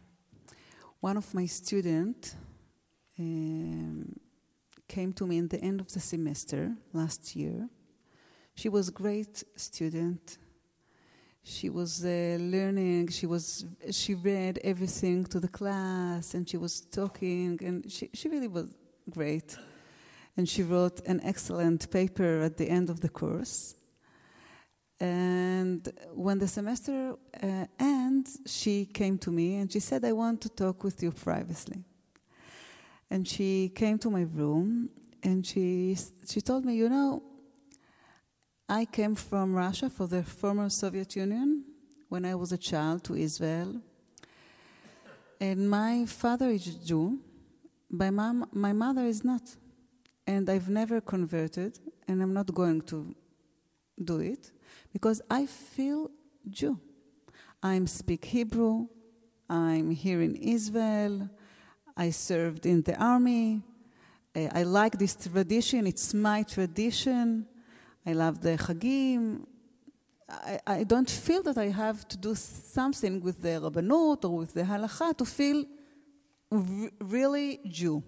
one 1.02 1.18
of 1.18 1.34
my 1.34 1.48
students 1.48 2.36
um, 3.20 4.23
came 4.96 5.12
to 5.20 5.24
me 5.30 5.36
in 5.44 5.48
the 5.48 5.62
end 5.70 5.80
of 5.82 5.88
the 5.96 6.00
semester 6.14 6.62
last 7.00 7.36
year. 7.36 7.60
She 8.56 8.70
was 8.70 8.86
a 8.90 8.96
great 9.04 9.36
student. 9.56 10.38
She 11.56 11.70
was 11.80 11.92
uh, 12.06 12.38
learning. 12.56 13.10
She 13.18 13.28
was. 13.34 13.46
She 13.92 14.14
read 14.32 14.56
everything 14.72 15.26
to 15.34 15.40
the 15.46 15.52
class, 15.60 16.34
and 16.36 16.44
she 16.52 16.58
was 16.66 16.74
talking, 17.00 17.60
and 17.68 17.78
she, 17.96 18.06
she 18.14 18.30
really 18.34 18.52
was 18.58 18.68
great 19.10 19.58
and 20.38 20.48
she 20.50 20.64
wrote 20.64 21.00
an 21.06 21.22
excellent 21.24 21.90
paper 21.92 22.42
at 22.42 22.58
the 22.58 22.70
end 22.70 22.90
of 22.90 23.02
the 23.02 23.10
course. 23.10 23.76
And 25.00 25.92
when 26.14 26.40
the 26.40 26.48
semester 26.48 27.16
uh, 27.42 27.66
ends, 27.80 28.40
she 28.46 28.86
came 28.86 29.18
to 29.20 29.32
me 29.32 29.58
and 29.58 29.72
she 29.72 29.80
said, 29.80 30.06
I 30.06 30.14
want 30.14 30.42
to 30.42 30.50
talk 30.50 30.84
with 30.84 31.04
you 31.04 31.12
privately. 31.12 31.84
And 33.14 33.28
she 33.28 33.70
came 33.70 34.00
to 34.00 34.10
my 34.10 34.24
room 34.24 34.90
and 35.22 35.46
she, 35.46 35.96
she 36.28 36.42
told 36.42 36.66
me, 36.66 36.74
You 36.74 36.90
know, 36.90 37.22
I 38.68 38.86
came 38.86 39.14
from 39.14 39.54
Russia, 39.54 39.88
for 39.88 40.08
the 40.08 40.24
former 40.24 40.68
Soviet 40.68 41.16
Union, 41.16 41.64
when 42.10 42.26
I 42.26 42.34
was 42.34 42.52
a 42.52 42.58
child 42.58 43.04
to 43.04 43.14
Israel. 43.14 43.80
And 45.40 45.70
my 45.70 46.06
father 46.08 46.50
is 46.50 46.66
Jew, 46.66 47.20
my, 47.88 48.10
mom, 48.10 48.50
my 48.52 48.74
mother 48.74 49.06
is 49.06 49.24
not 49.24 49.44
and 50.26 50.50
I've 50.50 50.70
never 50.70 51.00
converted, 51.00 51.78
and 52.08 52.20
I'm 52.24 52.34
not 52.34 52.52
going 52.52 52.82
to 52.94 53.14
do 54.04 54.22
it 54.22 54.52
because 54.92 55.22
I 55.30 55.46
feel 55.46 56.10
Jew. 56.50 56.80
I 57.62 57.80
speak 57.86 58.26
Hebrew. 58.26 58.88
I'm 59.48 59.92
here 59.92 60.22
in 60.22 60.36
Israel. 60.36 61.30
I 61.96 62.10
served 62.10 62.66
in 62.66 62.82
the 62.82 62.96
army. 62.96 63.62
I 64.36 64.64
like 64.64 64.98
this 64.98 65.16
tradition. 65.16 65.86
It's 65.86 66.14
my 66.14 66.44
tradition. 66.44 67.46
I 68.06 68.14
love 68.14 68.42
the 68.42 68.58
Chagim. 68.58 69.46
I, 70.28 70.60
I 70.66 70.84
don't 70.84 71.10
feel 71.10 71.44
that 71.44 71.58
I 71.58 71.68
have 71.68 72.08
to 72.08 72.18
do 72.18 72.34
something 72.34 73.22
with 73.22 73.42
the 73.42 73.60
Rabbanut 73.62 74.26
or 74.26 74.38
with 74.38 74.54
the 74.54 74.64
Halacha 74.64 75.16
to 75.18 75.26
feel 75.26 75.66
really 77.00 77.60
Jew. 77.68 78.02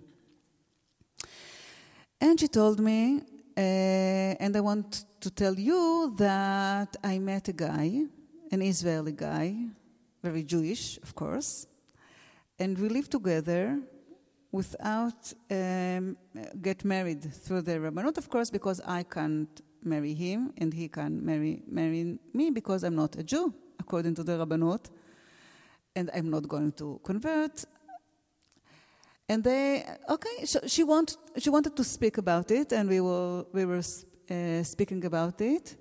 And 2.19 2.39
she 2.39 2.47
told 2.47 2.79
me, 2.79 3.21
uh, 3.57 3.61
and 3.61 4.55
I 4.55 4.61
want 4.61 5.05
to 5.21 5.29
tell 5.29 5.53
you 5.53 6.13
that 6.17 6.95
I 7.03 7.19
met 7.19 7.47
a 7.49 7.53
guy, 7.53 8.03
an 8.51 8.61
Israeli 8.61 9.11
guy, 9.11 9.55
very 10.23 10.43
Jewish, 10.43 10.97
of 11.03 11.13
course, 11.13 11.67
and 12.59 12.77
we 12.77 12.89
live 12.89 13.09
together 13.09 13.79
without 14.51 15.33
um, 15.51 16.17
get 16.61 16.85
married 16.85 17.21
through 17.33 17.61
the 17.61 17.73
Rabbanut, 17.73 18.17
of 18.17 18.29
course, 18.29 18.49
because 18.49 18.79
I 18.85 19.03
can't 19.03 19.61
marry 19.83 20.13
him 20.13 20.53
and 20.57 20.73
he 20.73 20.87
can 20.87 21.23
marry, 21.23 21.61
marry 21.67 22.17
me 22.33 22.49
because 22.51 22.83
I'm 22.83 22.95
not 22.95 23.15
a 23.17 23.23
Jew, 23.23 23.53
according 23.79 24.15
to 24.15 24.23
the 24.23 24.33
Rabbanut, 24.33 24.89
and 25.95 26.09
I'm 26.15 26.29
not 26.29 26.47
going 26.47 26.71
to 26.73 26.99
convert. 27.03 27.65
And 29.27 29.43
they, 29.43 29.83
okay, 30.09 30.45
so 30.45 30.59
she, 30.67 30.83
want, 30.83 31.17
she 31.37 31.49
wanted 31.49 31.75
to 31.75 31.83
speak 31.83 32.17
about 32.17 32.51
it, 32.51 32.71
and 32.71 32.87
we 32.87 33.01
were, 33.01 33.45
we 33.51 33.65
were 33.65 33.81
uh, 34.29 34.63
speaking 34.63 35.03
about 35.03 35.41
it. 35.41 35.75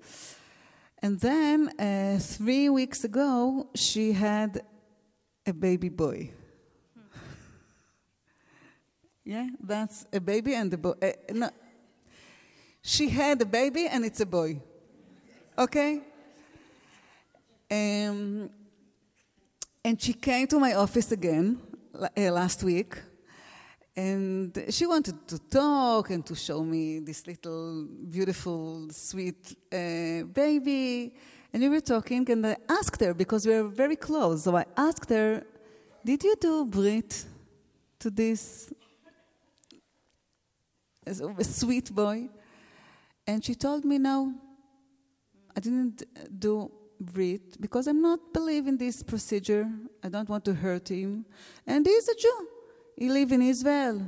And 1.01 1.19
then 1.19 1.69
uh, 1.79 2.17
three 2.19 2.69
weeks 2.69 3.03
ago, 3.03 3.67
she 3.75 4.13
had 4.13 4.63
a 5.45 5.53
baby 5.53 5.89
boy. 5.89 6.31
Yeah, 9.25 9.47
that's 9.59 10.05
a 10.13 10.19
baby 10.19 10.53
and 10.53 10.71
a 10.73 10.77
boy. 10.77 10.93
Uh, 11.01 11.11
no. 11.33 11.49
She 12.81 13.09
had 13.09 13.41
a 13.41 13.45
baby 13.45 13.87
and 13.87 14.05
it's 14.05 14.19
a 14.21 14.25
boy. 14.25 14.61
Okay? 15.57 16.01
Um, 17.71 18.49
and 19.83 19.99
she 19.99 20.13
came 20.13 20.45
to 20.47 20.59
my 20.59 20.73
office 20.75 21.11
again 21.11 21.59
uh, 21.93 22.31
last 22.31 22.63
week 22.63 22.95
and 23.95 24.65
she 24.69 24.85
wanted 24.85 25.27
to 25.27 25.39
talk 25.39 26.09
and 26.09 26.25
to 26.25 26.35
show 26.35 26.63
me 26.63 26.99
this 26.99 27.25
little 27.25 27.87
beautiful, 28.11 28.89
sweet 28.91 29.55
uh, 29.71 30.23
baby. 30.23 31.13
And 31.53 31.63
we 31.63 31.69
were 31.69 31.79
talking, 31.79 32.29
and 32.29 32.45
I 32.45 32.57
asked 32.67 32.99
her, 32.99 33.13
because 33.13 33.47
we 33.47 33.53
were 33.53 33.69
very 33.69 33.95
close, 33.95 34.43
so 34.43 34.57
I 34.57 34.65
asked 34.75 35.09
her, 35.09 35.43
Did 36.03 36.23
you 36.23 36.35
do 36.35 36.65
Brit 36.65 37.25
to 37.99 38.09
this 38.09 38.73
a 41.05 41.43
sweet 41.43 41.93
boy? 41.93 42.29
And 43.27 43.43
she 43.43 43.55
told 43.55 43.85
me, 43.85 43.97
No, 43.97 44.33
I 45.55 45.59
didn't 45.59 46.03
do 46.39 46.71
Brit 46.99 47.59
because 47.59 47.87
I'm 47.87 48.01
not 48.01 48.33
believing 48.33 48.77
this 48.77 49.03
procedure. 49.03 49.69
I 50.03 50.09
don't 50.09 50.29
want 50.29 50.45
to 50.45 50.53
hurt 50.53 50.89
him. 50.89 51.25
And 51.65 51.85
he's 51.85 52.07
a 52.07 52.15
Jew. 52.15 52.47
He 52.95 53.09
lives 53.09 53.31
in 53.31 53.41
Israel. 53.41 54.01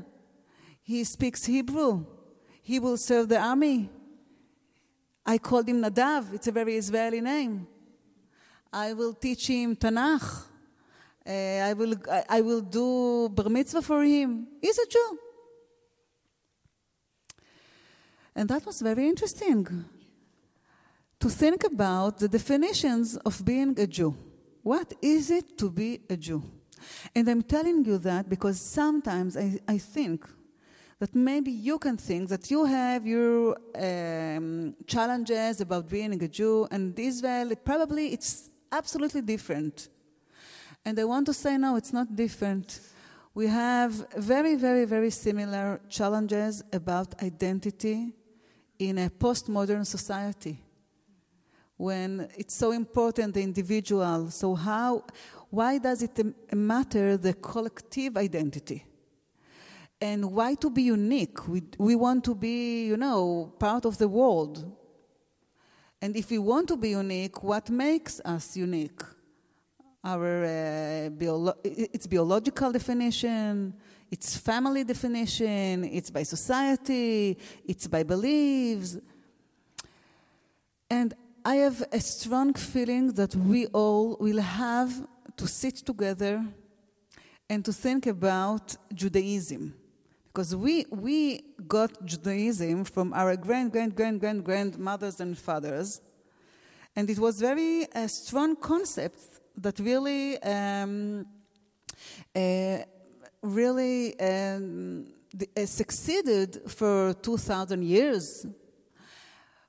He 0.81 1.03
speaks 1.03 1.45
Hebrew. 1.45 2.05
He 2.61 2.79
will 2.79 2.97
serve 2.97 3.29
the 3.29 3.39
army. 3.39 3.89
I 5.25 5.37
called 5.37 5.67
him 5.67 5.81
Nadav. 5.81 6.33
It's 6.33 6.47
a 6.47 6.51
very 6.51 6.75
Israeli 6.75 7.21
name. 7.21 7.67
I 8.71 8.93
will 8.93 9.13
teach 9.13 9.47
him 9.47 9.75
Tanakh. 9.75 10.45
Uh, 11.27 11.31
I, 11.31 11.73
will, 11.73 11.95
I, 12.09 12.23
I 12.29 12.41
will 12.41 12.61
do 12.61 13.27
bar 13.29 13.49
mitzvah 13.49 13.81
for 13.81 14.03
him. 14.03 14.47
He's 14.61 14.77
a 14.77 14.87
Jew. 14.87 15.19
And 18.37 18.47
that 18.49 18.67
was 18.67 18.81
very 18.81 19.07
interesting 19.07 19.85
to 21.19 21.27
think 21.27 21.63
about 21.63 22.19
the 22.19 22.27
definitions 22.27 23.17
of 23.25 23.43
being 23.43 23.77
a 23.79 23.87
Jew. 23.87 24.15
What 24.61 24.93
is 25.01 25.31
it 25.31 25.57
to 25.57 25.71
be 25.71 26.01
a 26.07 26.15
Jew? 26.15 26.43
And 27.15 27.27
I'm 27.27 27.41
telling 27.41 27.83
you 27.83 27.97
that 27.97 28.29
because 28.29 28.61
sometimes 28.61 29.35
I, 29.35 29.57
I 29.67 29.79
think 29.79 30.29
that 30.99 31.15
maybe 31.15 31.49
you 31.49 31.79
can 31.79 31.97
think 31.97 32.29
that 32.29 32.51
you 32.51 32.65
have 32.65 33.07
your 33.07 33.57
um, 33.75 34.75
challenges 34.85 35.59
about 35.59 35.89
being 35.89 36.21
a 36.21 36.27
Jew, 36.27 36.67
and 36.69 36.97
Israel, 36.99 37.55
probably 37.55 38.13
it's 38.13 38.49
absolutely 38.71 39.21
different. 39.21 39.89
And 40.85 40.99
I 40.99 41.05
want 41.05 41.25
to 41.25 41.33
say, 41.33 41.57
no, 41.57 41.75
it's 41.75 41.91
not 41.91 42.15
different. 42.15 42.81
We 43.33 43.47
have 43.47 44.05
very, 44.15 44.55
very, 44.55 44.85
very 44.85 45.09
similar 45.09 45.81
challenges 45.89 46.63
about 46.71 47.19
identity 47.23 48.13
in 48.79 48.97
a 48.97 49.09
postmodern 49.09 49.85
society 49.85 50.59
when 51.77 52.27
it's 52.35 52.55
so 52.55 52.71
important 52.71 53.35
the 53.35 53.41
individual. 53.41 54.29
So, 54.31 54.55
how, 54.55 55.03
why 55.49 55.77
does 55.77 56.01
it 56.01 56.19
matter 56.53 57.17
the 57.17 57.33
collective 57.33 58.17
identity? 58.17 58.83
And 60.01 60.31
why 60.31 60.55
to 60.55 60.69
be 60.69 60.83
unique? 60.83 61.47
We, 61.47 61.63
we 61.77 61.95
want 61.95 62.23
to 62.25 62.35
be, 62.35 62.85
you 62.85 62.97
know, 62.97 63.53
part 63.59 63.85
of 63.85 63.97
the 63.97 64.07
world. 64.07 64.71
And 66.01 66.15
if 66.15 66.29
we 66.29 66.37
want 66.37 66.67
to 66.67 66.77
be 66.77 66.89
unique, 66.89 67.41
what 67.41 67.69
makes 67.69 68.21
us 68.23 68.55
unique? 68.55 69.01
Our 70.03 70.45
uh, 70.45 71.09
biolo- 71.09 71.57
it's 71.63 72.05
biological 72.05 72.71
definition, 72.71 73.73
it's 74.09 74.37
family 74.37 74.83
definition, 74.83 75.83
it's 75.83 76.09
by 76.09 76.23
society, 76.23 77.37
it's 77.65 77.87
by 77.87 78.03
beliefs. 78.03 78.97
And 80.89 81.13
I 81.43 81.55
have 81.55 81.83
a 81.91 81.99
strong 81.99 82.53
feeling 82.53 83.13
that 83.13 83.35
we 83.35 83.67
all 83.67 84.17
will 84.19 84.41
have 84.41 84.91
to 85.35 85.47
sit 85.47 85.75
together 85.77 86.45
and 87.49 87.63
to 87.65 87.73
think 87.73 88.07
about 88.07 88.75
Judaism. 88.93 89.73
Because 90.27 90.55
we, 90.55 90.85
we 90.89 91.41
got 91.67 92.05
Judaism 92.05 92.83
from 92.83 93.13
our 93.13 93.35
grand, 93.35 93.71
grand, 93.71 93.95
grand, 93.95 94.19
grand, 94.19 94.43
grandmothers 94.43 95.19
and 95.19 95.37
fathers. 95.37 95.99
And 96.95 97.09
it 97.09 97.19
was 97.19 97.39
very 97.39 97.87
a 97.93 98.07
strong 98.07 98.55
concept 98.55 99.19
that 99.57 99.79
really, 99.79 100.41
um, 100.43 101.25
uh, 102.35 102.77
really 103.41 104.19
um, 104.19 105.07
uh, 105.55 105.65
succeeded 105.65 106.61
for 106.67 107.13
2,000 107.13 107.83
years. 107.83 108.45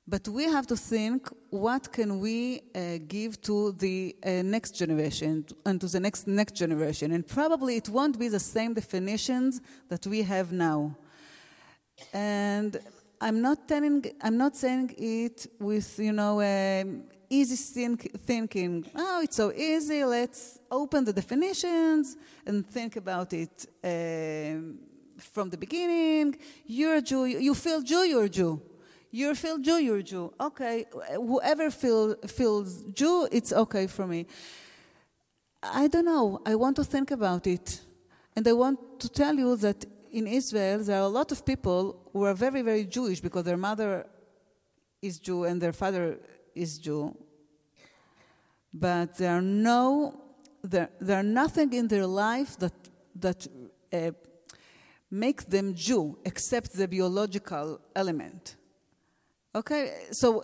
But 0.07 0.27
we 0.27 0.45
have 0.45 0.65
to 0.67 0.75
think 0.75 1.29
what 1.51 1.93
can 1.93 2.19
we 2.19 2.61
uh, 2.73 2.97
give 3.07 3.39
to 3.41 3.73
the 3.73 4.15
uh, 4.25 4.41
next 4.43 4.71
generation 4.71 5.45
and 5.67 5.79
to 5.81 5.87
the 5.87 5.99
next 5.99 6.25
next 6.25 6.55
generation, 6.55 7.11
and 7.11 7.27
probably 7.27 7.75
it 7.75 7.89
won't 7.89 8.17
be 8.17 8.27
the 8.27 8.39
same 8.39 8.73
definitions 8.73 9.61
that 9.87 10.07
we 10.07 10.23
have 10.23 10.51
now. 10.51 10.95
And 12.11 12.79
I'm 13.21 13.39
not 13.41 13.67
telling, 13.67 14.03
I'm 14.21 14.37
not 14.37 14.55
saying 14.55 14.95
it 14.97 15.45
with 15.59 15.99
you 15.99 16.13
know 16.13 16.41
um, 16.41 17.03
easy 17.29 17.55
think, 17.55 18.19
thinking. 18.21 18.85
Oh, 18.95 19.21
it's 19.21 19.35
so 19.35 19.51
easy. 19.51 20.03
Let's 20.03 20.59
open 20.71 21.05
the 21.05 21.13
definitions 21.13 22.17
and 22.45 22.65
think 22.67 22.95
about 22.95 23.33
it 23.33 23.65
um, 23.83 24.79
from 25.17 25.49
the 25.49 25.57
beginning. 25.57 26.37
You're 26.65 26.95
a 26.95 27.01
Jew. 27.01 27.25
You 27.25 27.53
feel 27.53 27.81
Jew. 27.81 28.03
You're 28.03 28.25
a 28.25 28.29
Jew. 28.29 28.61
You 29.11 29.35
feel 29.35 29.57
Jew. 29.57 29.77
You're 29.77 29.97
a 29.97 30.03
Jew. 30.03 30.33
Okay. 30.39 30.85
Whoever 31.15 31.69
feel, 31.71 32.15
feels 32.27 32.83
Jew, 32.93 33.27
it's 33.31 33.53
okay 33.53 33.87
for 33.87 34.07
me. 34.07 34.25
I 35.61 35.87
don't 35.87 36.05
know. 36.05 36.41
I 36.45 36.55
want 36.55 36.77
to 36.77 36.83
think 36.85 37.11
about 37.11 37.45
it, 37.45 37.81
and 38.33 38.47
I 38.47 38.53
want 38.53 38.99
to 39.01 39.09
tell 39.09 39.35
you 39.35 39.57
that 39.57 39.85
in 40.09 40.25
Israel 40.25 40.79
there 40.79 40.97
are 40.97 41.03
a 41.03 41.07
lot 41.07 41.33
of 41.33 41.45
people 41.45 42.09
who 42.13 42.23
are 42.23 42.33
very, 42.33 42.61
very 42.61 42.85
Jewish 42.85 43.19
because 43.19 43.43
their 43.43 43.57
mother 43.57 44.07
is 45.01 45.19
Jew 45.19 45.43
and 45.43 45.61
their 45.61 45.73
father 45.73 46.17
is 46.55 46.77
Jew. 46.77 47.15
But 48.73 49.17
there 49.17 49.35
are 49.35 49.41
no, 49.41 50.21
there, 50.63 50.89
there 50.99 51.19
are 51.19 51.23
nothing 51.23 51.73
in 51.73 51.87
their 51.87 52.05
life 52.05 52.57
that, 52.59 52.73
that 53.15 53.47
uh, 53.91 54.11
make 55.09 55.45
them 55.45 55.73
Jew 55.73 56.19
except 56.23 56.73
the 56.73 56.87
biological 56.87 57.81
element. 57.95 58.55
Okay, 59.55 60.07
so 60.11 60.43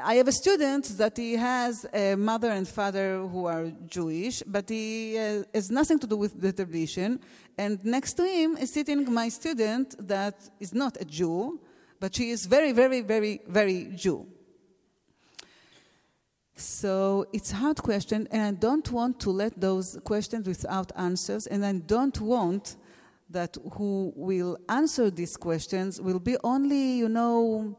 I 0.00 0.14
have 0.14 0.28
a 0.28 0.32
student 0.32 0.84
that 0.98 1.16
he 1.16 1.34
has 1.34 1.86
a 1.92 2.14
mother 2.14 2.50
and 2.50 2.66
father 2.68 3.20
who 3.20 3.46
are 3.46 3.72
Jewish, 3.86 4.42
but 4.46 4.68
he 4.68 5.18
uh, 5.18 5.42
has 5.54 5.70
nothing 5.70 5.98
to 6.00 6.06
do 6.06 6.16
with 6.16 6.40
the 6.40 6.52
tradition. 6.52 7.20
And 7.56 7.84
next 7.84 8.14
to 8.14 8.24
him 8.24 8.56
is 8.56 8.72
sitting 8.72 9.12
my 9.12 9.28
student 9.28 9.94
that 10.06 10.50
is 10.60 10.72
not 10.72 10.96
a 11.00 11.04
Jew, 11.04 11.60
but 11.98 12.14
she 12.14 12.30
is 12.30 12.46
very, 12.46 12.72
very, 12.72 13.00
very, 13.00 13.40
very 13.48 13.90
Jew. 13.96 14.26
So 16.58 17.24
it's 17.32 17.52
a 17.52 17.54
hard 17.54 17.80
question, 17.80 18.26
and 18.32 18.42
I 18.42 18.50
don't 18.50 18.90
want 18.90 19.20
to 19.20 19.30
let 19.30 19.60
those 19.60 19.96
questions 20.02 20.48
without 20.48 20.90
answers, 20.96 21.46
and 21.46 21.64
I 21.64 21.72
don't 21.74 22.20
want 22.20 22.74
that 23.30 23.56
who 23.74 24.12
will 24.16 24.58
answer 24.68 25.08
these 25.08 25.36
questions 25.36 26.00
will 26.00 26.18
be 26.18 26.36
only, 26.42 26.94
you 26.98 27.08
know, 27.08 27.78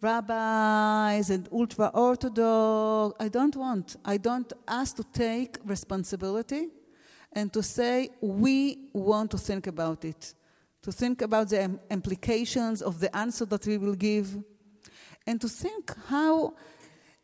rabbis 0.00 1.30
and 1.30 1.48
ultra 1.52 1.92
orthodox. 1.94 3.14
I 3.20 3.28
don't 3.28 3.54
want. 3.54 3.94
I 4.04 4.16
don't 4.16 4.52
ask 4.66 4.96
to 4.96 5.04
take 5.04 5.58
responsibility 5.64 6.70
and 7.34 7.52
to 7.52 7.62
say 7.62 8.10
we 8.20 8.88
want 8.94 9.30
to 9.30 9.38
think 9.38 9.68
about 9.68 10.04
it, 10.04 10.34
to 10.82 10.90
think 10.90 11.22
about 11.22 11.50
the 11.50 11.78
implications 11.88 12.82
of 12.82 12.98
the 12.98 13.14
answer 13.16 13.44
that 13.44 13.64
we 13.64 13.78
will 13.78 13.94
give, 13.94 14.36
and 15.24 15.40
to 15.40 15.48
think 15.48 15.94
how 16.08 16.54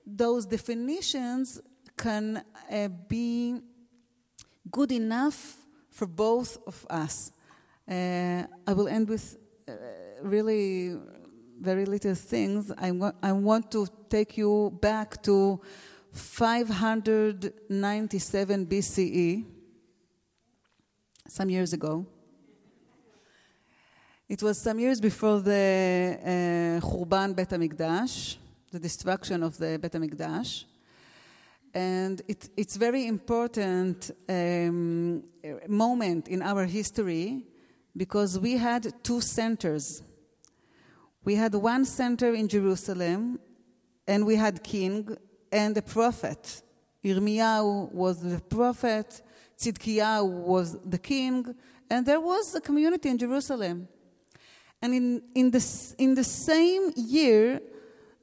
those 0.07 0.47
definitions 0.47 1.61
can 1.97 2.43
uh, 2.71 2.89
be 3.09 3.61
good 4.71 4.93
enough 4.93 5.57
for 5.91 6.07
both 6.07 6.59
of 6.67 6.87
us. 6.91 7.33
Uh, 7.89 8.43
I 8.67 8.73
will 8.73 8.89
end 8.89 9.09
with 9.09 9.37
uh, 9.69 9.73
really 10.23 10.97
very 11.61 11.85
little 11.87 12.15
things. 12.15 12.73
I, 12.77 12.91
wa- 12.91 13.13
I 13.23 13.33
want 13.33 13.71
to 13.73 13.87
take 14.09 14.37
you 14.37 14.77
back 14.81 15.23
to 15.23 15.61
597 16.13 18.67
BCE, 18.67 19.45
some 21.29 21.51
years 21.51 21.73
ago. 21.73 22.07
It 24.29 24.43
was 24.43 24.59
some 24.61 24.79
years 24.79 25.01
before 25.01 25.41
the 25.41 26.19
uh, 26.23 26.81
Churban 26.87 27.35
Bet 27.37 27.51
HaMikdash 27.51 28.37
the 28.75 28.81
destruction 28.81 29.45
of 29.45 29.57
the 29.57 29.79
Bet 29.79 29.93
HaMikdash. 29.93 30.65
And 31.73 32.21
it, 32.27 32.49
it's 32.57 32.77
very 32.77 33.07
important 33.07 34.11
um, 34.29 35.23
moment 35.69 36.27
in 36.27 36.43
our 36.43 36.65
history 36.65 37.45
because 37.97 38.37
we 38.37 38.57
had 38.57 38.93
two 39.05 39.21
centers. 39.21 40.03
We 41.25 41.37
had 41.37 41.55
one 41.55 41.85
center 41.85 42.35
in 42.35 42.49
Jerusalem, 42.49 43.39
and 44.09 44.27
we 44.27 44.35
had 44.35 44.65
king 44.65 45.17
and 45.53 45.77
a 45.77 45.83
prophet. 45.83 46.63
Yirmiyahu 47.05 47.93
was 47.93 48.21
the 48.23 48.41
prophet, 48.41 49.23
Tzidkiyahu 49.57 50.29
was 50.53 50.77
the 50.81 50.99
king, 50.99 51.55
and 51.89 52.05
there 52.05 52.21
was 52.21 52.57
a 52.57 52.61
community 52.61 53.09
in 53.09 53.19
Jerusalem. 53.19 53.87
And 54.83 54.93
in, 54.95 55.23
in, 55.35 55.51
the, 55.53 55.65
in 55.97 56.15
the 56.15 56.25
same 56.25 56.93
year, 56.97 57.61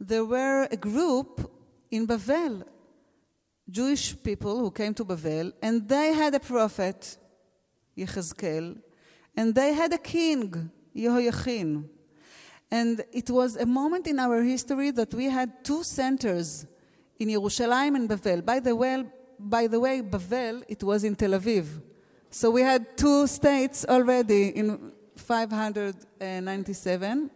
there 0.02 0.26
were 0.26 0.68
a 0.72 0.76
group 0.76 1.50
in 1.92 2.08
Bavel, 2.08 2.64
Jewish 3.70 4.16
people 4.24 4.58
who 4.58 4.72
came 4.72 4.96
to 4.96 5.06
Bavel, 5.06 5.54
and 5.62 5.88
they 5.88 6.14
had 6.14 6.34
a 6.34 6.40
prophet, 6.40 7.18
Yechezkel, 7.96 8.82
and 9.38 9.54
they 9.54 9.74
had 9.74 9.94
a 9.94 10.00
king, 10.00 10.72
Yehoiachin. 10.96 11.88
And 12.72 13.04
it 13.12 13.30
was 13.30 13.58
a 13.58 13.66
moment 13.66 14.08
in 14.08 14.18
our 14.20 14.42
history 14.42 14.90
that 14.92 15.14
we 15.14 15.26
had 15.26 15.64
two 15.64 15.84
centers 15.84 16.66
in 17.20 17.30
Yerushalayim 17.30 17.96
and 17.96 18.10
Bavel. 18.10 18.44
By 18.44 18.60
the 18.60 18.76
way, 18.76 19.06
by 19.38 19.68
the 19.68 19.80
way, 19.80 20.02
Bavel, 20.02 20.64
it 20.68 20.84
was 20.84 21.04
in 21.04 21.16
Tel 21.16 21.32
Aviv. 21.32 21.80
So 22.32 22.50
we 22.50 22.62
had 22.62 22.98
two 22.98 23.28
states 23.28 23.86
already 23.88 24.48
in 24.50 24.94
597, 25.16 27.30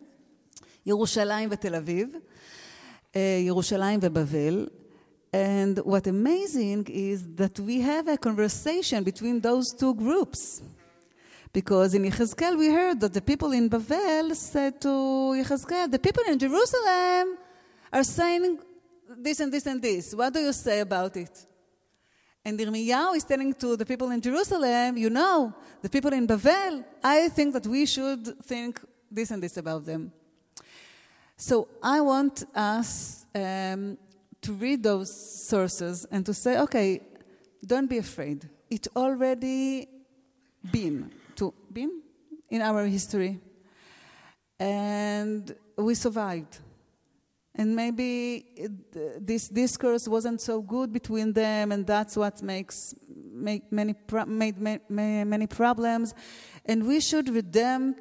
Yerushalayim 0.88 1.52
and 1.52 1.62
Tel 1.62 1.74
Aviv. 1.74 2.22
Yerushalayim 3.16 4.02
Bebavel. 4.02 4.70
And 5.32 5.80
what 5.80 6.08
amazing 6.08 6.88
is 6.90 7.28
that 7.36 7.60
we 7.60 7.82
have 7.82 8.08
a 8.08 8.18
conversation 8.18 9.04
between 9.04 9.42
those 9.42 9.74
two 9.74 9.94
groups. 9.94 10.62
Because 11.52 11.94
in 11.94 12.04
Yechezkel 12.04 12.58
we 12.58 12.70
heard 12.70 13.00
that 13.00 13.14
the 13.14 13.22
people 13.22 13.52
in 13.54 13.70
Bavel 13.70 14.36
said 14.36 14.82
to 14.82 14.88
Yechezkel, 14.88 15.92
the 15.92 16.00
people 16.00 16.24
in 16.28 16.38
Jerusalem 16.38 17.38
are 17.92 18.04
saying 18.04 18.60
this 19.18 19.40
and 19.40 19.52
this 19.52 19.66
and 19.66 19.82
this. 19.82 20.14
What 20.14 20.34
do 20.34 20.40
you 20.40 20.54
say 20.54 20.82
about 20.82 21.16
it? 21.16 21.46
And 22.44 22.60
Irmiyahu 22.60 23.16
is 23.16 23.24
telling 23.24 23.54
to 23.56 23.76
the 23.76 23.86
people 23.86 24.12
in 24.12 24.22
Jerusalem, 24.22 24.98
you 24.98 25.10
know, 25.10 25.54
the 25.82 25.90
people 25.90 26.14
in 26.14 26.28
Bavel, 26.28 26.84
I 27.04 27.30
think 27.30 27.54
that 27.54 27.66
we 27.66 27.86
should 27.86 28.44
think 28.44 28.80
this 29.10 29.32
and 29.32 29.42
this 29.42 29.58
about 29.58 29.86
them. 29.86 30.12
So 31.38 31.68
I 31.84 32.00
want 32.02 32.46
us 32.56 33.26
um, 33.36 33.98
to 34.42 34.54
read 34.54 34.84
those 34.84 35.14
sources 35.48 36.06
and 36.10 36.26
to 36.26 36.34
say, 36.34 36.60
okay, 36.60 37.02
don't 37.66 37.90
be 37.90 37.98
afraid. 37.98 38.48
It 38.70 38.88
already 38.96 39.88
been 40.72 41.12
to 41.36 41.54
been 41.72 42.02
in 42.50 42.62
our 42.62 42.86
history, 42.86 43.40
and 44.60 45.54
we 45.78 45.94
survived. 45.96 46.60
And 47.58 47.76
maybe 47.76 48.46
it, 48.56 49.26
this 49.26 49.48
discourse 49.48 50.08
wasn't 50.08 50.42
so 50.42 50.62
good 50.62 50.92
between 50.92 51.34
them, 51.34 51.72
and 51.72 51.86
that's 51.86 52.16
what 52.16 52.42
makes 52.42 52.96
make 53.08 53.72
many 53.72 53.94
made 54.26 54.58
many, 54.90 55.24
many 55.24 55.48
problems. 55.48 56.14
And 56.66 56.88
we 56.88 57.00
should 57.02 57.30
redeem 57.30 57.96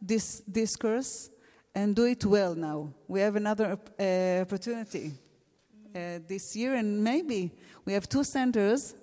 this 0.00 0.40
discourse 0.40 1.30
and 1.78 1.94
do 1.94 2.04
it 2.04 2.24
well 2.24 2.54
now. 2.56 2.92
We 3.06 3.20
have 3.20 3.36
another 3.36 3.78
uh, 3.78 4.42
opportunity 4.42 5.12
uh, 5.94 6.18
this 6.26 6.56
year, 6.56 6.74
and 6.74 7.02
maybe 7.04 7.52
we 7.84 7.92
have 7.92 8.08
two 8.08 8.24
centers 8.24 8.94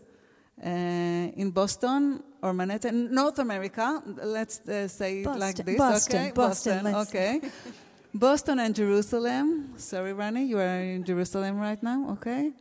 uh, 0.62 1.42
in 1.42 1.52
Boston 1.52 2.22
or 2.42 2.54
Manhattan, 2.54 3.14
North 3.14 3.40
America. 3.40 4.04
Let's 4.24 4.60
uh, 4.68 4.90
say 4.90 5.24
Boston, 5.24 5.42
it 5.42 5.46
like 5.46 5.56
this. 5.66 5.78
Boston, 5.78 6.22
okay, 6.22 6.32
Boston. 6.36 6.84
Boston. 6.84 6.96
Okay. 7.08 7.42
Boston 8.14 8.60
and 8.60 8.76
Jerusalem. 8.76 9.74
Sorry, 9.78 10.14
Rani, 10.14 10.44
you 10.44 10.58
are 10.58 10.80
in 10.96 11.04
Jerusalem 11.06 11.60
right 11.60 11.82
now. 11.82 12.10
Okay. 12.16 12.52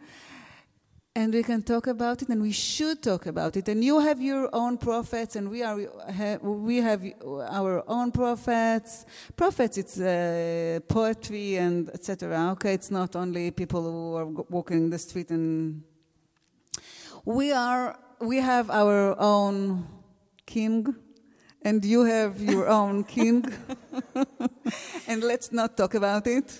And 1.16 1.32
we 1.32 1.44
can 1.44 1.62
talk 1.62 1.86
about 1.86 2.22
it, 2.22 2.28
and 2.28 2.42
we 2.42 2.50
should 2.50 3.00
talk 3.00 3.26
about 3.26 3.56
it. 3.56 3.68
And 3.68 3.84
you 3.84 4.00
have 4.00 4.20
your 4.20 4.48
own 4.52 4.76
prophets, 4.78 5.36
and 5.36 5.48
we 5.48 5.62
are 5.62 5.78
we 6.42 6.78
have 6.78 7.04
our 7.50 7.84
own 7.88 8.10
prophets. 8.10 9.06
Prophets, 9.36 9.78
it's 9.78 10.00
uh, 10.00 10.80
poetry 10.88 11.56
and 11.56 11.88
etc. 11.90 12.50
Okay, 12.52 12.74
it's 12.74 12.90
not 12.90 13.14
only 13.14 13.52
people 13.52 13.82
who 13.82 14.16
are 14.16 14.26
walking 14.26 14.90
the 14.90 14.98
street, 14.98 15.30
and 15.30 15.84
we 17.24 17.52
are 17.52 17.96
we 18.20 18.38
have 18.38 18.68
our 18.70 19.14
own 19.20 19.86
king, 20.46 20.96
and 21.62 21.84
you 21.84 22.04
have 22.04 22.40
your 22.40 22.68
own 22.80 23.04
king, 23.04 23.44
and 25.06 25.22
let's 25.22 25.52
not 25.52 25.76
talk 25.76 25.94
about 25.94 26.26
it. 26.26 26.58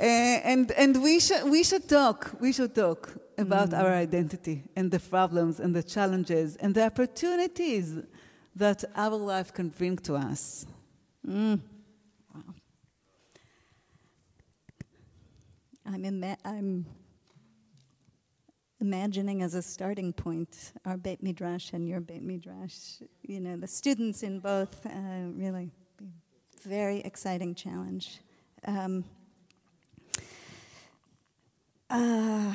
Uh, 0.00 0.04
and 0.04 0.70
and 0.72 1.02
we 1.02 1.18
should 1.18 1.42
we 1.50 1.64
should 1.64 1.88
talk. 1.88 2.30
We 2.40 2.52
should 2.52 2.72
talk 2.72 3.21
about 3.42 3.74
our 3.74 3.92
identity 3.92 4.64
and 4.76 4.90
the 4.90 4.98
problems 4.98 5.60
and 5.60 5.74
the 5.74 5.82
challenges 5.82 6.56
and 6.56 6.74
the 6.74 6.84
opportunities 6.84 7.98
that 8.56 8.84
our 8.96 9.16
life 9.16 9.52
can 9.52 9.68
bring 9.68 9.96
to 9.98 10.14
us. 10.14 10.66
Mm. 11.26 11.60
Wow. 12.34 12.42
I'm, 15.86 16.04
ima- 16.04 16.38
I'm 16.44 16.86
imagining 18.80 19.42
as 19.42 19.54
a 19.54 19.62
starting 19.62 20.12
point 20.12 20.72
our 20.84 20.96
Beit 20.96 21.22
Midrash 21.22 21.72
and 21.72 21.88
your 21.88 22.00
Beit 22.00 22.22
Midrash. 22.22 23.00
You 23.22 23.40
know, 23.40 23.56
the 23.56 23.68
students 23.68 24.22
in 24.22 24.40
both 24.40 24.84
uh, 24.86 24.90
really 25.34 25.70
very 26.64 27.00
exciting 27.00 27.54
challenge. 27.54 28.20
Um, 28.66 29.04
uh, 31.90 32.52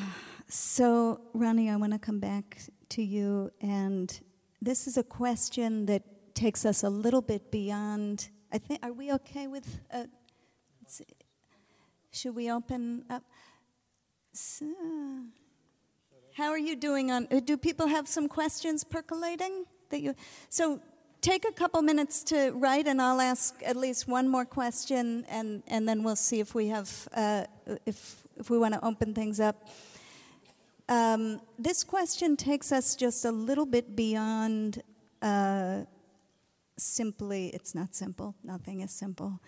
so, 0.50 1.20
Ronnie, 1.34 1.70
I 1.70 1.76
want 1.76 1.94
to 1.94 2.00
come 2.00 2.20
back 2.20 2.62
to 2.90 3.04
you, 3.04 3.52
and 3.62 4.20
this 4.62 4.88
is 4.88 4.98
a 4.98 5.04
question 5.04 5.86
that 5.88 6.04
takes 6.36 6.66
us 6.66 6.84
a 6.84 6.90
little 6.90 7.22
bit 7.22 7.52
beyond. 7.52 8.30
I 8.52 8.58
think. 8.58 8.80
Are 8.84 8.94
we 8.94 9.12
okay 9.14 9.48
with? 9.48 9.80
Uh, 9.94 10.06
should 12.12 12.34
we 12.34 12.50
open 12.50 13.04
up? 13.10 13.24
So, 14.32 14.66
how 16.36 16.50
are 16.50 16.58
you 16.58 16.76
doing 16.76 17.12
on? 17.12 17.28
uh, 17.32 17.42
Do 17.42 17.58
people 17.58 17.88
have 17.88 18.08
some 18.08 18.30
questions 18.30 18.84
percolating 18.84 19.66
that 19.90 20.02
you? 20.02 20.16
So. 20.50 20.80
Take 21.20 21.46
a 21.46 21.52
couple 21.52 21.82
minutes 21.82 22.24
to 22.26 22.52
write, 22.52 22.88
and 22.88 23.02
I'll 23.02 23.20
ask 23.20 23.56
at 23.66 23.76
least 23.76 24.08
one 24.08 24.28
more 24.30 24.46
question, 24.46 25.26
and, 25.28 25.64
and 25.68 25.90
then 25.90 26.04
we'll 26.04 26.16
see 26.16 26.40
if 26.40 26.54
we 26.54 26.68
have 26.68 27.10
uh, 27.12 27.44
if 27.88 28.24
if 28.38 28.52
we 28.52 28.60
want 28.60 28.76
to 28.76 28.86
open 28.86 29.16
things 29.16 29.40
up. 29.40 29.68
Um, 30.90 31.42
this 31.60 31.84
question 31.84 32.38
takes 32.38 32.72
us 32.72 32.96
just 32.96 33.26
a 33.26 33.32
little 33.32 33.66
bit 33.66 33.96
beyond 33.96 34.82
uh, 35.22 35.82
simply, 36.78 37.48
it's 37.48 37.76
not 37.76 37.94
simple, 37.96 38.36
nothing 38.44 38.82
is 38.82 38.92
simple, 38.92 39.40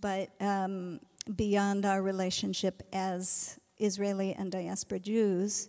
but 0.00 0.30
um, 0.40 1.00
beyond 1.36 1.84
our 1.84 2.02
relationship 2.02 2.82
as 2.92 3.60
Israeli 3.78 4.34
and 4.34 4.50
diaspora 4.50 4.98
Jews 4.98 5.68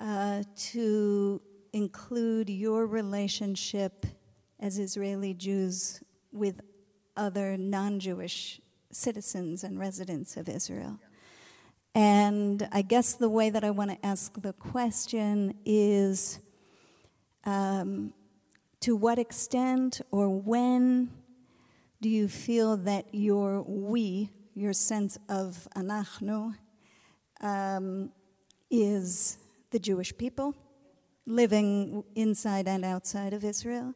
uh, 0.00 0.42
to 0.56 1.40
include 1.72 2.50
your 2.50 2.86
relationship 2.86 4.04
as 4.60 4.78
Israeli 4.78 5.32
Jews 5.32 6.02
with 6.32 6.60
other 7.16 7.56
non 7.56 8.00
Jewish 8.00 8.60
citizens 8.90 9.64
and 9.64 9.78
residents 9.78 10.36
of 10.36 10.48
Israel. 10.48 10.98
And 11.94 12.66
I 12.72 12.82
guess 12.82 13.14
the 13.14 13.28
way 13.28 13.50
that 13.50 13.64
I 13.64 13.70
want 13.70 13.90
to 13.90 14.06
ask 14.06 14.40
the 14.40 14.54
question 14.54 15.54
is 15.66 16.38
um, 17.44 18.14
to 18.80 18.96
what 18.96 19.18
extent 19.18 20.00
or 20.10 20.30
when 20.30 21.10
do 22.00 22.08
you 22.08 22.28
feel 22.28 22.78
that 22.78 23.06
your 23.12 23.62
we, 23.62 24.30
your 24.54 24.72
sense 24.72 25.18
of 25.28 25.68
anachnu, 25.76 26.54
um, 27.42 28.10
is 28.70 29.36
the 29.70 29.78
Jewish 29.78 30.16
people 30.16 30.54
living 31.26 32.02
inside 32.14 32.66
and 32.68 32.84
outside 32.84 33.34
of 33.34 33.44
Israel? 33.44 33.94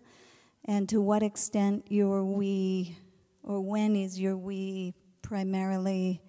And 0.67 0.89
to 0.91 1.01
what 1.01 1.23
extent 1.23 1.87
your 1.89 2.25
we, 2.25 2.97
or 3.43 3.61
when 3.61 3.97
is 3.97 4.21
your 4.21 4.37
we 4.37 4.93
primarily 5.23 6.21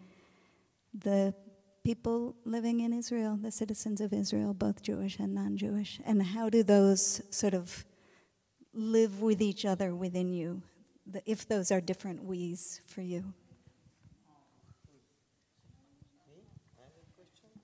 the 0.94 1.34
people 1.88 2.36
living 2.44 2.82
in 2.82 2.92
Israel, 2.92 3.40
the 3.42 3.50
citizens 3.50 4.02
of 4.02 4.12
Israel, 4.12 4.54
both 4.54 4.78
Jewish 4.90 5.20
and 5.20 5.34
non 5.34 5.56
Jewish? 5.56 6.02
And 6.06 6.22
how 6.36 6.50
do 6.50 6.62
those 6.62 7.22
sort 7.30 7.54
of 7.54 7.86
live 8.74 9.22
with 9.22 9.42
each 9.42 9.64
other 9.64 9.96
within 9.96 10.34
you, 10.34 10.62
if 11.26 11.48
those 11.48 11.72
are 11.72 11.80
different 11.80 12.18
we's 12.26 12.82
for 12.94 13.04
you? 13.14 13.22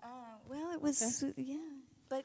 Uh, 0.02 0.08
well, 0.52 0.72
it 0.76 0.82
was, 0.82 1.26
yeah, 1.36 1.58
but. 2.08 2.24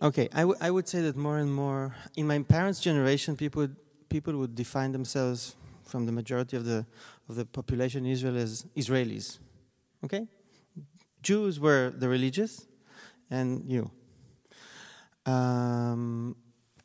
Okay, 0.00 0.28
I, 0.32 0.42
w- 0.46 0.58
I 0.60 0.70
would 0.70 0.86
say 0.86 1.00
that 1.06 1.16
more 1.16 1.38
and 1.38 1.52
more 1.52 1.96
in 2.16 2.26
my 2.28 2.38
parents' 2.56 2.80
generation, 2.80 3.36
people 3.36 3.62
would, 3.62 3.76
people 4.08 4.34
would 4.40 4.54
define 4.54 4.92
themselves 4.92 5.56
from 5.82 6.06
the 6.06 6.12
majority 6.12 6.56
of 6.56 6.64
the 6.64 6.86
of 7.28 7.34
the 7.34 7.46
population 7.46 8.06
in 8.06 8.12
Israel 8.12 8.36
as 8.36 8.64
Israelis. 8.76 9.38
Okay, 10.04 10.28
Jews 11.24 11.58
were 11.58 11.92
the 11.96 12.08
religious, 12.08 12.66
and 13.30 13.64
you. 13.66 13.90
Um, 15.26 16.36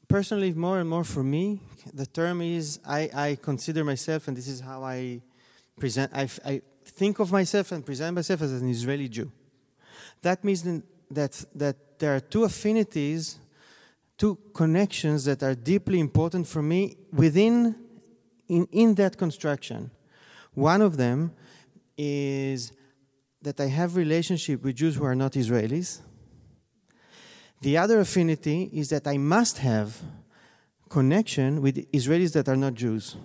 personally, 0.08 0.54
more 0.54 0.80
and 0.80 0.90
more 0.90 1.04
for 1.04 1.24
me, 1.24 1.60
the 1.94 2.06
term 2.06 2.42
is 2.42 2.80
I, 2.88 3.10
I 3.14 3.38
consider 3.42 3.84
myself, 3.84 4.28
and 4.28 4.36
this 4.36 4.48
is 4.48 4.62
how 4.62 4.84
I 4.84 5.22
present. 5.78 6.12
I 6.16 6.62
think 6.86 7.20
of 7.20 7.32
myself 7.32 7.72
and 7.72 7.86
present 7.86 8.16
myself 8.16 8.42
as 8.42 8.54
an 8.54 8.70
Israeli 8.70 9.10
Jew. 9.10 9.32
That 10.22 10.44
means 10.44 10.64
that 11.12 11.46
that 11.56 12.00
there 12.00 12.16
are 12.16 12.20
two 12.20 12.46
affinities, 12.46 13.40
two 14.18 14.38
connections 14.54 15.26
that 15.26 15.44
are 15.44 15.56
deeply 15.56 16.00
important 16.00 16.48
for 16.48 16.62
me 16.62 16.96
within 17.12 17.76
in, 18.48 18.68
in 18.72 18.96
that 18.96 19.18
construction. 19.18 19.92
One 20.54 20.82
of 20.82 20.98
them 20.98 21.32
is 21.98 22.72
that 23.42 23.60
I 23.60 23.68
have 23.68 23.96
relationship 23.96 24.64
with 24.64 24.76
Jews 24.76 24.96
who 24.96 25.06
are 25.06 25.16
not 25.16 25.34
Israelis. 25.34 26.02
The 27.62 27.78
other 27.78 28.00
affinity 28.00 28.70
is 28.74 28.90
that 28.90 29.08
I 29.08 29.18
must 29.18 29.60
have 29.60 30.02
connection 30.90 31.62
with 31.62 31.90
Israelis 31.92 32.34
that 32.34 32.50
are 32.50 32.56
not 32.56 32.74
Jews. 32.74 33.16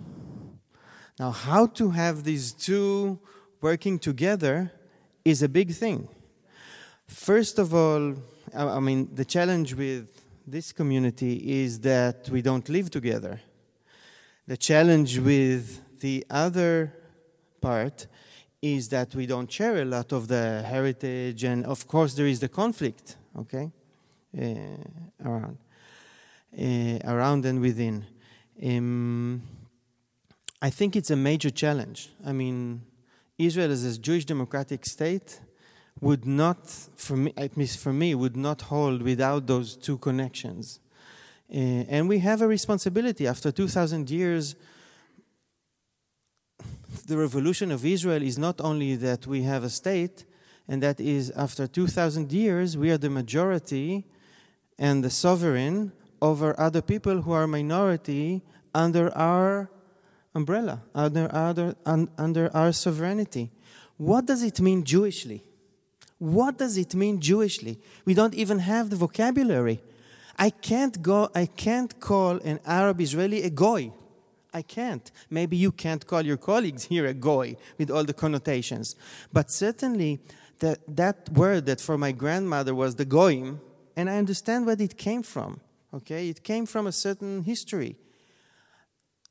Now, 1.19 1.31
how 1.31 1.67
to 1.67 1.91
have 1.91 2.23
these 2.23 2.51
two 2.51 3.19
working 3.61 3.97
together 3.97 4.71
is 5.23 5.41
a 5.41 5.49
big 5.49 5.71
thing. 5.71 6.07
First 7.07 7.59
of 7.59 7.73
all, 7.73 8.15
I 8.53 8.79
mean, 8.79 9.09
the 9.13 9.25
challenge 9.25 9.73
with 9.73 10.09
this 10.45 10.71
community 10.71 11.63
is 11.63 11.79
that 11.81 12.29
we 12.29 12.41
don't 12.41 12.67
live 12.69 12.91
together. 12.91 13.41
The 14.47 14.57
challenge 14.57 15.19
with 15.19 15.81
the 15.99 16.25
other 16.29 16.93
part 17.61 18.07
is 18.73 18.89
that 18.89 19.13
we 19.13 19.25
don't 19.27 19.51
share 19.51 19.81
a 19.81 19.85
lot 19.85 20.11
of 20.11 20.27
the 20.27 20.63
heritage, 20.63 21.43
and 21.43 21.65
of 21.65 21.87
course, 21.87 22.15
there 22.15 22.25
is 22.25 22.39
the 22.39 22.49
conflict, 22.49 23.15
okay, 23.37 23.71
uh, 24.37 24.43
around, 25.23 25.57
uh, 26.59 27.13
around 27.13 27.45
and 27.45 27.61
within. 27.61 28.05
Um, 28.63 29.43
I 30.61 30.71
think 30.71 30.95
it's 30.95 31.11
a 31.11 31.15
major 31.15 31.51
challenge. 31.51 32.09
I 32.25 32.31
mean, 32.31 32.81
Israel 33.37 33.71
as 33.71 33.83
a 33.83 33.99
Jewish 33.99 34.25
democratic 34.25 34.85
state 34.85 35.39
would 36.01 36.25
not, 36.25 36.67
for 36.95 37.17
me, 37.17 37.33
at 37.37 37.55
least 37.55 37.77
for 37.77 37.93
me, 37.93 38.15
would 38.15 38.35
not 38.35 38.63
hold 38.63 39.01
without 39.03 39.45
those 39.45 39.75
two 39.75 39.97
connections. 39.99 40.79
Uh, 41.53 41.85
and 41.95 42.09
we 42.09 42.17
have 42.19 42.41
a 42.41 42.47
responsibility 42.47 43.27
after 43.27 43.51
2,000 43.51 44.09
years. 44.09 44.55
The 47.05 47.17
revolution 47.17 47.71
of 47.71 47.85
Israel 47.85 48.23
is 48.23 48.37
not 48.37 48.59
only 48.59 48.95
that 48.95 49.27
we 49.27 49.43
have 49.43 49.63
a 49.63 49.69
state, 49.69 50.25
and 50.67 50.81
that 50.81 50.99
is 50.99 51.29
after 51.31 51.67
2,000 51.67 52.31
years, 52.31 52.75
we 52.75 52.89
are 52.89 52.97
the 52.97 53.11
majority 53.11 54.05
and 54.79 55.03
the 55.03 55.11
sovereign 55.11 55.91
over 56.19 56.59
other 56.59 56.81
people 56.81 57.21
who 57.21 57.31
are 57.31 57.45
minority 57.45 58.41
under 58.73 59.15
our 59.15 59.69
umbrella, 60.33 60.81
under, 60.95 61.33
under, 61.33 61.75
un, 61.85 62.09
under 62.17 62.49
our 62.55 62.71
sovereignty. 62.71 63.51
What 63.97 64.25
does 64.25 64.41
it 64.41 64.59
mean 64.59 64.83
Jewishly? 64.83 65.43
What 66.17 66.57
does 66.57 66.77
it 66.77 66.95
mean 66.95 67.19
Jewishly? 67.19 67.77
We 68.03 68.15
don't 68.15 68.33
even 68.33 68.59
have 68.59 68.89
the 68.89 68.95
vocabulary. 68.95 69.81
I 70.37 70.49
can't 70.49 71.01
go, 71.01 71.29
I 71.35 71.45
can't 71.45 71.99
call 71.99 72.37
an 72.37 72.59
Arab 72.65 72.99
Israeli 72.99 73.43
a 73.43 73.49
goy. 73.49 73.91
I 74.55 74.61
can't. 74.61 75.11
Maybe 75.29 75.57
you 75.57 75.73
can't 75.73 76.07
call 76.07 76.21
your 76.21 76.37
colleagues 76.37 76.85
here 76.85 77.05
a 77.05 77.13
goy 77.13 77.57
with 77.77 77.91
all 77.91 78.05
the 78.05 78.13
connotations. 78.13 78.95
But 79.33 79.51
certainly, 79.51 80.21
that, 80.59 80.79
that 80.87 81.29
word 81.29 81.65
that 81.65 81.81
for 81.81 81.97
my 81.97 82.13
grandmother 82.13 82.73
was 82.73 82.95
the 82.95 83.03
goyim, 83.03 83.59
and 83.97 84.09
I 84.09 84.17
understand 84.17 84.65
where 84.65 84.81
it 84.81 84.97
came 84.97 85.23
from. 85.23 85.59
Okay, 85.93 86.29
it 86.29 86.41
came 86.45 86.65
from 86.65 86.87
a 86.87 86.93
certain 86.93 87.43
history. 87.43 87.97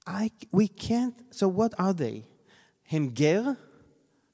I, 0.07 0.31
we 0.53 0.69
can't, 0.69 1.15
so 1.31 1.49
what 1.49 1.73
are 1.79 1.95
they? 1.95 2.27
Hemger? 2.93 3.57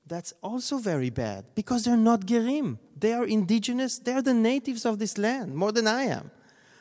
That's 0.08 0.32
also 0.42 0.78
very 0.78 1.10
bad 1.10 1.44
because 1.54 1.84
they're 1.84 1.96
not 1.96 2.26
Gerim. 2.26 2.78
They 2.98 3.12
are 3.12 3.24
indigenous, 3.24 4.00
they're 4.00 4.22
the 4.22 4.34
natives 4.34 4.84
of 4.84 4.98
this 4.98 5.16
land 5.18 5.54
more 5.54 5.70
than 5.70 5.86
I 5.86 6.02
am. 6.02 6.32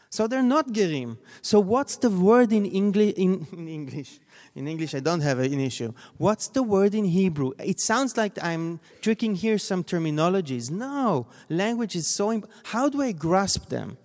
So 0.09 0.25
they're 0.25 0.41
not 0.41 0.69
Gerim. 0.69 1.17
So 1.41 1.59
what's 1.59 1.95
the 1.97 2.09
word 2.09 2.51
in 2.51 2.65
English? 2.65 3.13
In, 3.15 3.45
in, 3.53 3.67
English, 3.67 4.19
in 4.55 4.67
English, 4.67 4.95
I 4.95 5.01
don't 5.01 5.21
have 5.21 5.37
an 5.37 5.59
issue. 5.59 5.93
What's 6.17 6.47
the 6.47 6.63
word 6.63 6.95
in 6.95 7.05
Hebrew? 7.05 7.51
It 7.59 7.79
sounds 7.79 8.17
like 8.17 8.43
I'm 8.43 8.79
tricking 9.01 9.35
here 9.35 9.59
some 9.59 9.83
terminologies. 9.83 10.71
No, 10.71 11.27
language 11.47 11.95
is 11.95 12.07
so. 12.07 12.41
How 12.63 12.89
do 12.89 13.03
I 13.03 13.11
grasp 13.11 13.69
them? 13.69 13.97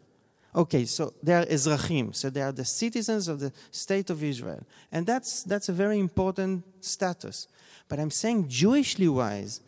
Okay, 0.55 0.85
so 0.85 1.15
they 1.23 1.35
are 1.35 1.45
Ezrachim, 1.47 2.15
so 2.15 2.31
they 2.31 2.43
are 2.43 2.53
the 2.53 2.65
citizens 2.65 3.27
of 3.27 3.41
the 3.41 3.53
state 3.73 4.09
of 4.11 4.23
Israel. 4.23 4.65
And 4.93 5.05
that's, 5.07 5.43
that's 5.43 5.69
a 5.69 5.73
very 5.73 5.99
important 5.99 6.65
status. 6.81 7.49
But 7.89 7.99
I'm 7.99 8.11
saying, 8.11 8.49
Jewishly 8.49 9.09
wise, 9.09 9.63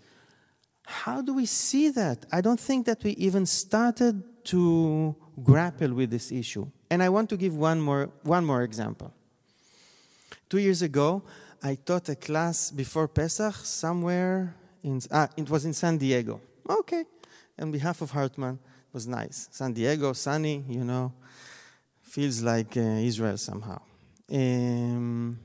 how 0.84 1.22
do 1.22 1.34
we 1.34 1.46
see 1.46 1.88
that? 1.88 2.26
I 2.30 2.40
don't 2.40 2.60
think 2.60 2.86
that 2.86 3.02
we 3.02 3.12
even 3.12 3.46
started 3.46 4.22
to 4.44 5.16
grapple 5.42 5.92
with 5.94 6.10
this 6.10 6.32
issue. 6.32 6.66
And 6.90 7.02
I 7.02 7.08
want 7.08 7.28
to 7.30 7.36
give 7.36 7.56
one 7.56 7.80
more, 7.80 8.10
one 8.22 8.44
more 8.44 8.62
example. 8.62 9.12
Two 10.48 10.58
years 10.58 10.82
ago, 10.82 11.22
I 11.62 11.74
taught 11.74 12.08
a 12.08 12.14
class 12.14 12.70
before 12.70 13.08
Pesach 13.08 13.54
somewhere 13.64 14.54
in, 14.82 15.00
ah, 15.10 15.28
it 15.36 15.48
was 15.50 15.64
in 15.64 15.72
San 15.72 15.98
Diego. 15.98 16.40
Okay, 16.68 17.04
on 17.58 17.70
behalf 17.72 18.02
of 18.02 18.10
Hartman 18.10 18.58
was 18.92 19.06
nice. 19.06 19.48
San 19.50 19.72
Diego, 19.72 20.12
sunny, 20.12 20.64
you 20.68 20.84
know, 20.84 21.12
feels 22.02 22.42
like 22.42 22.76
uh, 22.76 22.80
Israel 22.80 23.36
somehow. 23.36 23.80
Um, 24.30 25.38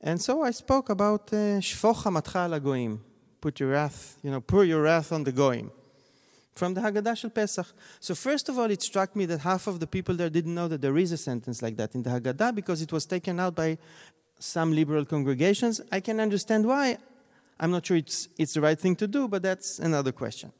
and 0.00 0.20
so 0.20 0.42
I 0.42 0.52
spoke 0.52 0.90
about 0.90 1.26
Shfoch 1.28 2.04
Hamatcha 2.04 2.52
al 2.52 2.60
Goim. 2.60 3.00
Put 3.40 3.60
your 3.60 3.70
wrath, 3.70 4.18
you 4.22 4.30
know, 4.30 4.40
pour 4.40 4.64
your 4.64 4.82
wrath 4.82 5.12
on 5.12 5.24
the 5.24 5.32
Goim. 5.32 5.70
From 6.58 6.74
the 6.74 6.80
Haggadah 6.80 7.16
Shel 7.16 7.30
Pesach. 7.30 7.66
So 8.00 8.16
first 8.16 8.48
of 8.48 8.58
all, 8.58 8.68
it 8.68 8.82
struck 8.82 9.14
me 9.14 9.26
that 9.26 9.40
half 9.40 9.68
of 9.68 9.78
the 9.78 9.86
people 9.86 10.16
there 10.16 10.28
didn't 10.28 10.54
know 10.54 10.66
that 10.66 10.80
there 10.80 10.98
is 10.98 11.12
a 11.12 11.16
sentence 11.16 11.62
like 11.62 11.76
that 11.76 11.94
in 11.94 12.02
the 12.02 12.10
Haggadah 12.10 12.52
because 12.52 12.82
it 12.82 12.90
was 12.90 13.06
taken 13.06 13.38
out 13.38 13.54
by 13.54 13.78
some 14.40 14.72
liberal 14.74 15.04
congregations. 15.04 15.80
I 15.92 16.00
can 16.00 16.18
understand 16.18 16.66
why. 16.66 16.98
I'm 17.60 17.70
not 17.70 17.86
sure 17.86 17.96
it's, 17.96 18.28
it's 18.36 18.54
the 18.54 18.60
right 18.60 18.78
thing 18.78 18.96
to 18.96 19.06
do, 19.06 19.28
but 19.28 19.42
that's 19.42 19.78
another 19.78 20.10
question. 20.10 20.50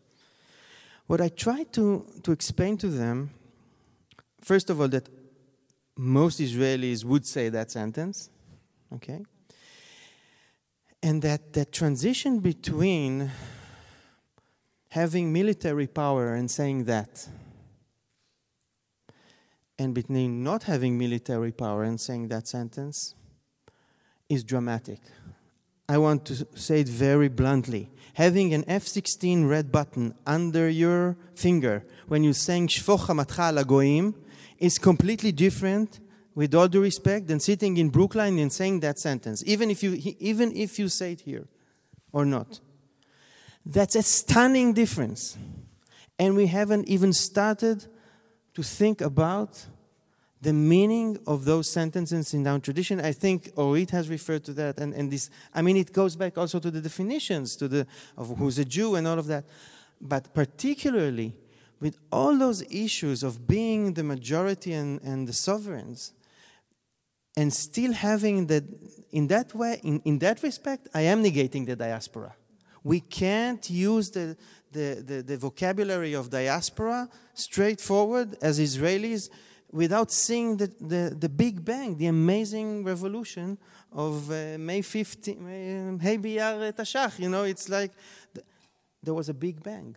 What 1.08 1.20
I 1.20 1.30
tried 1.30 1.72
to, 1.72 2.06
to 2.22 2.30
explain 2.30 2.76
to 2.78 2.88
them, 2.88 3.30
first 4.40 4.70
of 4.70 4.80
all, 4.80 4.88
that 4.88 5.08
most 5.96 6.38
Israelis 6.38 7.04
would 7.04 7.26
say 7.26 7.48
that 7.48 7.72
sentence, 7.72 8.30
okay? 8.94 9.24
And 11.02 11.22
that 11.22 11.54
that 11.54 11.72
transition 11.72 12.38
between 12.38 13.32
having 14.90 15.32
military 15.32 15.86
power 15.86 16.34
and 16.34 16.50
saying 16.50 16.84
that, 16.84 17.28
and 19.78 19.94
between 19.94 20.42
not 20.42 20.64
having 20.64 20.98
military 20.98 21.52
power 21.52 21.84
and 21.84 22.00
saying 22.00 22.28
that 22.28 22.48
sentence, 22.48 23.14
is 24.28 24.44
dramatic. 24.44 25.00
I 25.88 25.98
want 25.98 26.26
to 26.26 26.46
say 26.54 26.80
it 26.80 26.88
very 26.88 27.28
bluntly. 27.28 27.90
Having 28.14 28.52
an 28.52 28.64
F16 28.64 29.48
red 29.48 29.72
button 29.72 30.14
under 30.26 30.68
your 30.68 31.16
finger 31.34 31.84
when 32.08 32.24
you're 32.24 32.34
saying 32.34 32.68
Shfoch 32.68 33.06
Hamatcha 33.06 33.64
Goim 33.64 34.14
is 34.58 34.78
completely 34.78 35.32
different, 35.32 36.00
with 36.34 36.54
all 36.54 36.68
due 36.68 36.82
respect, 36.82 37.28
than 37.28 37.40
sitting 37.40 37.76
in 37.76 37.88
Brookline 37.88 38.38
and 38.38 38.52
saying 38.52 38.80
that 38.80 38.98
sentence, 38.98 39.42
even 39.46 39.70
if 39.70 39.82
you, 39.82 40.14
even 40.18 40.54
if 40.54 40.78
you 40.78 40.88
say 40.88 41.12
it 41.12 41.22
here 41.22 41.46
or 42.12 42.24
not. 42.24 42.60
That's 43.70 43.94
a 43.94 44.02
stunning 44.02 44.72
difference. 44.72 45.36
And 46.18 46.34
we 46.34 46.46
haven't 46.46 46.88
even 46.88 47.12
started 47.12 47.84
to 48.54 48.62
think 48.62 49.02
about 49.02 49.66
the 50.40 50.54
meaning 50.54 51.18
of 51.26 51.44
those 51.44 51.68
sentences 51.70 52.32
in 52.32 52.46
our 52.46 52.58
tradition. 52.60 52.98
I 53.00 53.12
think 53.12 53.52
Orit 53.56 53.90
has 53.90 54.08
referred 54.08 54.44
to 54.44 54.52
that, 54.54 54.78
and, 54.78 54.94
and 54.94 55.10
this. 55.10 55.28
I 55.54 55.62
mean, 55.62 55.76
it 55.76 55.92
goes 55.92 56.16
back 56.16 56.38
also 56.38 56.58
to 56.60 56.70
the 56.70 56.80
definitions, 56.80 57.56
to 57.56 57.68
the 57.68 57.86
of 58.16 58.36
who's 58.38 58.58
a 58.58 58.64
Jew 58.64 58.94
and 58.94 59.06
all 59.06 59.18
of 59.18 59.26
that, 59.26 59.44
but 60.00 60.32
particularly 60.32 61.34
with 61.80 61.98
all 62.10 62.38
those 62.38 62.62
issues 62.70 63.22
of 63.22 63.46
being 63.46 63.94
the 63.94 64.02
majority 64.02 64.72
and, 64.72 65.00
and 65.02 65.28
the 65.28 65.32
sovereigns, 65.32 66.12
and 67.36 67.52
still 67.52 67.92
having 67.92 68.46
that 68.46 68.64
in 69.10 69.26
that 69.28 69.54
way, 69.54 69.80
in, 69.82 70.00
in 70.04 70.18
that 70.20 70.42
respect, 70.42 70.88
I 70.94 71.02
am 71.02 71.22
negating 71.22 71.66
the 71.66 71.76
diaspora. 71.76 72.34
We 72.88 73.00
can't 73.00 73.68
use 73.68 74.08
the, 74.10 74.34
the, 74.72 75.04
the, 75.06 75.22
the 75.22 75.36
vocabulary 75.36 76.14
of 76.14 76.30
diaspora 76.30 77.10
straightforward 77.34 78.38
as 78.40 78.58
Israelis 78.58 79.28
without 79.70 80.10
seeing 80.10 80.56
the, 80.56 80.68
the, 80.80 81.14
the 81.14 81.28
Big 81.28 81.62
Bang, 81.62 81.98
the 81.98 82.06
amazing 82.06 82.84
revolution 82.84 83.58
of 83.92 84.30
uh, 84.30 84.56
May 84.58 84.80
15, 84.80 85.98
Hey 86.00 86.16
Biyar 86.16 86.72
Tashach. 86.72 87.18
You 87.18 87.28
know, 87.28 87.42
it's 87.42 87.68
like 87.68 87.92
th- 88.34 88.46
there 89.02 89.12
was 89.12 89.28
a 89.28 89.34
Big 89.34 89.62
Bang. 89.62 89.94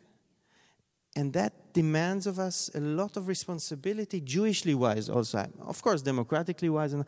And 1.15 1.31
that 1.31 1.71
demands 1.71 2.27
of 2.27 2.39
us 2.39 2.69
a 2.75 2.81
lot 2.81 3.15
of 3.15 3.29
responsibility, 3.29 4.19
Jewishly 4.19 4.75
wise, 4.75 5.07
also. 5.07 5.47
Of 5.61 5.81
course, 5.81 6.01
democratically 6.01 6.67
wise. 6.69 6.91
And, 6.91 7.05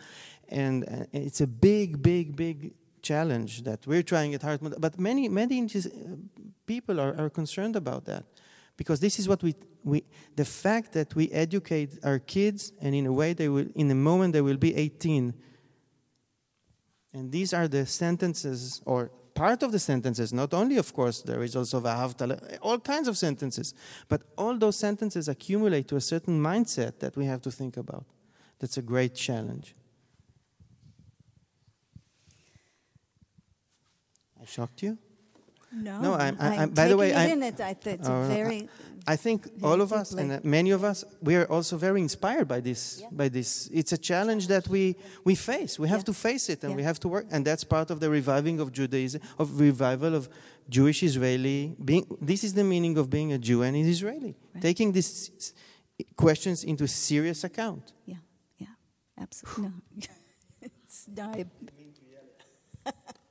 and 0.48 1.08
it's 1.12 1.42
a 1.42 1.48
big, 1.48 2.02
big, 2.02 2.38
big 2.38 2.74
challenge 3.04 3.64
that. 3.64 3.86
We're 3.86 4.02
trying 4.02 4.34
at 4.34 4.42
Hartman. 4.42 4.74
But 4.80 5.00
many, 5.00 5.30
many 5.30 5.62
uh, 5.62 5.80
people 6.66 7.00
are, 7.00 7.16
are 7.18 7.30
concerned 7.30 7.76
about 7.76 8.06
that. 8.06 8.24
Because 8.76 9.00
this 9.00 9.20
is 9.20 9.28
what 9.28 9.44
we, 9.44 9.54
we 9.84 10.04
the 10.36 10.46
fact 10.46 10.94
that 10.94 11.14
we 11.14 11.30
educate 11.30 12.00
our 12.04 12.18
kids 12.18 12.74
and 12.82 12.96
in 12.96 13.06
a 13.06 13.14
way 13.14 13.34
they 13.34 13.50
will 13.50 13.68
in 13.76 13.92
a 13.92 13.96
moment 13.96 14.34
they 14.34 14.42
will 14.42 14.58
be 14.58 14.76
18 14.76 15.34
and 17.14 17.32
these 17.32 17.54
are 17.54 17.68
the 17.68 17.86
sentences 17.86 18.82
or 18.86 19.12
part 19.36 19.62
of 19.62 19.72
the 19.72 19.78
sentences 19.78 20.34
not 20.34 20.56
only 20.56 20.78
of 20.78 20.92
course 20.92 21.22
there 21.22 21.44
is 21.44 21.56
also 21.56 21.84
all 22.64 22.80
kinds 22.80 23.08
of 23.08 23.16
sentences 23.16 23.76
but 24.08 24.24
all 24.38 24.58
those 24.58 24.78
sentences 24.78 25.28
accumulate 25.28 25.88
to 25.88 25.96
a 25.96 26.02
certain 26.02 26.42
mindset 26.42 26.98
that 26.98 27.16
we 27.16 27.26
have 27.26 27.42
to 27.42 27.52
think 27.52 27.78
about. 27.78 28.06
That's 28.60 28.78
a 28.78 28.82
great 28.82 29.14
challenge 29.14 29.76
i 34.44 34.46
shocked 34.46 34.80
you 34.86 34.98
No, 35.88 35.94
No, 36.06 36.12
I'm- 36.26 36.38
I'm 36.46 36.54
I'm- 36.60 36.70
by 36.82 36.88
the 36.92 36.98
way, 37.02 37.10
I'm-. 37.20 37.42
It, 37.50 37.60
I, 37.60 37.72
it's 37.96 38.08
no, 38.08 38.16
very. 38.38 38.60
I 39.14 39.18
think 39.26 39.40
all 39.70 39.80
of 39.86 39.90
us 40.02 40.10
and 40.22 40.30
uh, 40.32 40.40
many 40.58 40.72
of 40.78 40.82
us 40.92 40.98
we 41.28 41.34
are 41.40 41.48
also 41.56 41.74
very 41.88 42.00
inspired 42.08 42.48
by 42.56 42.60
this 42.68 42.82
by 43.22 43.28
this 43.38 43.50
it's 43.80 43.92
a 44.00 44.02
challenge 44.12 44.44
that 44.54 44.66
we 44.76 44.84
we 45.30 45.34
face 45.52 45.74
we 45.84 45.88
have 45.94 46.02
Yeah. 46.04 46.12
to 46.12 46.14
face 46.28 46.46
it 46.54 46.60
and 46.64 46.70
Yeah. 46.72 46.80
we 46.82 46.84
have 46.90 47.00
to 47.04 47.08
work 47.16 47.26
and 47.34 47.42
that's 47.50 47.66
part 47.76 47.88
of 47.94 47.98
the 48.04 48.10
reviving 48.20 48.58
of 48.64 48.68
Judaism 48.80 49.20
of 49.42 49.48
revival 49.70 50.12
of 50.20 50.24
Jewish 50.78 51.00
Israeli 51.10 51.60
being 51.90 52.06
this 52.32 52.42
is 52.48 52.52
the 52.60 52.68
meaning 52.74 52.96
of 53.02 53.06
being 53.18 53.30
a 53.38 53.40
Jew 53.48 53.60
and 53.68 53.74
an 53.82 53.88
Israeli 53.96 54.34
Right. 54.54 54.62
taking 54.70 54.90
these 54.98 55.14
questions 56.24 56.58
into 56.72 56.84
serious 57.10 57.40
account 57.50 57.84
Yeah, 58.14 58.22
yeah, 58.64 58.76
absolutely. 59.24 59.64
No, 59.66 60.14
it's 60.68 61.00
not. 61.20 61.36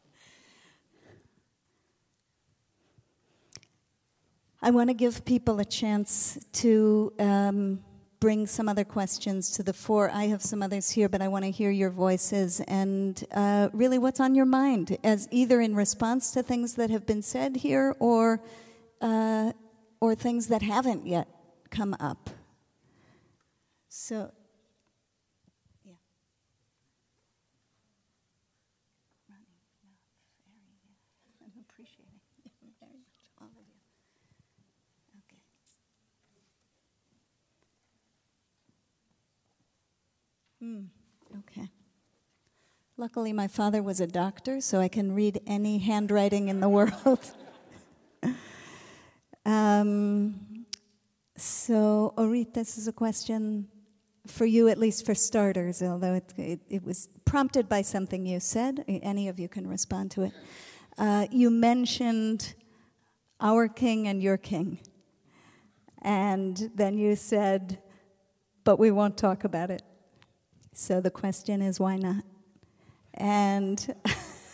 I 4.64 4.70
want 4.70 4.90
to 4.90 4.94
give 4.94 5.24
people 5.24 5.58
a 5.58 5.64
chance 5.64 6.38
to 6.52 7.12
um, 7.18 7.82
bring 8.20 8.46
some 8.46 8.68
other 8.68 8.84
questions 8.84 9.50
to 9.50 9.64
the 9.64 9.72
fore. 9.72 10.08
I 10.10 10.26
have 10.26 10.40
some 10.40 10.62
others 10.62 10.90
here, 10.92 11.08
but 11.08 11.20
I 11.20 11.26
want 11.26 11.44
to 11.44 11.50
hear 11.50 11.72
your 11.72 11.90
voices 11.90 12.60
and 12.68 13.24
uh, 13.32 13.70
really 13.72 13.98
what's 13.98 14.20
on 14.20 14.36
your 14.36 14.46
mind, 14.46 14.96
as 15.02 15.26
either 15.32 15.60
in 15.60 15.74
response 15.74 16.30
to 16.32 16.44
things 16.44 16.74
that 16.74 16.90
have 16.90 17.04
been 17.06 17.22
said 17.22 17.56
here 17.56 17.96
or 17.98 18.40
uh, 19.00 19.52
or 20.00 20.14
things 20.14 20.46
that 20.46 20.62
haven't 20.62 21.06
yet 21.08 21.26
come 21.70 21.96
up. 21.98 22.30
So, 23.88 24.30
yeah. 25.84 25.92
Ronnie, 29.28 29.58
no, 29.82 29.90
very, 30.46 30.62
I'm 31.44 31.52
appreciating 31.68 32.20
it 32.44 32.52
very 32.80 32.94
much, 32.98 33.30
all 33.40 33.46
of 33.46 33.66
you. 33.66 33.82
Okay. 35.26 35.42
Hmm, 40.62 40.82
okay. 41.40 41.68
Luckily, 42.96 43.32
my 43.32 43.48
father 43.48 43.82
was 43.82 44.00
a 44.00 44.06
doctor, 44.06 44.60
so 44.60 44.78
I 44.78 44.86
can 44.86 45.12
read 45.12 45.40
any 45.44 45.78
handwriting 45.78 46.46
in 46.46 46.60
the 46.60 46.68
world. 46.78 47.32
Um, 49.44 50.66
so, 51.36 52.14
Orit, 52.16 52.54
this 52.54 52.78
is 52.78 52.86
a 52.86 52.92
question 52.92 53.66
for 54.28 54.46
you, 54.46 54.68
at 54.68 54.78
least 54.78 55.04
for 55.04 55.16
starters, 55.16 55.82
although 55.82 56.14
it, 56.14 56.32
it, 56.36 56.60
it 56.68 56.84
was 56.84 57.08
prompted 57.24 57.68
by 57.68 57.82
something 57.82 58.24
you 58.24 58.38
said. 58.38 58.84
Any 58.86 59.26
of 59.26 59.40
you 59.40 59.48
can 59.48 59.66
respond 59.66 60.12
to 60.12 60.22
it. 60.22 60.32
Uh, 60.96 61.26
you 61.32 61.50
mentioned 61.50 62.54
our 63.40 63.66
king 63.66 64.06
and 64.06 64.22
your 64.22 64.36
king. 64.36 64.78
And 66.02 66.70
then 66.76 66.98
you 66.98 67.16
said, 67.16 67.80
but 68.62 68.78
we 68.78 68.92
won't 68.92 69.16
talk 69.16 69.42
about 69.42 69.72
it. 69.72 69.82
So 70.72 71.00
the 71.00 71.10
question 71.10 71.62
is, 71.62 71.78
why 71.78 71.96
not? 71.96 72.24
And 73.14 73.94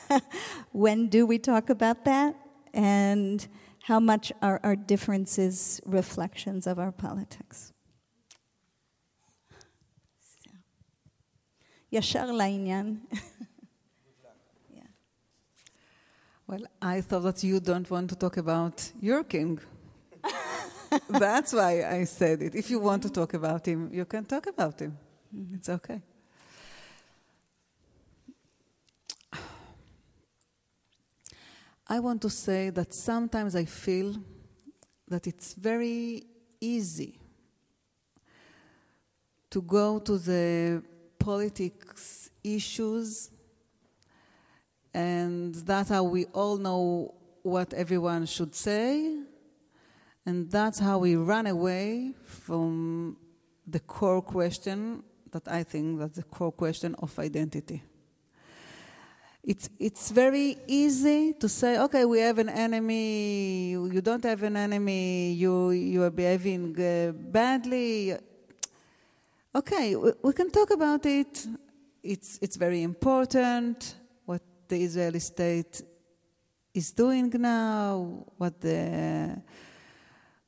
when 0.73 1.09
do 1.09 1.27
we 1.27 1.39
talk 1.39 1.71
about 1.71 2.05
that? 2.05 2.35
And 2.75 3.47
how 3.83 4.01
much 4.01 4.33
are 4.43 4.61
our 4.62 4.77
differences 4.77 5.81
reflections 5.87 6.66
of 6.66 6.79
our 6.79 6.93
politics? 6.93 7.73
Yashar 11.93 12.29
Lainyan. 12.29 12.99
Well, 16.49 16.62
I 16.81 17.03
thought 17.03 17.25
that 17.25 17.45
you 17.45 17.61
don't 17.61 17.89
want 17.91 18.09
to 18.09 18.16
talk 18.16 18.39
about 18.39 18.91
your 19.03 19.23
king. 19.23 19.61
That's 21.11 21.53
why 21.53 21.85
I 21.85 22.05
said 22.05 22.41
it. 22.41 22.55
If 22.55 22.71
you 22.71 22.81
want 22.81 23.03
to 23.03 23.11
talk 23.11 23.35
about 23.35 23.66
him, 23.69 23.91
you 23.93 24.07
can 24.07 24.25
talk 24.25 24.47
about 24.47 24.81
him. 24.81 24.97
It's 25.53 25.69
okay. 25.69 26.01
I 31.91 32.01
want 32.01 32.20
to 32.22 32.30
say 32.30 32.68
that 32.70 32.93
sometimes 32.93 33.57
I 33.57 33.64
feel 33.64 34.14
that 35.09 35.26
it's 35.26 35.55
very 35.55 36.24
easy 36.61 37.18
to 39.49 39.62
go 39.62 39.99
to 40.01 40.18
the 40.18 40.82
politics 41.18 42.30
issues, 42.45 43.30
and 44.93 45.55
that's 45.55 45.89
how 45.89 46.03
we 46.03 46.26
all 46.26 46.59
know 46.59 47.14
what 47.43 47.72
everyone 47.72 48.26
should 48.26 48.55
say, 48.55 49.22
and 50.26 50.51
that's 50.51 50.78
how 50.78 50.99
we 50.99 51.16
run 51.16 51.47
away 51.47 52.12
from 52.22 53.16
the 53.66 53.80
core 53.80 54.20
question 54.20 55.03
that 55.30 55.49
I 55.49 55.62
think 55.62 56.01
that's 56.01 56.16
the 56.16 56.22
core 56.22 56.53
question 56.53 56.95
of 56.97 57.18
identity. 57.18 57.82
It's, 59.49 59.70
it's 59.78 60.11
very 60.11 60.59
easy 60.66 61.32
to 61.32 61.49
say, 61.49 61.78
okay, 61.78 62.05
we 62.05 62.20
have 62.20 62.38
an 62.38 62.51
enemy, 62.51 63.70
you 63.70 64.03
don't 64.03 64.22
have 64.24 64.42
an 64.42 64.59
enemy, 64.59 65.32
you, 65.32 65.70
you 65.70 66.03
are 66.03 66.11
behaving 66.11 66.78
uh, 66.78 67.12
badly. 67.12 68.14
Okay, 69.55 69.96
we, 69.96 70.12
we 70.22 70.34
can 70.34 70.51
talk 70.51 70.70
about 70.70 71.07
it. 71.07 71.46
It's, 72.03 72.38
it's 72.42 72.57
very 72.57 72.82
important 72.82 73.94
what 74.26 74.42
the 74.68 74.82
Israeli 74.82 75.18
state 75.18 75.80
is 76.74 76.92
doing 76.92 77.30
now, 77.38 78.26
what 78.36 78.61
the 78.61 79.40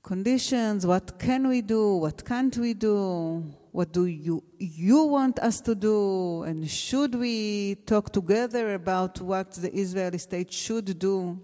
conditions, 0.03 0.87
what 0.87 1.19
can 1.19 1.49
we 1.49 1.63
do, 1.63 1.95
what 1.97 2.23
can't 2.23 2.55
we 2.59 2.75
do, 2.75 3.51
what 3.73 3.93
do 3.93 4.07
you, 4.07 4.43
you 4.59 5.05
want 5.05 5.39
us 5.39 5.61
to 5.61 5.75
do, 5.75 6.43
and 6.43 6.69
should 6.69 7.15
we 7.15 7.77
talk 7.87 8.13
together 8.13 8.75
about 8.75 9.21
what 9.21 9.53
the 9.53 9.73
Israeli 9.73 10.19
state 10.19 10.53
should 10.53 10.99
do? 10.99 11.39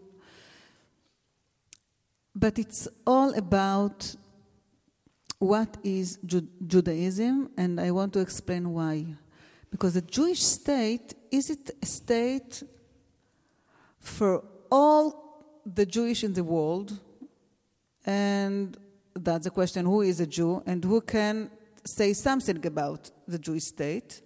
But 2.35 2.59
it's 2.59 2.89
all 3.07 3.33
about 3.35 4.15
what 5.39 5.77
is 5.85 6.19
Ju- 6.27 6.49
Judaism, 6.67 7.51
and 7.57 7.81
I 7.81 7.91
want 7.93 8.13
to 8.15 8.21
explain 8.21 8.73
why. 8.73 9.07
Because 9.71 9.95
the 9.95 10.03
Jewish 10.03 10.43
state 10.43 11.15
is 11.31 11.51
it 11.51 11.71
a 11.83 11.87
state 11.87 12.63
for 14.01 14.43
all 14.71 15.61
the 15.65 15.85
Jewish 15.87 16.25
in 16.25 16.33
the 16.33 16.45
world? 16.45 16.99
And 18.05 18.77
that's 19.15 19.45
the 19.45 19.51
question 19.51 19.85
who 19.87 20.03
is 20.03 20.21
a 20.21 20.27
Jew 20.27 20.63
and 20.67 20.83
who 20.85 21.01
can 21.01 21.51
say 21.87 22.13
something 22.13 22.65
about 22.67 23.11
the 23.27 23.39
Jewish 23.39 23.65
state? 23.65 24.23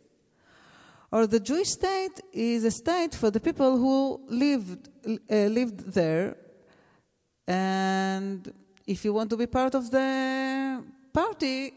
Or 1.13 1.27
the 1.27 1.41
Jewish 1.41 1.71
state 1.71 2.21
is 2.33 2.65
a 2.65 2.71
state 2.71 3.15
for 3.15 3.31
the 3.31 3.41
people 3.41 3.77
who 3.77 4.21
lived, 4.29 4.89
uh, 5.07 5.35
lived 5.59 5.93
there. 5.93 6.37
And 7.47 8.53
if 8.87 9.05
you 9.05 9.13
want 9.13 9.31
to 9.31 9.37
be 9.37 9.47
part 9.47 9.75
of 9.75 9.91
the 9.91 10.85
party, 11.13 11.73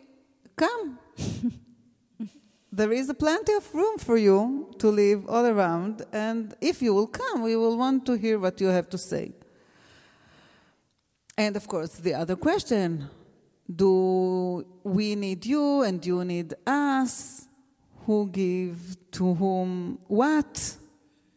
come. 0.56 1.00
there 2.72 2.92
is 2.92 3.12
plenty 3.18 3.54
of 3.54 3.74
room 3.74 3.98
for 3.98 4.18
you 4.18 4.72
to 4.78 4.90
live 4.90 5.28
all 5.28 5.46
around. 5.46 6.04
And 6.12 6.54
if 6.62 6.82
you 6.82 6.94
will 6.94 7.08
come, 7.08 7.42
we 7.42 7.56
will 7.56 7.78
want 7.78 8.06
to 8.06 8.14
hear 8.14 8.38
what 8.38 8.62
you 8.62 8.68
have 8.68 8.90
to 8.90 8.98
say. 8.98 9.34
And 11.36 11.56
of 11.56 11.68
course, 11.68 11.94
the 11.96 12.14
other 12.14 12.36
question 12.36 13.10
do 13.70 14.66
we 14.84 15.16
need 15.16 15.45
you 15.45 15.84
and 15.84 16.05
you 16.05 16.24
need 16.24 16.53
us? 16.66 17.47
Who 18.05 18.30
give 18.30 18.97
to 19.11 19.34
whom 19.34 19.99
what? 20.07 20.78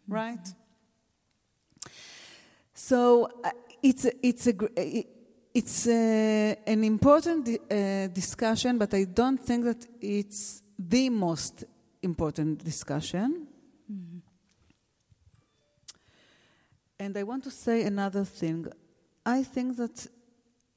Right? 0.09 0.55
So 2.75 3.29
uh, 3.45 3.51
it's 3.83 4.05
a, 4.05 4.27
it's 4.27 4.47
a 4.49 4.55
it's 5.55 5.87
a, 5.89 6.59
an 6.67 6.85
important 6.85 7.49
uh, 7.49 8.09
discussion, 8.09 8.77
but 8.77 8.93
I 8.93 9.05
don't 9.05 9.39
think 9.39 9.65
that 9.65 9.87
it's 10.03 10.63
the 10.79 11.09
most 11.09 11.65
important 12.03 12.63
discussion. 12.63 13.47
Mm-hmm. 13.91 14.19
And 16.99 17.17
I 17.17 17.23
want 17.23 17.45
to 17.45 17.51
say 17.51 17.85
another 17.85 18.25
thing. 18.25 18.67
I 19.25 19.43
think 19.45 19.79
that 19.79 20.07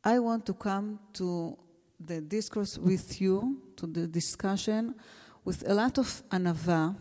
I 0.03 0.19
want 0.19 0.45
to 0.45 0.53
come 0.53 0.99
to 1.13 1.57
the 1.99 2.21
discourse 2.21 2.77
with 2.77 3.19
you, 3.21 3.61
to 3.75 3.85
the 3.87 4.07
discussion, 4.07 4.95
with 5.43 5.67
a 5.67 5.73
lot 5.73 5.97
of 5.97 6.23
anava, 6.29 6.95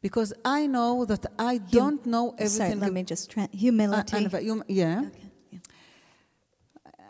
because 0.00 0.32
I 0.44 0.66
know 0.66 1.04
that 1.04 1.26
I 1.38 1.58
don't 1.58 2.04
know 2.06 2.34
everything. 2.38 2.48
Sorry, 2.48 2.74
let 2.74 2.92
me 2.92 3.02
just 3.02 3.30
tra- 3.30 3.48
humility. 3.52 4.16
Uh, 4.16 4.20
anava, 4.20 4.42
you, 4.42 4.62
yeah. 4.68 5.02
Okay, 5.06 5.30
yeah. 5.50 5.58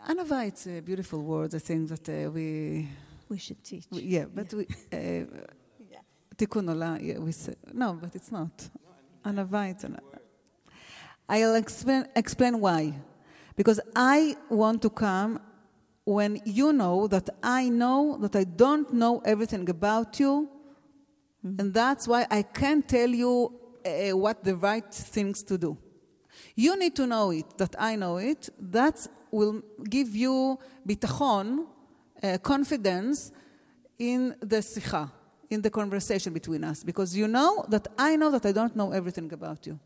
Anava, 0.09 0.47
it's 0.47 0.67
a 0.67 0.81
beautiful 0.81 1.21
word. 1.21 1.53
I 1.55 1.59
think 1.59 1.89
that 1.89 2.09
uh, 2.09 2.31
we. 2.31 2.87
We 3.29 3.37
should 3.37 3.63
teach. 3.63 3.85
We, 3.91 4.01
yeah, 4.01 4.25
but 4.25 4.53
we. 4.53 4.67
Uh, 4.91 5.25
Tikkun 6.37 6.69
olam, 6.69 7.01
yeah, 7.01 7.17
we 7.17 7.31
say, 7.31 7.55
no, 7.73 7.93
but 7.93 8.15
it's 8.15 8.31
not. 8.31 8.69
Anava, 9.25 9.71
it's 9.71 9.83
an, 9.83 9.99
I'll 11.27 11.55
explain, 11.55 12.05
explain 12.15 12.59
why. 12.59 12.93
Because 13.57 13.81
I 13.95 14.37
want 14.49 14.81
to 14.83 14.89
come 14.89 15.41
when 16.05 16.39
you 16.45 16.71
know 16.71 17.07
that 17.07 17.29
I 17.43 17.67
know 17.67 18.17
that 18.21 18.35
I 18.35 18.45
don't 18.45 18.93
know 18.93 19.21
everything 19.25 19.67
about 19.69 20.21
you, 20.21 20.47
mm-hmm. 21.45 21.59
and 21.59 21.73
that's 21.73 22.07
why 22.07 22.25
I 22.31 22.43
can't 22.43 22.87
tell 22.87 23.09
you 23.09 23.51
uh, 23.85 24.15
what 24.15 24.43
the 24.43 24.55
right 24.55 24.89
things 24.93 25.43
to 25.43 25.57
do. 25.57 25.77
You 26.55 26.77
need 26.77 26.95
to 26.95 27.07
know 27.07 27.31
it, 27.31 27.57
that 27.57 27.75
I 27.77 27.97
know 27.97 28.17
it. 28.17 28.47
That 28.59 29.05
will 29.31 29.61
give 29.89 30.15
you 30.15 30.57
bitachon, 30.87 31.65
uh, 32.23 32.37
confidence 32.37 33.31
in 33.97 34.35
the 34.39 34.61
sikha, 34.61 35.11
in 35.49 35.61
the 35.61 35.69
conversation 35.69 36.31
between 36.31 36.63
us, 36.63 36.83
because 36.83 37.17
you 37.17 37.27
know 37.27 37.65
that 37.67 37.87
I 37.97 38.15
know 38.15 38.31
that 38.31 38.45
I 38.45 38.51
don't 38.51 38.75
know 38.75 38.91
everything 38.91 39.33
about 39.33 39.65
you. 39.65 39.79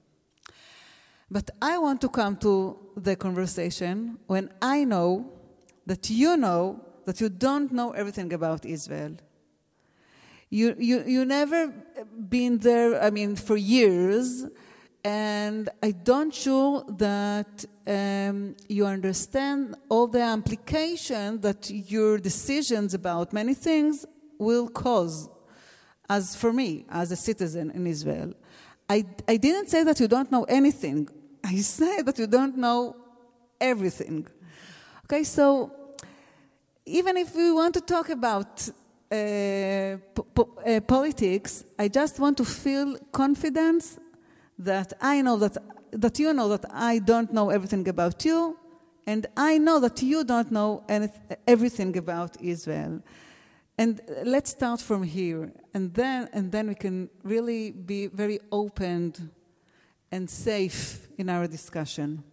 But 1.31 1.49
I 1.61 1.77
want 1.77 2.01
to 2.01 2.09
come 2.09 2.35
to 2.37 2.77
the 2.97 3.15
conversation 3.15 4.19
when 4.27 4.51
I 4.61 4.83
know 4.83 5.31
that 5.85 6.09
you 6.09 6.35
know 6.35 6.81
that 7.05 7.21
you 7.21 7.29
don't 7.29 7.71
know 7.71 7.91
everything 7.91 8.33
about 8.33 8.65
Israel. 8.65 9.15
You, 10.49 10.75
you, 10.77 11.03
you 11.07 11.23
never 11.23 11.73
been 12.27 12.57
there, 12.57 13.01
I 13.01 13.09
mean, 13.09 13.37
for 13.37 13.55
years, 13.55 14.45
and 15.05 15.69
I 15.81 15.91
don't 15.91 16.35
sure 16.35 16.83
that 16.89 17.65
um, 17.87 18.57
you 18.67 18.85
understand 18.85 19.75
all 19.87 20.07
the 20.07 20.33
implications 20.33 21.39
that 21.41 21.71
your 21.71 22.17
decisions 22.17 22.93
about 22.93 23.31
many 23.31 23.53
things 23.53 24.05
will 24.37 24.67
cause. 24.67 25.29
As 26.09 26.35
for 26.35 26.51
me, 26.51 26.85
as 26.89 27.09
a 27.13 27.15
citizen 27.15 27.71
in 27.71 27.87
Israel, 27.87 28.33
I, 28.89 29.05
I 29.25 29.37
didn't 29.37 29.69
say 29.69 29.85
that 29.85 30.01
you 30.01 30.09
don't 30.09 30.29
know 30.29 30.43
anything. 30.43 31.07
I 31.43 31.57
say 31.57 32.01
that 32.01 32.17
you 32.19 32.27
don't 32.27 32.57
know 32.57 32.95
everything. 33.59 34.27
Okay, 35.05 35.23
so 35.23 35.71
even 36.85 37.17
if 37.17 37.35
we 37.35 37.51
want 37.51 37.73
to 37.73 37.81
talk 37.81 38.09
about 38.09 38.69
uh, 39.11 39.97
po- 40.33 40.57
uh, 40.65 40.79
politics, 40.81 41.63
I 41.77 41.87
just 41.87 42.19
want 42.19 42.37
to 42.37 42.45
feel 42.45 42.97
confidence 43.11 43.97
that 44.57 44.93
I 45.01 45.21
know 45.21 45.37
that 45.37 45.57
that 45.91 46.19
you 46.19 46.33
know 46.33 46.47
that 46.47 46.65
I 46.71 46.99
don't 46.99 47.33
know 47.33 47.49
everything 47.49 47.87
about 47.89 48.23
you, 48.23 48.57
And 49.05 49.27
I 49.35 49.57
know 49.57 49.79
that 49.79 50.01
you 50.01 50.23
don't 50.23 50.51
know 50.51 50.83
everything 51.47 51.97
about 51.97 52.39
Israel. 52.41 53.01
And 53.77 53.99
let's 54.23 54.51
start 54.51 54.79
from 54.79 55.03
here, 55.03 55.51
and 55.73 55.93
then, 55.93 56.29
and 56.33 56.51
then 56.51 56.67
we 56.67 56.75
can 56.75 57.09
really 57.23 57.71
be 57.71 58.07
very 58.07 58.39
open 58.51 59.31
and 60.11 60.29
safe 60.29 61.07
in 61.17 61.29
our 61.29 61.47
discussion. 61.47 62.23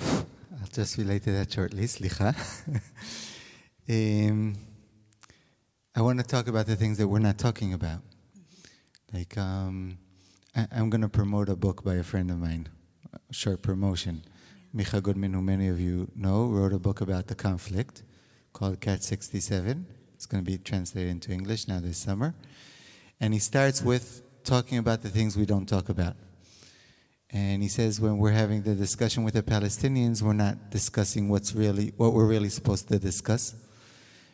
I'll 0.00 0.26
just 0.72 0.98
relate 0.98 1.22
to 1.24 1.32
that 1.32 1.52
shortly, 1.52 1.88
um, 3.88 4.56
I 5.94 6.02
want 6.02 6.18
to 6.18 6.26
talk 6.26 6.48
about 6.48 6.66
the 6.66 6.76
things 6.76 6.98
that 6.98 7.06
we're 7.06 7.20
not 7.20 7.38
talking 7.38 7.72
about. 7.72 8.00
Like, 9.12 9.38
um, 9.38 9.98
I, 10.54 10.66
am 10.72 10.90
going 10.90 11.02
to 11.02 11.08
promote 11.08 11.48
a 11.48 11.56
book 11.56 11.84
by 11.84 11.94
a 11.94 12.02
friend 12.02 12.30
of 12.30 12.38
mine, 12.38 12.68
short 13.30 13.62
promotion. 13.62 14.22
Micha 14.74 15.02
Goodman, 15.02 15.32
who 15.32 15.40
many 15.40 15.68
of 15.68 15.80
you 15.80 16.10
know, 16.14 16.46
wrote 16.46 16.72
a 16.72 16.78
book 16.78 17.00
about 17.00 17.28
the 17.28 17.34
conflict 17.34 18.02
called 18.52 18.80
Catch-67. 18.80 19.84
It's 20.16 20.24
going 20.24 20.42
to 20.42 20.50
be 20.50 20.56
translated 20.56 21.10
into 21.10 21.30
English 21.30 21.68
now 21.68 21.78
this 21.78 21.98
summer. 21.98 22.34
And 23.20 23.34
he 23.34 23.38
starts 23.38 23.82
with 23.82 24.22
talking 24.44 24.78
about 24.78 25.02
the 25.02 25.10
things 25.10 25.36
we 25.36 25.44
don't 25.44 25.66
talk 25.66 25.90
about. 25.90 26.16
And 27.30 27.62
he 27.62 27.68
says 27.68 28.00
when 28.00 28.16
we're 28.16 28.32
having 28.32 28.62
the 28.62 28.74
discussion 28.74 29.24
with 29.24 29.34
the 29.34 29.42
Palestinians, 29.42 30.22
we're 30.22 30.32
not 30.32 30.70
discussing 30.70 31.28
what's 31.28 31.54
really 31.54 31.92
what 31.98 32.14
we're 32.14 32.26
really 32.26 32.48
supposed 32.48 32.88
to 32.88 32.98
discuss. 32.98 33.54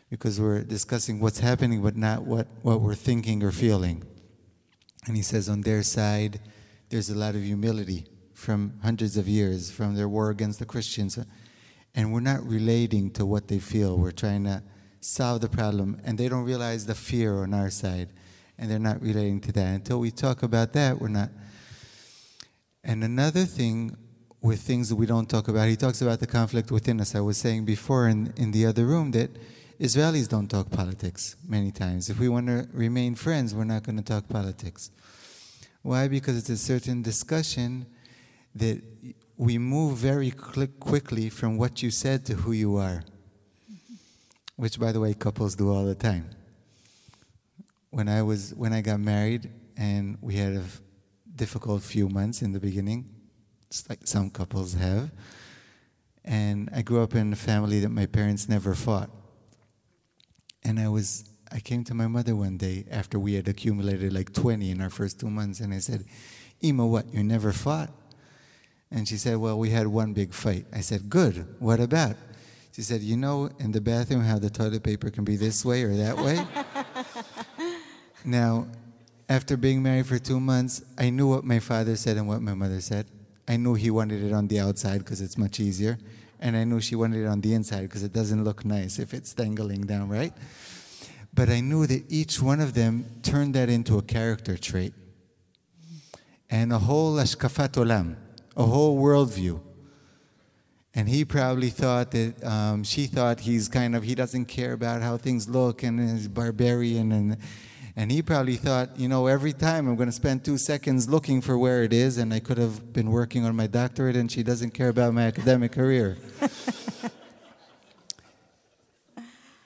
Because 0.09 0.39
we're 0.39 0.63
discussing 0.63 1.19
what's 1.19 1.39
happening 1.39 1.81
but 1.81 1.97
not 1.97 2.23
what, 2.23 2.47
what 2.61 2.79
we're 2.79 2.95
thinking 2.95 3.43
or 3.43 3.51
feeling. 3.51 4.03
And 5.05 5.17
he 5.17 5.23
says 5.23 5.49
on 5.49 5.61
their 5.61 5.83
side, 5.83 6.39
there's 6.89 7.09
a 7.09 7.15
lot 7.15 7.35
of 7.35 7.43
humility 7.43 8.05
from 8.33 8.79
hundreds 8.83 9.17
of 9.17 9.27
years, 9.27 9.69
from 9.69 9.95
their 9.95 10.07
war 10.07 10.29
against 10.29 10.59
the 10.59 10.65
Christians. 10.65 11.19
And 11.93 12.13
we're 12.13 12.21
not 12.21 12.41
relating 12.45 13.11
to 13.11 13.25
what 13.25 13.49
they 13.49 13.59
feel. 13.59 13.97
We're 13.97 14.11
trying 14.11 14.45
to 14.45 14.63
solve 15.03 15.41
the 15.41 15.49
problem. 15.49 15.99
And 16.03 16.17
they 16.17 16.29
don't 16.29 16.43
realize 16.43 16.85
the 16.85 16.95
fear 16.95 17.43
on 17.43 17.53
our 17.53 17.69
side. 17.69 18.09
And 18.57 18.69
they're 18.69 18.79
not 18.79 19.01
relating 19.01 19.41
to 19.41 19.51
that. 19.53 19.75
Until 19.75 19.99
we 19.99 20.11
talk 20.11 20.43
about 20.43 20.73
that, 20.73 20.99
we're 20.99 21.07
not. 21.07 21.29
And 22.83 23.03
another 23.03 23.45
thing 23.45 23.97
with 24.41 24.59
things 24.59 24.89
that 24.89 24.95
we 24.95 25.05
don't 25.05 25.29
talk 25.29 25.47
about, 25.47 25.69
he 25.69 25.75
talks 25.75 26.01
about 26.01 26.19
the 26.19 26.27
conflict 26.27 26.69
within 26.69 26.99
us. 26.99 27.15
I 27.15 27.21
was 27.21 27.37
saying 27.37 27.65
before 27.65 28.07
in, 28.07 28.33
in 28.35 28.51
the 28.51 28.65
other 28.65 28.85
room 28.85 29.11
that 29.11 29.31
Israelis 29.79 30.27
don't 30.27 30.47
talk 30.47 30.69
politics 30.69 31.35
many 31.47 31.71
times. 31.71 32.09
If 32.09 32.19
we 32.19 32.29
want 32.29 32.47
to 32.47 32.67
remain 32.73 33.15
friends, 33.15 33.55
we're 33.55 33.63
not 33.63 33.83
going 33.83 33.97
to 33.97 34.03
talk 34.03 34.27
politics. 34.27 34.91
Why? 35.81 36.07
Because 36.07 36.37
it's 36.37 36.49
a 36.49 36.57
certain 36.57 37.01
discussion 37.01 37.85
that 38.55 38.81
we 39.37 39.57
move 39.57 39.97
very 39.97 40.31
quick, 40.31 40.79
quickly 40.79 41.29
from 41.29 41.57
what 41.57 41.81
you 41.81 41.89
said 41.89 42.25
to 42.25 42.33
who 42.35 42.51
you 42.51 42.77
are. 42.77 43.03
Which, 44.63 44.79
by 44.79 44.93
the 44.93 45.01
way, 45.01 45.13
couples 45.13 45.55
do 45.55 45.69
all 45.69 45.83
the 45.83 45.93
time. 45.93 46.29
When 47.89 48.07
I 48.07 48.21
was 48.21 48.53
when 48.55 48.71
I 48.71 48.79
got 48.79 49.01
married 49.01 49.49
and 49.75 50.17
we 50.21 50.35
had 50.35 50.53
a 50.53 50.63
difficult 51.35 51.83
few 51.83 52.07
months 52.07 52.41
in 52.41 52.53
the 52.53 52.61
beginning, 52.61 53.09
just 53.69 53.89
like 53.89 54.07
some 54.07 54.29
couples 54.29 54.75
have. 54.75 55.11
And 56.23 56.69
I 56.73 56.81
grew 56.81 57.03
up 57.03 57.13
in 57.13 57.33
a 57.33 57.35
family 57.35 57.81
that 57.81 57.89
my 57.89 58.05
parents 58.05 58.47
never 58.47 58.73
fought. 58.73 59.09
And 60.63 60.79
I 60.79 60.87
was 60.87 61.25
I 61.51 61.59
came 61.59 61.83
to 61.83 61.93
my 61.93 62.07
mother 62.07 62.33
one 62.33 62.55
day 62.55 62.85
after 62.89 63.19
we 63.19 63.33
had 63.33 63.49
accumulated 63.49 64.13
like 64.13 64.31
20 64.31 64.71
in 64.71 64.79
our 64.79 64.89
first 64.89 65.19
two 65.19 65.29
months, 65.29 65.59
and 65.59 65.73
I 65.73 65.79
said, 65.79 66.05
Ima, 66.61 66.87
what, 66.87 67.13
you 67.13 67.21
never 67.21 67.51
fought? 67.51 67.91
And 68.89 69.09
she 69.09 69.17
said, 69.17 69.35
Well, 69.39 69.59
we 69.59 69.71
had 69.71 69.87
one 69.87 70.13
big 70.13 70.33
fight. 70.33 70.67
I 70.71 70.79
said, 70.79 71.09
Good. 71.09 71.53
What 71.59 71.81
about? 71.81 72.15
She 72.73 72.81
said, 72.81 73.01
You 73.01 73.17
know, 73.17 73.49
in 73.59 73.71
the 73.71 73.81
bathroom, 73.81 74.21
how 74.21 74.39
the 74.39 74.49
toilet 74.49 74.83
paper 74.83 75.11
can 75.11 75.23
be 75.23 75.35
this 75.35 75.63
way 75.63 75.83
or 75.83 75.95
that 75.95 76.17
way? 76.17 76.45
now, 78.25 78.67
after 79.29 79.55
being 79.55 79.83
married 79.83 80.07
for 80.07 80.17
two 80.17 80.39
months, 80.39 80.81
I 80.97 81.11
knew 81.11 81.27
what 81.27 81.43
my 81.43 81.59
father 81.59 81.95
said 81.95 82.17
and 82.17 82.27
what 82.27 82.41
my 82.41 82.55
mother 82.55 82.81
said. 82.81 83.05
I 83.47 83.57
knew 83.57 83.75
he 83.75 83.91
wanted 83.91 84.23
it 84.23 84.33
on 84.33 84.47
the 84.47 84.59
outside 84.59 84.99
because 84.99 85.21
it's 85.21 85.37
much 85.37 85.59
easier. 85.59 85.99
And 86.39 86.57
I 86.57 86.63
knew 86.63 86.81
she 86.81 86.95
wanted 86.95 87.23
it 87.23 87.27
on 87.27 87.41
the 87.41 87.53
inside 87.53 87.83
because 87.83 88.03
it 88.03 88.11
doesn't 88.11 88.43
look 88.43 88.65
nice 88.65 88.97
if 88.97 89.13
it's 89.13 89.33
dangling 89.33 89.81
down, 89.81 90.09
right? 90.09 90.33
But 91.33 91.49
I 91.49 91.61
knew 91.61 91.85
that 91.85 92.11
each 92.11 92.41
one 92.41 92.59
of 92.59 92.73
them 92.73 93.05
turned 93.21 93.53
that 93.53 93.69
into 93.69 93.97
a 93.97 94.01
character 94.01 94.57
trait 94.57 94.93
and 96.49 96.73
a 96.73 96.79
whole 96.79 97.15
ashkafat 97.15 97.73
olam, 97.73 98.15
a 98.57 98.63
whole 98.63 98.99
worldview. 98.99 99.59
And 100.95 101.09
he 101.09 101.25
probably 101.25 101.69
thought 101.69 102.11
that 102.11 102.43
um, 102.43 102.83
she 102.83 103.07
thought 103.07 103.39
he's 103.39 103.67
kind 103.67 103.95
of 103.95 104.03
he 104.03 104.13
doesn't 104.13 104.45
care 104.45 104.73
about 104.73 105.01
how 105.01 105.17
things 105.17 105.49
look 105.49 105.81
and 105.81 105.99
is 105.99 106.27
barbarian 106.27 107.11
and 107.11 107.37
and 107.95 108.11
he 108.11 108.21
probably 108.21 108.57
thought 108.57 108.99
you 108.99 109.07
know 109.07 109.25
every 109.25 109.53
time 109.53 109.87
I'm 109.87 109.95
going 109.95 110.09
to 110.09 110.13
spend 110.13 110.45
two 110.45 110.59
seconds 110.59 111.09
looking 111.09 111.41
for 111.41 111.57
where 111.57 111.81
it 111.83 111.93
is 111.93 112.19
and 112.19 112.31
I 112.31 112.39
could 112.39 112.59
have 112.59 112.93
been 112.93 113.09
working 113.09 113.43
on 113.43 113.55
my 113.55 113.65
doctorate 113.65 114.15
and 114.15 114.31
she 114.31 114.43
doesn't 114.43 114.71
care 114.71 114.89
about 114.89 115.15
my 115.15 115.23
academic 115.23 115.71
career. 115.71 116.17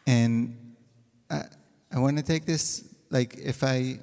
and 0.07 0.55
I, 1.29 1.43
I 1.91 1.99
want 1.99 2.17
to 2.17 2.23
take 2.23 2.45
this 2.45 2.87
like 3.09 3.37
if 3.37 3.65
I 3.65 3.99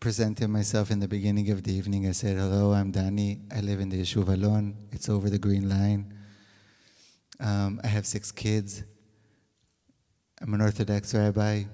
presented 0.00 0.48
myself 0.48 0.90
in 0.90 1.00
the 1.00 1.08
beginning 1.08 1.50
of 1.50 1.62
the 1.62 1.72
evening, 1.72 2.08
I 2.08 2.12
said, 2.12 2.36
"Hello, 2.36 2.72
I'm 2.72 2.92
Dani. 2.92 3.40
I 3.54 3.60
live 3.60 3.78
in 3.78 3.88
the 3.88 4.00
Yeshuv 4.02 4.28
Alon. 4.28 4.74
It's 4.90 5.08
over 5.08 5.30
the 5.30 5.38
Green 5.38 5.68
Line. 5.68 6.21
Um, 7.42 7.80
I 7.82 7.88
have 7.88 8.06
six 8.06 8.30
kids. 8.30 8.84
I'm 10.40 10.54
an 10.54 10.60
Orthodox 10.60 11.12
rabbi. 11.12 11.64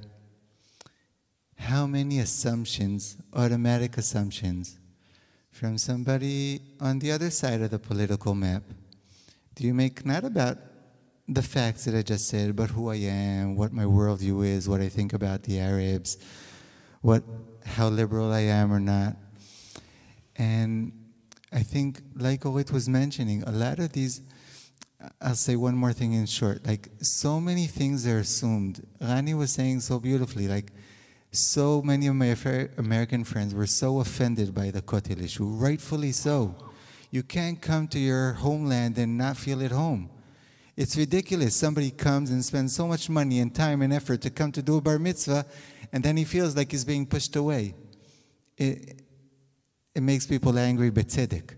How 1.58 1.86
many 1.86 2.20
assumptions, 2.20 3.18
automatic 3.34 3.98
assumptions, 3.98 4.78
from 5.50 5.76
somebody 5.76 6.62
on 6.80 7.00
the 7.00 7.12
other 7.12 7.28
side 7.28 7.60
of 7.60 7.70
the 7.70 7.78
political 7.78 8.34
map, 8.34 8.62
do 9.56 9.64
you 9.64 9.74
make 9.74 10.06
not 10.06 10.24
about 10.24 10.56
the 11.28 11.42
facts 11.42 11.84
that 11.84 11.94
I 11.94 12.00
just 12.00 12.28
said, 12.28 12.56
but 12.56 12.70
who 12.70 12.88
I 12.88 12.96
am, 12.96 13.54
what 13.54 13.70
my 13.70 13.84
worldview 13.84 14.46
is, 14.46 14.70
what 14.70 14.80
I 14.80 14.88
think 14.88 15.12
about 15.12 15.42
the 15.42 15.60
Arabs, 15.60 16.16
what 17.02 17.22
how 17.66 17.88
liberal 17.88 18.32
I 18.32 18.40
am 18.40 18.72
or 18.72 18.80
not. 18.80 19.16
And 20.36 20.92
I 21.52 21.60
think, 21.62 22.00
like 22.14 22.46
Orit 22.46 22.72
was 22.72 22.88
mentioning, 22.88 23.42
a 23.42 23.52
lot 23.52 23.78
of 23.78 23.92
these, 23.92 24.22
I'll 25.20 25.36
say 25.36 25.54
one 25.54 25.76
more 25.76 25.92
thing 25.92 26.12
in 26.12 26.26
short. 26.26 26.66
Like, 26.66 26.88
so 27.00 27.40
many 27.40 27.66
things 27.66 28.06
are 28.06 28.18
assumed. 28.18 28.84
Rani 29.00 29.34
was 29.34 29.52
saying 29.52 29.80
so 29.80 30.00
beautifully, 30.00 30.48
like, 30.48 30.72
so 31.30 31.82
many 31.82 32.06
of 32.08 32.16
my 32.16 32.32
Amer- 32.32 32.70
American 32.78 33.22
friends 33.22 33.54
were 33.54 33.66
so 33.66 34.00
offended 34.00 34.54
by 34.54 34.70
the 34.70 34.82
Kotel 34.82 35.22
issue, 35.22 35.44
rightfully 35.44 36.10
so. 36.10 36.54
You 37.10 37.22
can't 37.22 37.60
come 37.60 37.86
to 37.88 37.98
your 37.98 38.32
homeland 38.32 38.98
and 38.98 39.16
not 39.16 39.36
feel 39.36 39.62
at 39.62 39.70
home. 39.70 40.10
It's 40.76 40.96
ridiculous. 40.96 41.54
Somebody 41.54 41.90
comes 41.90 42.30
and 42.30 42.44
spends 42.44 42.74
so 42.74 42.86
much 42.86 43.08
money 43.08 43.40
and 43.40 43.54
time 43.54 43.82
and 43.82 43.92
effort 43.92 44.20
to 44.22 44.30
come 44.30 44.52
to 44.52 44.62
do 44.62 44.78
a 44.78 44.80
bar 44.80 44.98
mitzvah, 44.98 45.46
and 45.92 46.02
then 46.02 46.16
he 46.16 46.24
feels 46.24 46.56
like 46.56 46.72
he's 46.72 46.84
being 46.84 47.06
pushed 47.06 47.36
away. 47.36 47.74
It, 48.56 49.02
it 49.94 50.02
makes 50.02 50.26
people 50.26 50.58
angry, 50.58 50.90
betzedek. 50.90 51.54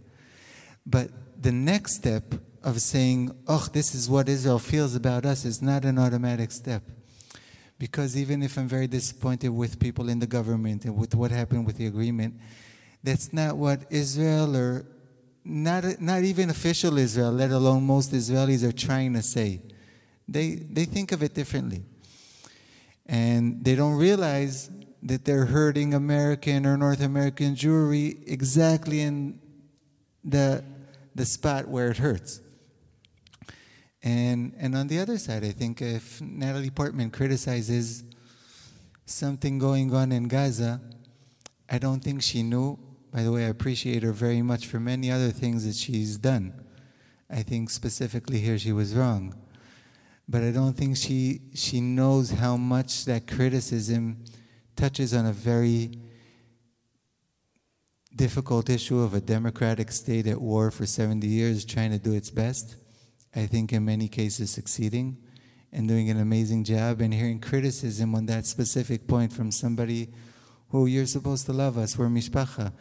But 0.84 1.10
the 1.40 1.52
next 1.52 1.94
step 1.94 2.34
of 2.62 2.80
saying, 2.80 3.34
oh, 3.48 3.66
this 3.72 3.94
is 3.94 4.08
what 4.08 4.28
Israel 4.28 4.58
feels 4.58 4.94
about 4.94 5.24
us 5.24 5.44
is 5.44 5.62
not 5.62 5.84
an 5.84 5.98
automatic 5.98 6.50
step. 6.50 6.82
Because 7.78 8.16
even 8.16 8.42
if 8.42 8.58
I'm 8.58 8.68
very 8.68 8.86
disappointed 8.86 9.48
with 9.48 9.80
people 9.80 10.10
in 10.10 10.18
the 10.18 10.26
government 10.26 10.84
and 10.84 10.96
with 10.96 11.14
what 11.14 11.30
happened 11.30 11.66
with 11.66 11.76
the 11.76 11.86
agreement, 11.86 12.34
that's 13.02 13.32
not 13.32 13.56
what 13.56 13.80
Israel 13.90 14.54
or 14.54 14.84
not, 15.44 16.00
not 16.00 16.22
even 16.22 16.50
official 16.50 16.98
Israel, 16.98 17.32
let 17.32 17.50
alone 17.50 17.86
most 17.86 18.12
Israelis, 18.12 18.62
are 18.62 18.72
trying 18.72 19.14
to 19.14 19.22
say. 19.22 19.62
They, 20.28 20.56
they 20.56 20.84
think 20.84 21.12
of 21.12 21.22
it 21.22 21.34
differently. 21.34 21.82
And 23.06 23.64
they 23.64 23.74
don't 23.74 23.96
realize 23.96 24.70
that 25.02 25.24
they're 25.24 25.46
hurting 25.46 25.94
American 25.94 26.66
or 26.66 26.76
North 26.76 27.00
American 27.00 27.54
Jewry 27.54 28.22
exactly 28.28 29.00
in 29.00 29.40
the, 30.22 30.62
the 31.14 31.24
spot 31.24 31.66
where 31.66 31.90
it 31.90 31.96
hurts. 31.96 32.40
And, 34.02 34.54
and 34.58 34.74
on 34.74 34.86
the 34.88 34.98
other 34.98 35.18
side, 35.18 35.44
I 35.44 35.50
think 35.50 35.82
if 35.82 36.20
Natalie 36.20 36.70
Portman 36.70 37.10
criticizes 37.10 38.04
something 39.04 39.58
going 39.58 39.92
on 39.92 40.12
in 40.12 40.28
Gaza, 40.28 40.80
I 41.68 41.78
don't 41.78 42.02
think 42.02 42.22
she 42.22 42.42
knew. 42.42 42.78
By 43.12 43.22
the 43.22 43.32
way, 43.32 43.44
I 43.46 43.48
appreciate 43.48 44.02
her 44.02 44.12
very 44.12 44.40
much 44.40 44.66
for 44.66 44.80
many 44.80 45.10
other 45.10 45.30
things 45.30 45.66
that 45.66 45.74
she's 45.74 46.16
done. 46.16 46.54
I 47.28 47.42
think 47.42 47.70
specifically 47.70 48.38
here 48.38 48.58
she 48.58 48.72
was 48.72 48.94
wrong. 48.94 49.34
But 50.28 50.42
I 50.42 50.52
don't 50.52 50.74
think 50.74 50.96
she, 50.96 51.40
she 51.54 51.80
knows 51.80 52.30
how 52.30 52.56
much 52.56 53.04
that 53.04 53.26
criticism 53.26 54.24
touches 54.76 55.12
on 55.12 55.26
a 55.26 55.32
very 55.32 55.90
difficult 58.14 58.70
issue 58.70 59.00
of 59.00 59.14
a 59.14 59.20
democratic 59.20 59.90
state 59.92 60.26
at 60.26 60.40
war 60.40 60.70
for 60.70 60.86
70 60.86 61.26
years 61.26 61.64
trying 61.64 61.90
to 61.90 61.98
do 61.98 62.12
its 62.12 62.30
best. 62.30 62.76
I 63.34 63.46
think 63.46 63.72
in 63.72 63.84
many 63.84 64.08
cases 64.08 64.50
succeeding 64.50 65.16
and 65.72 65.86
doing 65.86 66.10
an 66.10 66.18
amazing 66.18 66.64
job 66.64 67.00
and 67.00 67.14
hearing 67.14 67.40
criticism 67.40 68.14
on 68.14 68.26
that 68.26 68.44
specific 68.46 69.06
point 69.06 69.32
from 69.32 69.50
somebody 69.52 70.08
who 70.70 70.86
you're 70.86 71.06
supposed 71.06 71.46
to 71.46 71.52
love 71.52 71.78
us. 71.78 71.96
We're 71.96 72.08
mishpacha. 72.08 72.72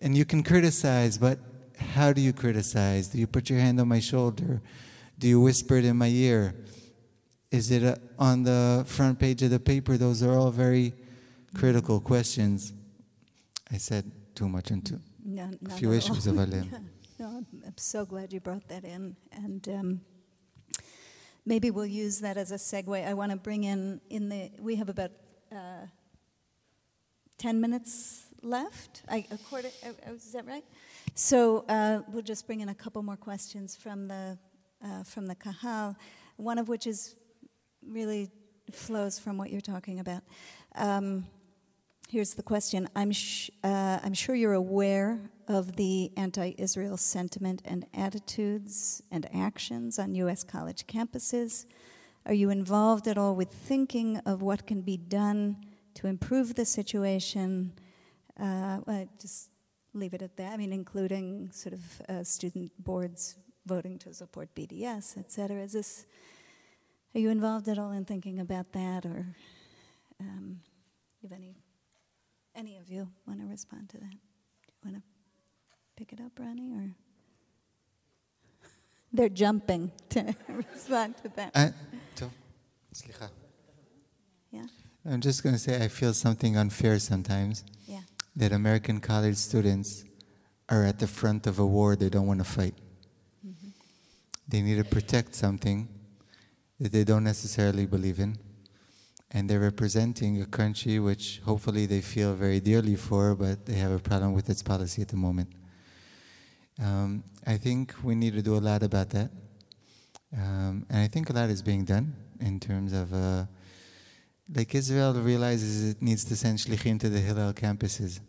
And 0.00 0.16
you 0.16 0.24
can 0.24 0.42
criticize, 0.42 1.16
but 1.16 1.38
how 1.78 2.12
do 2.12 2.20
you 2.20 2.32
criticize? 2.32 3.08
Do 3.08 3.18
you 3.18 3.26
put 3.26 3.48
your 3.48 3.58
hand 3.58 3.80
on 3.80 3.88
my 3.88 4.00
shoulder? 4.00 4.60
Do 5.18 5.28
you 5.28 5.40
whisper 5.40 5.76
it 5.76 5.84
in 5.84 5.96
my 5.96 6.08
ear? 6.08 6.54
Is 7.50 7.70
it 7.70 7.84
uh 7.84 7.96
on 8.18 8.42
the 8.42 8.84
front 8.86 9.18
page 9.18 9.42
of 9.42 9.50
the 9.50 9.60
paper? 9.60 9.96
Those 9.96 10.22
are 10.22 10.34
all 10.34 10.50
very 10.50 10.92
critical 11.54 12.00
questions. 12.00 12.72
I 13.72 13.78
said 13.78 14.10
too 14.34 14.48
much 14.48 14.70
into 14.70 15.00
No, 15.24 15.50
a 15.66 15.70
few 15.70 15.92
issues 15.92 16.26
of 16.26 16.38
Alem. 16.38 16.70
I'm, 17.66 17.76
so 17.76 18.04
glad 18.04 18.32
you 18.32 18.40
brought 18.40 18.68
that 18.68 18.84
in. 18.84 19.16
And 19.32 19.68
um, 19.68 20.00
maybe 21.44 21.70
we'll 21.70 21.86
use 21.86 22.20
that 22.20 22.36
as 22.36 22.52
a 22.52 22.56
segue. 22.56 23.06
I 23.06 23.14
want 23.14 23.32
to 23.32 23.36
bring 23.36 23.64
in, 23.64 24.00
in 24.10 24.28
the, 24.28 24.50
we 24.58 24.76
have 24.76 24.88
about 24.88 25.10
uh, 25.50 25.86
10 27.38 27.60
minutes 27.60 28.26
left. 28.42 29.02
I, 29.08 29.26
a 29.30 29.38
quarter, 29.38 29.68
uh, 29.84 29.90
uh, 30.08 30.14
is 30.14 30.32
that 30.32 30.46
right? 30.46 30.64
So 31.14 31.64
uh, 31.68 32.02
we'll 32.08 32.22
just 32.22 32.46
bring 32.46 32.60
in 32.60 32.68
a 32.68 32.74
couple 32.74 33.02
more 33.02 33.16
questions 33.16 33.76
from 33.76 34.08
the, 34.08 34.38
uh, 34.84 35.02
from 35.02 35.26
the 35.26 35.34
Kahal, 35.34 35.96
one 36.36 36.58
of 36.58 36.68
which 36.68 36.86
is 36.86 37.16
really 37.86 38.30
flows 38.72 39.18
from 39.18 39.38
what 39.38 39.50
you're 39.50 39.60
talking 39.60 40.00
about. 40.00 40.22
Um, 40.74 41.26
Here's 42.08 42.34
the 42.34 42.42
question. 42.44 42.88
I'm, 42.94 43.10
sh- 43.10 43.50
uh, 43.64 43.98
I'm 44.04 44.14
sure 44.14 44.36
you're 44.36 44.52
aware 44.52 45.18
of 45.48 45.76
the 45.76 46.12
anti 46.16 46.54
Israel 46.58 46.96
sentiment 46.96 47.62
and 47.64 47.86
attitudes 47.94 49.02
and 49.10 49.28
actions 49.34 49.98
on 49.98 50.14
U.S. 50.14 50.42
college 50.42 50.86
campuses. 50.86 51.66
Are 52.26 52.34
you 52.34 52.50
involved 52.50 53.06
at 53.06 53.16
all 53.16 53.36
with 53.36 53.50
thinking 53.50 54.18
of 54.26 54.42
what 54.42 54.66
can 54.66 54.80
be 54.82 54.96
done 54.96 55.58
to 55.94 56.06
improve 56.06 56.56
the 56.56 56.64
situation? 56.64 57.72
Uh, 58.38 58.80
well, 58.86 59.08
just 59.20 59.50
leave 59.94 60.12
it 60.12 60.22
at 60.22 60.36
that. 60.36 60.54
I 60.54 60.56
mean, 60.56 60.72
including 60.72 61.50
sort 61.52 61.72
of 61.72 62.02
uh, 62.08 62.24
student 62.24 62.72
boards 62.82 63.36
voting 63.64 63.98
to 63.98 64.12
support 64.12 64.54
BDS, 64.54 65.18
et 65.18 65.30
cetera. 65.30 65.62
Is 65.62 65.72
this, 65.72 66.06
are 67.14 67.20
you 67.20 67.30
involved 67.30 67.68
at 67.68 67.78
all 67.78 67.92
in 67.92 68.04
thinking 68.04 68.40
about 68.40 68.72
that 68.72 69.06
or 69.06 69.34
um, 70.20 70.60
any 71.32 71.56
any 72.54 72.78
of 72.78 72.88
you 72.88 73.08
want 73.26 73.40
to 73.40 73.46
respond 73.46 73.88
to 73.90 73.98
that? 73.98 74.10
Do 74.10 74.72
you 74.72 74.92
want 74.92 74.96
to 74.96 75.15
pick 75.96 76.12
it 76.12 76.20
up, 76.20 76.32
Ronnie, 76.38 76.72
or 76.72 76.94
they're 79.12 79.28
jumping 79.30 79.90
to 80.10 80.34
respond 80.48 81.16
to 81.22 81.28
that. 81.36 81.50
I, 81.54 81.72
to, 82.16 82.30
yeah. 84.50 84.66
I'm 85.04 85.20
just 85.20 85.42
going 85.42 85.54
to 85.54 85.58
say 85.58 85.82
I 85.82 85.88
feel 85.88 86.12
something 86.12 86.56
unfair 86.56 86.98
sometimes. 86.98 87.64
Yeah. 87.86 88.00
That 88.34 88.52
American 88.52 89.00
college 89.00 89.36
students 89.36 90.04
are 90.68 90.84
at 90.84 90.98
the 90.98 91.06
front 91.06 91.46
of 91.46 91.58
a 91.58 91.66
war 91.66 91.96
they 91.96 92.10
don't 92.10 92.26
want 92.26 92.40
to 92.40 92.44
fight. 92.44 92.74
Mm-hmm. 93.46 93.68
They 94.48 94.60
need 94.60 94.76
to 94.76 94.84
protect 94.84 95.34
something 95.34 95.88
that 96.78 96.92
they 96.92 97.04
don't 97.04 97.24
necessarily 97.24 97.86
believe 97.86 98.18
in. 98.20 98.36
And 99.30 99.48
they're 99.48 99.60
representing 99.60 100.42
a 100.42 100.46
country 100.46 100.98
which 100.98 101.40
hopefully 101.44 101.86
they 101.86 102.00
feel 102.00 102.34
very 102.34 102.60
dearly 102.60 102.96
for, 102.96 103.34
but 103.34 103.64
they 103.66 103.74
have 103.74 103.92
a 103.92 103.98
problem 103.98 104.34
with 104.34 104.50
its 104.50 104.62
policy 104.62 105.02
at 105.02 105.08
the 105.08 105.16
moment. 105.16 105.48
Um, 106.82 107.24
I 107.46 107.56
think 107.56 107.94
we 108.02 108.14
need 108.14 108.34
to 108.34 108.42
do 108.42 108.56
a 108.56 108.58
lot 108.58 108.82
about 108.82 109.10
that. 109.10 109.30
Um, 110.36 110.84
and 110.90 110.98
I 110.98 111.08
think 111.08 111.30
a 111.30 111.32
lot 111.32 111.48
is 111.48 111.62
being 111.62 111.84
done 111.84 112.14
in 112.40 112.60
terms 112.60 112.92
of, 112.92 113.12
uh, 113.12 113.46
like 114.54 114.74
Israel 114.74 115.14
realizes 115.14 115.90
it 115.90 116.02
needs 116.02 116.24
to 116.24 116.36
send 116.36 116.58
shlichim 116.58 117.00
to 117.00 117.08
the 117.08 117.20
Hillel 117.20 117.52
campuses 117.52 118.20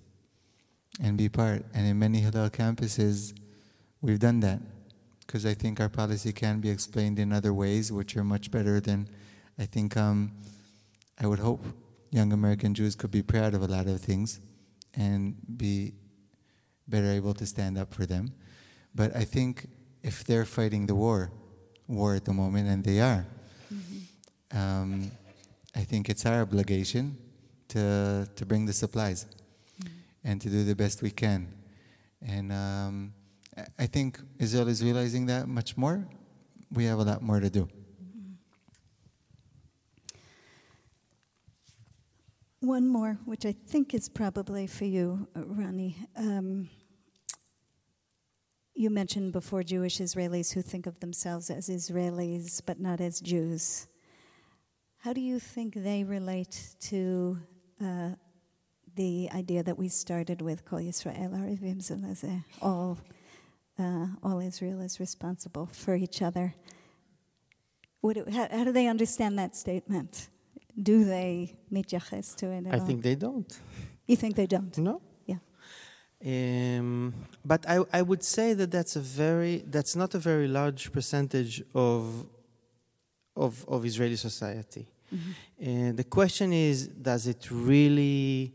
and 1.02 1.18
be 1.18 1.30
part. 1.30 1.66
And 1.74 1.86
in 1.86 2.00
many 2.00 2.20
Hillel 2.20 2.50
campuses, 2.50 3.34
we've 4.02 4.20
done 4.20 4.40
that 4.42 4.62
because 5.26 5.46
I 5.46 5.54
think 5.54 5.82
our 5.82 5.90
policy 5.90 6.32
can 6.32 6.62
be 6.62 6.70
explained 6.70 7.20
in 7.20 7.34
other 7.34 7.54
ways, 7.54 7.92
which 7.92 8.16
are 8.16 8.24
much 8.24 8.50
better 8.50 8.80
than 8.80 9.10
I 9.60 9.66
think. 9.66 9.98
Um, 9.98 10.32
I 11.20 11.28
would 11.28 11.40
hope 11.40 11.66
young 12.12 12.32
American 12.32 12.74
Jews 12.74 12.96
could 12.96 13.12
be 13.12 13.22
proud 13.22 13.54
of 13.54 13.62
a 13.62 13.68
lot 13.68 13.88
of 13.88 14.00
things 14.00 14.40
and 14.94 15.36
be 15.58 15.94
better 16.88 17.12
able 17.12 17.34
to 17.36 17.46
stand 17.46 17.78
up 17.78 17.94
for 17.94 18.06
them. 18.06 18.32
But 18.96 19.16
I 19.16 19.24
think 19.26 19.68
if 20.04 20.24
they're 20.24 20.46
fighting 20.46 20.86
the 20.88 20.96
war, 20.96 21.32
war 21.88 22.16
at 22.16 22.26
the 22.26 22.34
moment, 22.34 22.68
and 22.70 22.84
they 22.84 23.00
are, 23.02 23.26
um, 24.52 25.12
I 25.76 25.82
think 25.84 26.10
it's 26.10 26.26
our 26.26 26.42
obligation 26.42 27.18
to 27.70 28.28
to 28.36 28.46
bring 28.46 28.66
the 28.66 28.74
supplies 28.74 29.26
and 30.24 30.42
to 30.42 30.50
do 30.50 30.64
the 30.64 30.76
best 30.76 31.02
we 31.02 31.12
can. 31.12 31.48
And 32.22 32.52
um, 32.52 33.14
I- 33.56 33.84
I 33.84 33.88
think 33.88 34.20
Israel 34.40 34.68
is 34.68 34.82
realizing 34.84 35.26
that 35.28 35.48
much 35.48 35.78
more. 35.78 36.08
We 36.72 36.86
have 36.86 37.00
a 37.00 37.04
lot 37.04 37.22
more 37.22 37.40
to 37.40 37.50
do. 37.50 37.68
One 42.78 42.90
more, 42.90 43.18
which 43.26 43.44
I 43.44 43.54
think 43.54 43.96
is 43.96 44.08
probably 44.08 44.68
for 44.68 44.86
you, 44.86 45.28
uh, 45.36 45.42
Ronnie. 45.48 45.98
Um, 46.16 46.70
you 48.76 48.92
mentioned 48.92 49.32
before 49.32 49.64
Jewish 49.64 49.98
Israelis 49.98 50.54
who 50.54 50.62
think 50.62 50.86
of 50.86 51.00
themselves 51.00 51.50
as 51.50 51.70
Israelis 51.70 52.62
but 52.64 52.80
not 52.80 53.02
as 53.02 53.20
Jews. 53.20 53.88
How 55.00 55.12
do 55.12 55.22
you 55.22 55.40
think 55.40 55.74
they 55.74 56.04
relate 56.04 56.76
to 56.82 57.40
uh, 57.84 58.10
the 58.96 59.28
idea 59.34 59.64
that 59.64 59.76
we 59.76 59.90
started 59.90 60.44
with 60.44 60.64
Kol 60.64 60.78
Yisrael 60.80 61.32
Arivim 61.34 61.80
Zeh 61.82 62.00
LaZeh? 62.00 62.44
All, 62.62 63.00
uh, 63.80 64.06
all 64.22 64.40
Israel 64.40 64.82
is 64.82 65.00
responsible 65.00 65.66
for 65.72 65.96
each 65.96 66.22
other. 66.22 66.54
What 68.02 68.18
how, 68.32 68.48
how 68.52 68.64
do 68.66 68.72
they 68.72 68.86
understand 68.86 69.40
that 69.40 69.56
statement? 69.56 70.30
Do 70.82 71.04
they 71.04 71.56
meet 71.72 71.88
mityaches 71.88 72.36
to 72.36 72.52
it 72.52 72.66
I 72.72 72.80
think 72.80 73.02
they 73.02 73.16
don't. 73.16 73.52
You 74.06 74.16
think 74.16 74.36
they 74.36 74.46
don't? 74.46 74.78
No. 74.78 75.02
Yeah. 75.26 75.40
Um, 76.24 77.14
but 77.44 77.68
I, 77.68 77.84
I 77.92 78.02
would 78.02 78.24
say 78.24 78.54
that 78.54 78.72
that's 78.72 78.96
a 78.96 79.02
very 79.02 79.64
that's 79.68 79.96
not 79.96 80.14
a 80.16 80.20
very 80.20 80.48
large 80.48 80.92
percentage 80.92 81.64
of 81.74 82.28
of, 83.36 83.66
of 83.68 83.86
Israeli 83.86 84.16
society. 84.16 84.88
And 85.60 85.96
the 85.96 86.04
question 86.04 86.52
is, 86.52 86.88
does 86.88 87.28
it 87.28 87.50
really 87.50 88.54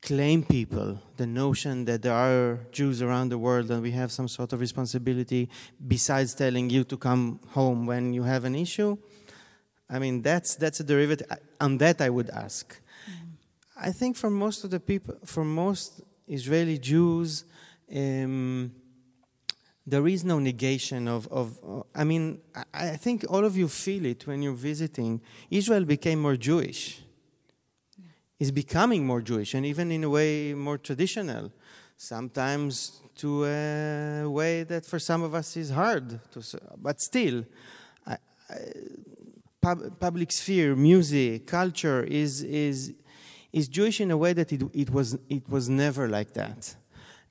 claim 0.00 0.42
people 0.42 0.98
the 1.16 1.26
notion 1.26 1.84
that 1.86 2.02
there 2.02 2.12
are 2.12 2.60
Jews 2.72 3.00
around 3.02 3.30
the 3.30 3.38
world 3.38 3.70
and 3.70 3.82
we 3.82 3.90
have 3.92 4.12
some 4.12 4.28
sort 4.28 4.52
of 4.52 4.60
responsibility 4.60 5.48
besides 5.86 6.34
telling 6.34 6.68
you 6.70 6.84
to 6.84 6.96
come 6.96 7.40
home 7.48 7.86
when 7.86 8.12
you 8.12 8.22
have 8.22 8.44
an 8.44 8.54
issue? 8.54 8.96
I 9.88 9.98
mean, 9.98 10.22
that's 10.22 10.56
that's 10.56 10.80
a 10.80 10.84
derivative. 10.84 11.26
On 11.60 11.78
that, 11.78 12.00
I 12.00 12.10
would 12.10 12.30
ask. 12.30 12.80
I 13.76 13.90
think 13.90 14.16
for 14.16 14.30
most 14.30 14.64
of 14.64 14.70
the 14.70 14.80
people, 14.80 15.16
for 15.24 15.44
most 15.44 16.00
Israeli 16.26 16.78
Jews, 16.78 17.44
um, 17.94 18.72
there 19.86 20.06
is 20.08 20.24
no 20.24 20.38
negation 20.38 21.08
of, 21.08 21.26
of 21.28 21.58
uh, 21.66 21.82
I 21.94 22.04
mean, 22.04 22.40
I, 22.54 22.64
I 22.72 22.96
think 22.96 23.24
all 23.28 23.44
of 23.44 23.56
you 23.56 23.68
feel 23.68 24.06
it 24.06 24.26
when 24.26 24.42
you're 24.42 24.54
visiting. 24.54 25.20
Israel 25.50 25.84
became 25.84 26.20
more 26.20 26.36
Jewish. 26.36 27.02
It's 28.38 28.50
becoming 28.50 29.06
more 29.06 29.20
Jewish 29.20 29.54
and 29.54 29.66
even 29.66 29.90
in 29.90 30.04
a 30.04 30.10
way 30.10 30.54
more 30.54 30.78
traditional. 30.78 31.52
Sometimes 31.96 33.00
to 33.16 33.44
a 33.44 34.26
way 34.26 34.64
that 34.64 34.84
for 34.84 34.98
some 34.98 35.22
of 35.22 35.34
us 35.34 35.56
is 35.56 35.70
hard, 35.70 36.18
to, 36.32 36.42
but 36.76 37.00
still, 37.00 37.44
I, 38.06 38.16
I, 38.50 38.56
pub, 39.64 39.98
public 39.98 40.30
sphere, 40.30 40.76
music, 40.76 41.46
culture 41.46 42.02
is, 42.02 42.42
is, 42.42 42.92
is 43.50 43.66
Jewish 43.68 44.00
in 44.00 44.10
a 44.10 44.16
way 44.16 44.34
that 44.34 44.52
it, 44.52 44.62
it, 44.74 44.90
was, 44.90 45.18
it 45.28 45.48
was 45.48 45.68
never 45.68 46.06
like 46.06 46.34
that. 46.34 46.76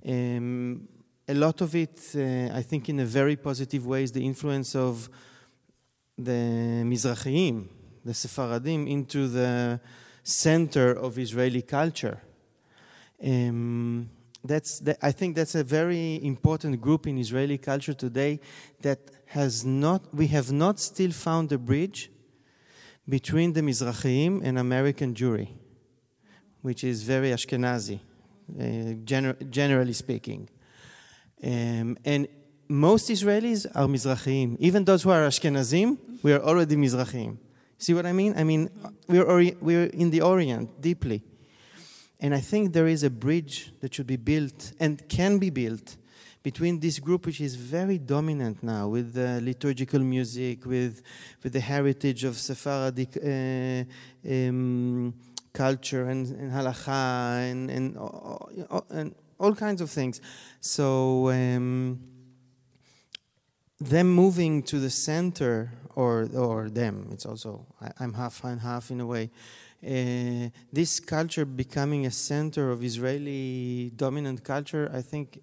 Um, 0.06 0.88
a 1.28 1.36
lot 1.36 1.62
of 1.62 1.76
it, 1.76 2.02
uh, 2.16 2.60
I 2.60 2.64
think, 2.64 2.90
in 2.90 3.00
a 3.00 3.06
very 3.06 3.36
positive 3.36 3.86
way, 3.86 4.04
is 4.04 4.12
the 4.12 4.26
influence 4.26 4.76
of 4.76 5.10
the 6.18 6.84
Mizrahim, 6.84 7.68
the 8.04 8.14
Sephardim, 8.14 8.88
into 8.88 9.28
the 9.28 9.80
center 10.24 10.92
of 10.92 11.20
Israeli 11.20 11.62
culture. 11.62 12.20
Um, 13.24 14.10
that's 14.44 14.80
the, 14.80 14.98
I 15.06 15.12
think 15.12 15.36
that's 15.36 15.56
a 15.56 15.64
very 15.64 16.20
important 16.26 16.82
group 16.82 17.08
in 17.08 17.18
Israeli 17.18 17.58
culture 17.58 17.94
today 17.94 18.42
that 18.82 19.00
has 19.28 19.64
not, 19.64 20.14
we 20.14 20.28
have 20.28 20.52
not 20.52 20.80
still 20.80 21.12
found 21.12 21.52
a 21.52 21.58
bridge 21.58 22.10
between 23.08 23.54
the 23.54 23.62
Mizrahim 23.62 24.42
and 24.44 24.58
American 24.58 25.14
Jewry, 25.14 25.50
which 26.62 26.84
is 26.84 27.04
very 27.04 27.30
Ashkenazi 27.32 28.00
uh, 28.00 28.64
gener- 29.04 29.50
generally 29.50 29.94
speaking. 29.94 30.50
Um, 31.44 31.98
and 32.06 32.28
most 32.70 33.10
Israelis 33.10 33.66
are 33.76 33.88
Mizrahim. 33.88 34.56
Even 34.60 34.86
those 34.86 35.04
who 35.04 35.10
are 35.10 35.28
Ashkenazim, 35.28 35.98
we 36.24 36.32
are 36.34 36.42
already 36.42 36.76
Mizrahim. 36.76 37.38
See 37.78 37.94
what 37.94 38.06
I 38.06 38.14
mean? 38.14 38.34
I 38.38 38.44
mean, 38.44 38.70
we're, 39.08 39.24
ori- 39.26 39.58
we're 39.60 39.86
in 39.88 40.10
the 40.10 40.22
Orient 40.22 40.82
deeply. 40.82 41.22
And 42.20 42.34
I 42.34 42.40
think 42.40 42.72
there 42.72 42.88
is 42.88 43.04
a 43.04 43.10
bridge 43.10 43.74
that 43.82 43.94
should 43.94 44.08
be 44.08 44.16
built 44.16 44.72
and 44.80 45.08
can 45.10 45.40
be 45.40 45.50
built 45.50 45.98
between 46.44 46.80
this 46.80 47.00
group, 47.00 47.26
which 47.26 47.40
is 47.40 47.56
very 47.56 47.98
dominant 47.98 48.62
now 48.62 48.90
with 48.90 49.14
the 49.14 49.40
liturgical 49.42 50.02
music, 50.02 50.66
with, 50.66 51.02
with 51.42 51.54
the 51.54 51.60
heritage 51.62 52.26
of 52.26 52.38
Sephardic 52.38 53.18
uh, 53.18 53.84
um, 54.30 55.14
culture 55.54 56.10
and, 56.10 56.28
and 56.28 56.52
halacha 56.52 57.50
and, 57.50 57.72
and, 57.72 57.98
uh, 57.98 58.82
and 58.90 59.16
all 59.40 59.56
kinds 59.56 59.80
of 59.80 59.90
things. 59.90 60.20
So, 60.60 61.30
um, 61.30 62.00
them 63.80 64.10
moving 64.10 64.64
to 64.64 64.80
the 64.80 64.90
center, 64.90 65.72
or, 65.96 66.30
or 66.36 66.70
them, 66.70 67.10
it's 67.12 67.26
also, 67.26 67.66
I, 67.82 68.04
am 68.04 68.14
half 68.14 68.44
and 68.44 68.62
half 68.62 68.92
in 68.92 69.00
a 69.00 69.06
way. 69.06 69.30
Uh, 69.86 70.50
this 70.72 71.00
culture 71.00 71.46
becoming 71.46 72.06
a 72.06 72.12
center 72.12 72.72
of 72.72 72.84
Israeli 72.84 73.92
dominant 73.96 74.44
culture, 74.44 74.90
I 74.94 75.02
think, 75.02 75.40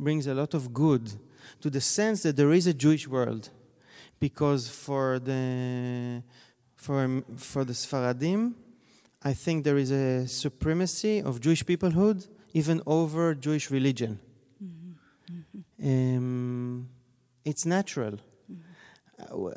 brings 0.00 0.26
a 0.26 0.34
lot 0.34 0.54
of 0.54 0.72
good 0.72 1.12
to 1.60 1.70
the 1.70 1.80
sense 1.80 2.22
that 2.22 2.36
there 2.36 2.52
is 2.52 2.66
a 2.66 2.74
Jewish 2.74 3.06
world. 3.06 3.50
Because 4.18 4.68
for 4.68 5.18
the, 5.18 6.22
for, 6.76 7.22
for 7.36 7.64
the 7.64 7.72
Sfaradim, 7.72 8.54
I 9.22 9.32
think 9.34 9.64
there 9.64 9.78
is 9.78 9.90
a 9.90 10.26
supremacy 10.26 11.22
of 11.22 11.40
Jewish 11.40 11.64
peoplehood 11.64 12.28
even 12.52 12.82
over 12.86 13.34
Jewish 13.34 13.70
religion. 13.70 14.18
Mm-hmm. 14.62 16.16
Um, 16.16 16.88
it's 17.44 17.64
natural. 17.64 18.18
Mm-hmm. 18.50 19.46
Uh, 19.46 19.50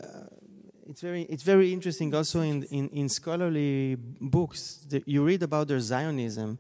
it's 0.90 1.02
very, 1.02 1.24
it's 1.24 1.44
very 1.44 1.74
interesting 1.74 2.14
also 2.14 2.42
in, 2.42 2.64
in, 2.64 2.90
in 2.90 3.10
scholarly 3.10 3.96
books 4.20 4.86
that 4.90 5.08
you 5.08 5.24
read 5.24 5.44
about 5.44 5.68
their 5.68 5.80
Zionism. 5.80 6.60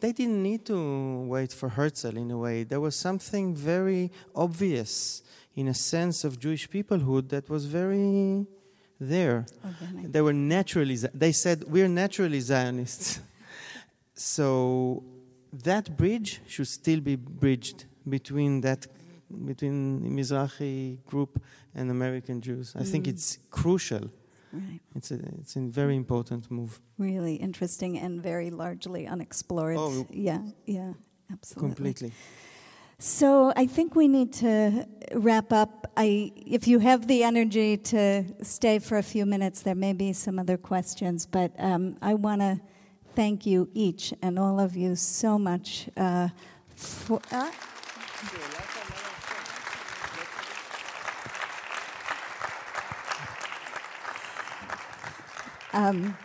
They 0.00 0.12
didn't 0.12 0.42
need 0.42 0.66
to 0.66 1.26
wait 1.26 1.52
for 1.52 1.70
Herzl 1.70 2.16
in 2.16 2.30
a 2.30 2.38
way. 2.38 2.64
There 2.64 2.80
was 2.80 2.94
something 2.94 3.54
very 3.54 4.12
obvious 4.34 5.22
in 5.54 5.68
a 5.68 5.74
sense 5.74 6.22
of 6.24 6.38
Jewish 6.38 6.68
peoplehood 6.68 7.30
that 7.30 7.48
was 7.48 7.64
very 7.64 8.46
there. 9.00 9.46
Organic. 9.64 10.12
They 10.12 10.20
were 10.20 10.32
naturally, 10.32 10.96
they 11.14 11.32
said, 11.32 11.64
we're 11.64 11.88
naturally 11.88 12.40
Zionists. 12.40 13.20
so 14.14 15.02
that 15.52 15.96
bridge 15.96 16.40
should 16.46 16.68
still 16.68 17.00
be 17.00 17.16
bridged 17.16 17.86
between 18.08 18.60
that 18.60 18.86
between 19.44 20.02
the 20.02 20.08
Mizrahi 20.08 21.04
group 21.04 21.42
and 21.74 21.90
American 21.90 22.40
Jews. 22.40 22.72
I 22.76 22.82
mm. 22.82 22.88
think 22.88 23.08
it's 23.08 23.38
crucial. 23.50 24.10
Right. 24.52 24.80
It's 24.94 25.10
a 25.10 25.18
it's 25.40 25.56
a 25.56 25.60
very 25.60 25.96
important 25.96 26.50
move. 26.50 26.80
Really 26.98 27.34
interesting 27.34 27.98
and 27.98 28.22
very 28.22 28.50
largely 28.50 29.06
unexplored. 29.06 29.76
Oh, 29.78 30.06
yeah, 30.10 30.42
yeah, 30.66 30.92
absolutely. 31.30 31.74
Completely. 31.74 32.12
So 32.98 33.52
I 33.56 33.66
think 33.66 33.94
we 33.94 34.08
need 34.08 34.32
to 34.34 34.86
wrap 35.12 35.52
up. 35.52 35.92
I, 35.98 36.32
if 36.34 36.66
you 36.66 36.78
have 36.78 37.06
the 37.06 37.24
energy 37.24 37.76
to 37.76 38.24
stay 38.42 38.78
for 38.78 38.96
a 38.96 39.02
few 39.02 39.26
minutes, 39.26 39.60
there 39.60 39.74
may 39.74 39.92
be 39.92 40.14
some 40.14 40.38
other 40.38 40.56
questions, 40.56 41.26
but 41.26 41.52
um, 41.58 41.98
I 42.00 42.14
want 42.14 42.40
to 42.40 42.58
thank 43.14 43.44
you 43.44 43.68
each 43.74 44.14
and 44.22 44.38
all 44.38 44.58
of 44.58 44.76
you 44.76 44.96
so 44.96 45.38
much 45.38 45.90
uh, 45.98 46.28
for. 46.74 47.20
Uh, 47.30 47.50
um, 55.76 56.16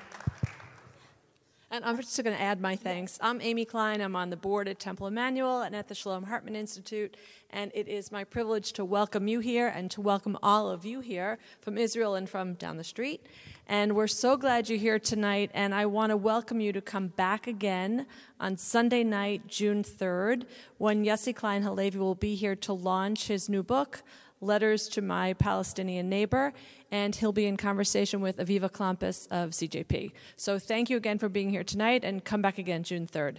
and 1.72 1.84
I'm 1.84 1.98
just 1.98 2.23
going 2.23 2.36
to 2.36 2.41
add 2.41 2.61
my 2.61 2.78
thanks. 2.78 3.19
I'm 3.22 3.41
Amy 3.41 3.65
Klein. 3.65 3.99
I'm 3.99 4.15
on 4.15 4.30
the 4.30 4.38
board 4.38 4.69
at 4.69 4.80
Temple 4.80 5.07
Emanuel 5.07 5.61
and 5.61 5.76
at 5.76 5.90
the 5.90 5.95
Shalom 5.95 6.23
Hartman 6.23 6.56
Institute. 6.56 7.18
And 7.49 7.69
it 7.76 7.90
is 7.90 8.14
my 8.14 8.23
privilege 8.23 8.72
to 8.73 8.86
welcome 8.86 9.28
you 9.28 9.41
here 9.41 9.68
and 9.68 9.91
to 9.91 9.99
welcome 9.99 10.38
all 10.41 10.69
of 10.69 10.86
you 10.86 11.02
here 11.02 11.38
from 11.60 11.78
Israel 11.78 12.15
and 12.15 12.30
from 12.30 12.53
down 12.53 12.78
the 12.78 12.84
street. 12.86 13.26
And 13.68 13.94
we're 13.94 14.07
so 14.07 14.38
glad 14.38 14.69
you're 14.69 14.80
here 14.80 14.99
tonight. 14.99 15.52
And 15.53 15.76
I 15.76 15.86
want 15.86 16.11
to 16.11 16.18
welcome 16.18 16.61
you 16.61 16.72
to 16.72 16.82
come 16.82 17.07
back 17.10 17.45
again 17.45 18.06
on 18.40 18.56
Sunday 18.56 19.03
night, 19.03 19.48
June 19.48 19.84
3rd, 19.84 20.45
when 20.78 21.03
Yossi 21.03 21.36
Klein 21.36 21.64
Halevi 21.64 21.99
will 21.99 22.15
be 22.15 22.36
here 22.36 22.56
to 22.56 22.72
launch 22.72 23.28
his 23.28 23.49
new 23.49 23.64
book, 23.64 24.02
Letters 24.41 24.88
to 24.89 25.01
My 25.01 25.34
Palestinian 25.34 26.09
Neighbor 26.09 26.53
and 26.91 27.15
he'll 27.15 27.31
be 27.31 27.45
in 27.45 27.57
conversation 27.57 28.22
with 28.22 28.38
Aviva 28.38 28.69
Klompas 28.69 29.27
of 29.31 29.51
CJP. 29.51 30.11
So 30.35 30.59
thank 30.59 30.89
you 30.89 30.97
again 30.97 31.18
for 31.18 31.30
being 31.30 31.49
here 31.49 31.63
tonight, 31.63 32.03
and 32.03 32.23
come 32.23 32.41
back 32.41 32.57
again 32.57 32.84
June 32.84 33.07
3rd. 33.07 33.38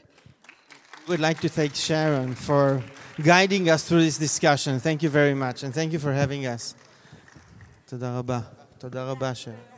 We'd 1.06 1.20
like 1.20 1.40
to 1.40 1.48
thank 1.48 1.74
Sharon 1.74 2.34
for 2.34 2.82
guiding 3.22 3.68
us 3.68 3.86
through 3.86 4.02
this 4.02 4.18
discussion. 4.18 4.80
Thank 4.80 5.02
you 5.02 5.10
very 5.10 5.34
much, 5.34 5.62
and 5.62 5.74
thank 5.74 5.92
you 5.92 5.98
for 5.98 6.12
having 6.12 6.46
us. 6.46 6.74
Toda 7.86 8.12
rabba. 8.12 8.46
Toda 8.78 9.04
rabba, 9.04 9.34
Sharon. 9.34 9.71